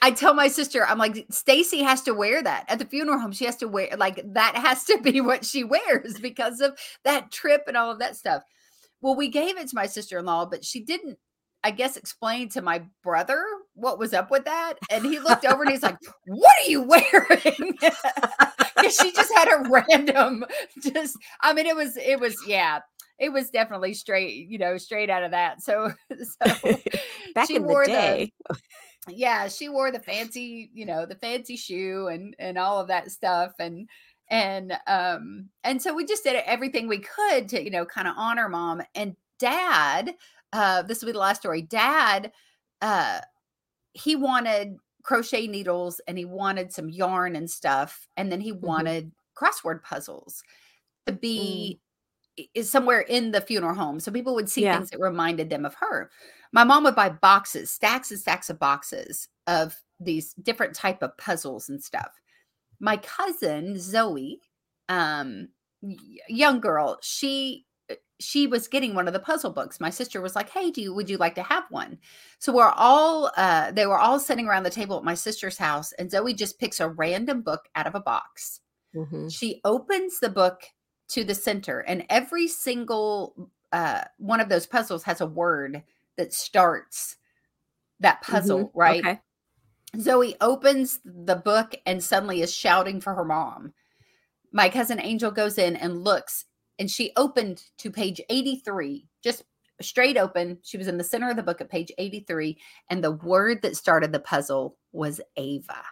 I 0.00 0.10
tell 0.10 0.34
my 0.34 0.48
sister, 0.48 0.84
I'm 0.84 0.98
like, 0.98 1.26
Stacy 1.30 1.82
has 1.82 2.02
to 2.02 2.14
wear 2.14 2.42
that 2.42 2.64
at 2.68 2.78
the 2.78 2.84
funeral 2.84 3.18
home. 3.18 3.32
She 3.32 3.44
has 3.44 3.56
to 3.56 3.68
wear 3.68 3.88
like 3.96 4.20
that 4.34 4.56
has 4.56 4.84
to 4.84 4.98
be 5.00 5.20
what 5.20 5.44
she 5.44 5.64
wears 5.64 6.18
because 6.20 6.60
of 6.60 6.78
that 7.04 7.30
trip 7.30 7.64
and 7.66 7.76
all 7.76 7.90
of 7.90 7.98
that 8.00 8.16
stuff. 8.16 8.42
Well, 9.00 9.16
we 9.16 9.28
gave 9.28 9.56
it 9.58 9.68
to 9.68 9.74
my 9.74 9.86
sister-in-law, 9.86 10.46
but 10.46 10.64
she 10.64 10.80
didn't, 10.80 11.18
I 11.64 11.70
guess, 11.70 11.96
explain 11.96 12.48
to 12.50 12.62
my 12.62 12.82
brother 13.02 13.44
what 13.74 13.98
was 13.98 14.12
up 14.12 14.30
with 14.30 14.44
that. 14.46 14.74
And 14.90 15.04
he 15.04 15.18
looked 15.18 15.44
over 15.44 15.62
and 15.62 15.70
he's 15.70 15.82
like, 15.82 15.96
What 16.26 16.52
are 16.64 16.68
you 16.70 16.82
wearing? 16.88 17.78
Because 18.74 18.96
she 18.96 19.12
just 19.12 19.32
had 19.34 19.46
a 19.48 19.68
random, 19.68 20.44
just 20.82 21.16
I 21.40 21.52
mean, 21.52 21.66
it 21.66 21.76
was, 21.76 21.96
it 21.96 22.18
was, 22.18 22.36
yeah, 22.46 22.80
it 23.18 23.28
was 23.32 23.50
definitely 23.50 23.94
straight, 23.94 24.48
you 24.48 24.58
know, 24.58 24.76
straight 24.76 25.08
out 25.08 25.22
of 25.22 25.30
that. 25.30 25.62
So, 25.62 25.92
so 26.10 26.78
Back 27.34 27.46
she 27.46 27.56
in 27.56 27.62
the 27.62 27.68
wore 27.68 27.84
the- 27.84 27.92
day, 27.92 28.32
yeah 29.08 29.48
she 29.48 29.68
wore 29.68 29.90
the 29.90 29.98
fancy 30.00 30.70
you 30.72 30.86
know 30.86 31.04
the 31.06 31.16
fancy 31.16 31.56
shoe 31.56 32.06
and 32.06 32.36
and 32.38 32.56
all 32.56 32.80
of 32.80 32.86
that 32.86 33.10
stuff 33.10 33.50
and 33.58 33.88
and 34.30 34.72
um 34.86 35.48
and 35.64 35.82
so 35.82 35.92
we 35.92 36.04
just 36.04 36.22
did 36.22 36.40
everything 36.46 36.86
we 36.86 36.98
could 36.98 37.48
to 37.48 37.60
you 37.62 37.70
know 37.70 37.84
kind 37.84 38.06
of 38.06 38.14
honor 38.16 38.48
mom 38.48 38.80
and 38.94 39.16
dad 39.40 40.14
uh 40.52 40.82
this 40.82 41.00
will 41.00 41.06
be 41.06 41.12
the 41.12 41.18
last 41.18 41.40
story. 41.40 41.62
Dad 41.62 42.32
uh 42.80 43.20
he 43.94 44.16
wanted 44.16 44.76
crochet 45.02 45.46
needles 45.46 46.00
and 46.06 46.16
he 46.16 46.24
wanted 46.24 46.72
some 46.72 46.88
yarn 46.88 47.36
and 47.36 47.50
stuff 47.50 48.06
and 48.16 48.30
then 48.30 48.40
he 48.40 48.52
wanted 48.52 49.10
crossword 49.36 49.82
puzzles 49.82 50.42
to 51.06 51.12
be 51.12 51.80
i- 52.38 52.48
is 52.54 52.70
somewhere 52.70 53.00
in 53.00 53.30
the 53.32 53.40
funeral 53.40 53.74
home 53.74 53.98
so 54.00 54.10
people 54.12 54.34
would 54.34 54.48
see 54.48 54.62
Yeah. 54.62 54.76
things 54.76 54.90
that 54.90 55.00
reminded 55.00 55.50
them 55.50 55.64
of 55.66 55.74
her. 55.74 56.10
My 56.52 56.64
mom 56.64 56.84
would 56.84 56.94
buy 56.94 57.08
boxes 57.10 57.70
stacks 57.70 58.10
and 58.10 58.20
stacks 58.20 58.48
of 58.50 58.58
boxes 58.58 59.28
of 59.46 59.76
these 60.00 60.34
different 60.34 60.74
type 60.74 61.02
of 61.02 61.16
puzzles 61.18 61.68
and 61.68 61.82
stuff. 61.82 62.12
My 62.80 62.96
cousin 62.98 63.78
zoe 63.78 64.40
um 64.88 65.48
young 66.28 66.60
girl 66.60 66.98
she 67.02 67.66
she 68.20 68.46
was 68.46 68.68
getting 68.68 68.94
one 68.94 69.06
of 69.08 69.12
the 69.12 69.18
puzzle 69.20 69.50
books 69.50 69.80
my 69.80 69.90
sister 69.90 70.20
was 70.20 70.34
like 70.36 70.48
hey 70.50 70.70
do 70.70 70.80
you 70.80 70.94
would 70.94 71.10
you 71.10 71.16
like 71.16 71.34
to 71.34 71.42
have 71.42 71.64
one 71.70 71.98
so 72.38 72.52
we're 72.52 72.72
all 72.76 73.30
uh 73.36 73.70
they 73.72 73.86
were 73.86 73.98
all 73.98 74.18
sitting 74.20 74.46
around 74.46 74.62
the 74.62 74.70
table 74.70 74.96
at 74.96 75.04
my 75.04 75.14
sister's 75.14 75.58
house 75.58 75.92
and 75.92 76.10
zoe 76.10 76.32
just 76.34 76.58
picks 76.60 76.78
a 76.80 76.88
random 76.88 77.42
book 77.42 77.68
out 77.74 77.86
of 77.86 77.94
a 77.94 78.00
box 78.00 78.60
Mhm. 78.94 79.32
she 79.32 79.60
opens 79.64 80.20
the 80.20 80.28
book 80.28 80.62
to 81.08 81.24
the 81.24 81.34
center 81.34 81.80
and 81.80 82.04
every 82.10 82.46
single 82.46 83.50
uh, 83.72 84.02
one 84.18 84.38
of 84.40 84.48
those 84.50 84.66
puzzles 84.66 85.02
has 85.02 85.20
a 85.22 85.26
word 85.26 85.82
that 86.16 86.32
starts 86.32 87.16
that 88.00 88.20
puzzle 88.22 88.66
Mhm. 88.66 88.70
right 88.74 89.00
Okay. 89.06 89.20
zoe 89.98 90.36
opens 90.40 91.00
the 91.04 91.36
book 91.36 91.74
and 91.86 92.02
suddenly 92.04 92.42
is 92.42 92.52
shouting 92.54 93.00
for 93.00 93.14
her 93.14 93.24
mom 93.24 93.72
my 94.52 94.68
cousin 94.68 95.00
angel 95.00 95.30
goes 95.30 95.56
in 95.58 95.76
and 95.76 96.04
looks 96.04 96.44
and 96.82 96.90
she 96.90 97.12
opened 97.16 97.64
to 97.78 97.92
page 97.92 98.20
83 98.30 99.06
just 99.24 99.44
straight 99.80 100.18
open 100.18 100.58
she 100.64 100.78
was 100.78 100.88
in 100.88 100.98
the 100.98 101.04
center 101.04 101.30
of 101.30 101.36
the 101.36 101.44
book 101.44 101.62
at 101.62 101.70
page 101.70 101.92
83 101.98 102.58
and 102.90 103.04
the 103.04 103.12
word 103.12 103.62
that 103.62 103.76
started 103.78 104.12
the 104.12 104.20
puzzle 104.20 104.76
was 104.92 105.22
ava 105.38 105.84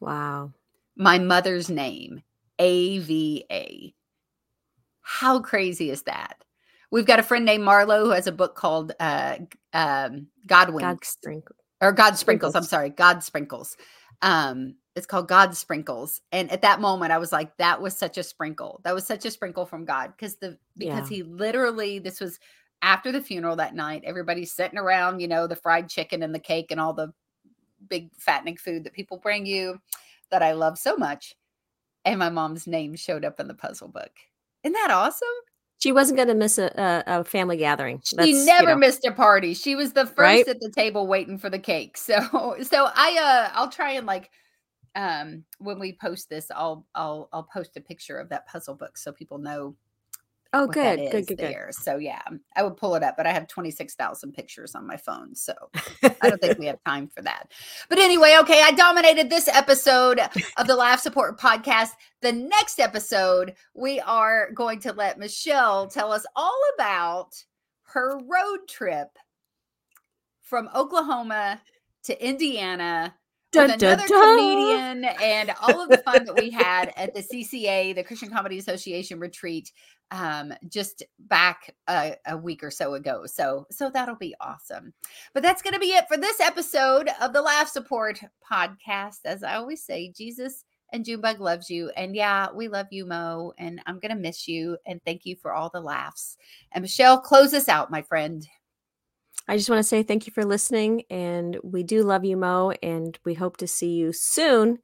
Wow. 0.00 0.52
my 0.96 1.18
mother's 1.18 1.70
name, 1.70 2.22
AVA. 2.58 3.94
How 5.02 5.40
crazy 5.40 5.90
is 5.90 6.02
that? 6.04 6.44
We've 6.90 7.06
got 7.06 7.20
a 7.20 7.24
friend 7.24 7.44
named 7.44 7.64
Marlo 7.64 8.00
who 8.04 8.10
has 8.10 8.28
a 8.28 8.32
book 8.32 8.56
called 8.56 8.92
uh, 9.00 9.38
um, 9.74 10.28
God 10.46 10.74
God 10.74 10.74
Winks 10.74 11.10
sprinkle. 11.10 11.56
or 11.80 11.92
God 11.92 12.18
Sprinkles. 12.18 12.54
I'm 12.54 12.64
sorry, 12.64 12.90
God 12.90 13.24
Sprinkles. 13.24 13.76
Um, 14.22 14.76
it's 14.94 15.06
called 15.06 15.28
God 15.28 15.56
Sprinkles. 15.56 16.20
And 16.32 16.50
at 16.50 16.62
that 16.62 16.80
moment, 16.80 17.12
I 17.12 17.18
was 17.18 17.32
like, 17.32 17.56
that 17.56 17.80
was 17.80 17.96
such 17.96 18.18
a 18.18 18.22
sprinkle. 18.22 18.80
That 18.84 18.94
was 18.94 19.06
such 19.06 19.24
a 19.24 19.30
sprinkle 19.30 19.64
from 19.64 19.84
God 19.84 20.12
because 20.16 20.36
the 20.36 20.58
because 20.76 21.08
he 21.08 21.22
literally 21.22 21.98
this 21.98 22.20
was 22.20 22.38
after 22.82 23.12
the 23.12 23.22
funeral 23.22 23.56
that 23.56 23.74
night. 23.74 24.02
Everybody's 24.04 24.52
sitting 24.52 24.78
around, 24.78 25.20
you 25.20 25.28
know, 25.28 25.46
the 25.46 25.56
fried 25.56 25.88
chicken 25.88 26.22
and 26.22 26.34
the 26.34 26.38
cake 26.40 26.70
and 26.70 26.80
all 26.80 26.92
the 26.92 27.12
big 27.88 28.10
fattening 28.18 28.56
food 28.56 28.84
that 28.84 28.92
people 28.92 29.16
bring 29.16 29.46
you 29.46 29.80
that 30.30 30.42
I 30.42 30.52
love 30.52 30.78
so 30.78 30.96
much. 30.96 31.34
And 32.04 32.18
my 32.18 32.28
mom's 32.28 32.66
name 32.66 32.96
showed 32.96 33.24
up 33.24 33.38
in 33.38 33.48
the 33.48 33.54
puzzle 33.54 33.88
book. 33.88 34.10
Isn't 34.64 34.74
that 34.74 34.90
awesome? 34.90 35.28
She 35.78 35.90
wasn't 35.92 36.16
going 36.16 36.28
to 36.28 36.34
miss 36.34 36.58
a, 36.58 37.02
a, 37.06 37.20
a 37.20 37.24
family 37.24 37.56
gathering. 37.56 38.00
She 38.04 38.16
That's, 38.16 38.28
you 38.28 38.44
never 38.44 38.70
know, 38.70 38.76
missed 38.76 39.04
a 39.04 39.10
party. 39.12 39.54
She 39.54 39.74
was 39.74 39.92
the 39.92 40.06
first 40.06 40.18
Right? 40.18 40.48
at 40.48 40.60
the 40.60 40.70
table 40.70 41.06
waiting 41.06 41.38
for 41.38 41.50
the 41.50 41.58
cake. 41.58 41.96
So 41.98 42.56
so 42.62 42.88
I 42.94 43.18
uh 43.20 43.56
I'll 43.58 43.70
try 43.70 43.92
and 43.92 44.06
like 44.06 44.30
um 44.94 45.44
when 45.58 45.78
we 45.78 45.92
post 45.92 46.28
this 46.28 46.50
I'll 46.54 46.86
I'll 46.94 47.28
I'll 47.32 47.48
post 47.52 47.76
a 47.76 47.80
picture 47.80 48.18
of 48.18 48.28
that 48.28 48.46
puzzle 48.46 48.74
book 48.74 48.96
so 48.98 49.12
people 49.12 49.38
know 49.38 49.74
Oh, 50.54 50.66
good, 50.66 50.98
good, 50.98 51.10
good, 51.12 51.26
good. 51.28 51.38
there. 51.38 51.68
So 51.70 51.96
yeah, 51.96 52.20
I 52.56 52.62
would 52.62 52.76
pull 52.76 52.94
it 52.94 53.02
up, 53.02 53.16
but 53.16 53.26
I 53.26 53.32
have 53.32 53.48
26,000 53.48 54.32
pictures 54.32 54.74
on 54.74 54.86
my 54.86 54.98
phone. 54.98 55.34
So 55.34 55.54
I 56.20 56.28
don't 56.28 56.40
think 56.42 56.58
we 56.58 56.66
have 56.66 56.78
time 56.84 57.08
for 57.08 57.22
that. 57.22 57.50
But 57.88 57.98
anyway, 57.98 58.36
okay, 58.40 58.60
I 58.62 58.72
dominated 58.72 59.30
this 59.30 59.48
episode 59.48 60.20
of 60.58 60.66
the 60.66 60.76
Laugh 60.76 61.00
Support 61.00 61.40
podcast. 61.40 61.92
The 62.20 62.32
next 62.32 62.80
episode, 62.80 63.54
we 63.74 63.98
are 64.00 64.50
going 64.52 64.78
to 64.80 64.92
let 64.92 65.18
Michelle 65.18 65.86
tell 65.86 66.12
us 66.12 66.26
all 66.36 66.60
about 66.74 67.30
her 67.84 68.18
road 68.18 68.68
trip 68.68 69.08
from 70.42 70.68
Oklahoma 70.74 71.62
to 72.04 72.26
Indiana 72.26 73.14
Dun, 73.52 73.70
with 73.70 73.82
another 73.82 74.06
dun. 74.06 74.38
comedian 74.38 75.04
and 75.04 75.52
all 75.60 75.82
of 75.82 75.90
the 75.90 75.98
fun 75.98 76.24
that 76.24 76.36
we 76.36 76.48
had 76.50 76.92
at 76.96 77.14
the 77.14 77.20
CCA, 77.20 77.94
the 77.94 78.02
Christian 78.02 78.30
Comedy 78.30 78.58
Association 78.58 79.20
retreat, 79.20 79.70
um, 80.10 80.54
just 80.68 81.02
back 81.18 81.74
a, 81.88 82.16
a 82.26 82.36
week 82.36 82.64
or 82.64 82.70
so 82.70 82.94
ago. 82.94 83.24
So, 83.26 83.66
so 83.70 83.90
that'll 83.90 84.16
be 84.16 84.34
awesome. 84.40 84.94
But 85.34 85.42
that's 85.42 85.60
going 85.60 85.74
to 85.74 85.80
be 85.80 85.92
it 85.92 86.06
for 86.08 86.16
this 86.16 86.40
episode 86.40 87.10
of 87.20 87.34
the 87.34 87.42
Laugh 87.42 87.68
Support 87.68 88.20
podcast. 88.50 89.20
As 89.26 89.42
I 89.42 89.56
always 89.56 89.84
say, 89.84 90.12
Jesus 90.16 90.64
and 90.90 91.04
Junebug 91.04 91.40
loves 91.40 91.70
you, 91.70 91.90
and 91.96 92.14
yeah, 92.16 92.48
we 92.54 92.68
love 92.68 92.86
you, 92.90 93.04
Mo. 93.04 93.52
And 93.58 93.80
I'm 93.86 93.98
going 93.98 94.14
to 94.14 94.20
miss 94.20 94.48
you. 94.48 94.78
And 94.86 95.00
thank 95.04 95.26
you 95.26 95.36
for 95.36 95.52
all 95.52 95.68
the 95.68 95.80
laughs. 95.80 96.38
And 96.72 96.82
Michelle, 96.82 97.20
close 97.20 97.52
us 97.52 97.68
out, 97.68 97.90
my 97.90 98.02
friend. 98.02 98.46
I 99.48 99.56
just 99.56 99.68
want 99.68 99.80
to 99.80 99.84
say 99.88 100.02
thank 100.02 100.26
you 100.26 100.32
for 100.32 100.44
listening, 100.44 101.02
and 101.10 101.58
we 101.62 101.82
do 101.82 102.02
love 102.04 102.24
you, 102.24 102.36
Mo, 102.36 102.72
and 102.82 103.18
we 103.24 103.34
hope 103.34 103.56
to 103.58 103.66
see 103.66 103.90
you 103.94 104.12
soon, 104.12 104.78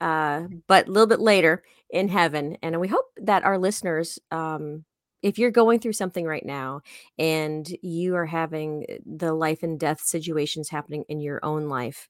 uh, 0.00 0.42
but 0.66 0.88
a 0.88 0.90
little 0.90 1.06
bit 1.06 1.20
later 1.20 1.62
in 1.90 2.08
heaven. 2.08 2.56
And 2.62 2.80
we 2.80 2.88
hope 2.88 3.06
that 3.18 3.44
our 3.44 3.56
listeners, 3.58 4.18
um, 4.30 4.84
if 5.22 5.38
you're 5.38 5.50
going 5.50 5.78
through 5.78 5.92
something 5.92 6.24
right 6.26 6.44
now 6.44 6.80
and 7.18 7.68
you 7.82 8.16
are 8.16 8.26
having 8.26 8.86
the 9.06 9.32
life 9.32 9.62
and 9.62 9.78
death 9.78 10.00
situations 10.00 10.70
happening 10.70 11.04
in 11.08 11.20
your 11.20 11.44
own 11.44 11.68
life, 11.68 12.08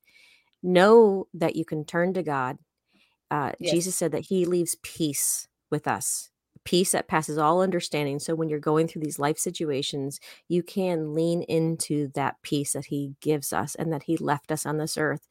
know 0.63 1.27
that 1.35 1.57
you 1.57 1.65
can 1.65 1.85
turn 1.85 2.15
to 2.15 2.23
God. 2.23 2.57
Uh, 3.31 3.53
Yes. 3.59 3.73
Jesus 3.73 3.97
said 3.97 4.13
that 4.13 4.27
He 4.27 4.45
leaves 4.47 4.77
peace 4.83 5.49
with 5.71 5.87
us, 5.87 6.30
peace 6.65 6.93
that 6.93 7.09
passes 7.09 7.39
all 7.39 7.63
understanding. 7.63 8.19
So 8.19 8.35
when 8.35 8.49
you're 8.49 8.59
going 8.59 8.87
through 8.89 9.03
these 9.03 9.19
life 9.19 9.39
situations, 9.39 10.21
you 10.49 10.63
can 10.63 11.15
lean 11.15 11.43
into 11.43 12.09
that 12.15 12.37
peace 12.43 12.73
that 12.75 12.87
He 12.87 13.15
gives 13.21 13.53
us 13.53 13.75
and 13.75 13.93
that 13.93 14.03
He 14.05 14.17
left 14.17 14.53
us 14.53 14.67
on 14.67 14.79
this 14.79 14.97
earth. 14.99 15.27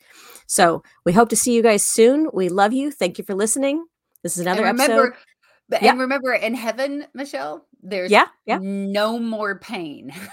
So 0.48 0.84
we 1.06 1.14
hope 1.14 1.30
to 1.30 1.36
see 1.36 1.54
you 1.56 1.62
guys 1.62 1.84
soon. 1.86 2.30
We 2.34 2.50
love 2.50 2.74
you. 2.74 2.92
Thank 2.92 3.18
you 3.18 3.24
for 3.24 3.36
listening. 3.36 3.86
This 4.24 4.34
is 4.38 4.42
another 4.42 4.66
and 4.66 4.80
episode. 4.80 4.96
remember, 4.96 5.18
but- 5.70 5.82
Yeah. 5.82 5.92
and 5.92 6.00
remember, 6.00 6.34
in 6.34 6.54
heaven, 6.56 7.06
Michelle, 7.14 7.66
there's 7.82 8.12
Yeah, 8.12 8.26
yeah. 8.46 8.60
no 8.62 9.18
more 9.20 9.60
pain. 9.60 10.12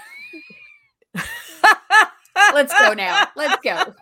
Let's 2.53 2.73
go 2.79 2.93
now. 2.93 3.27
Let's 3.35 3.61
go. 3.63 3.93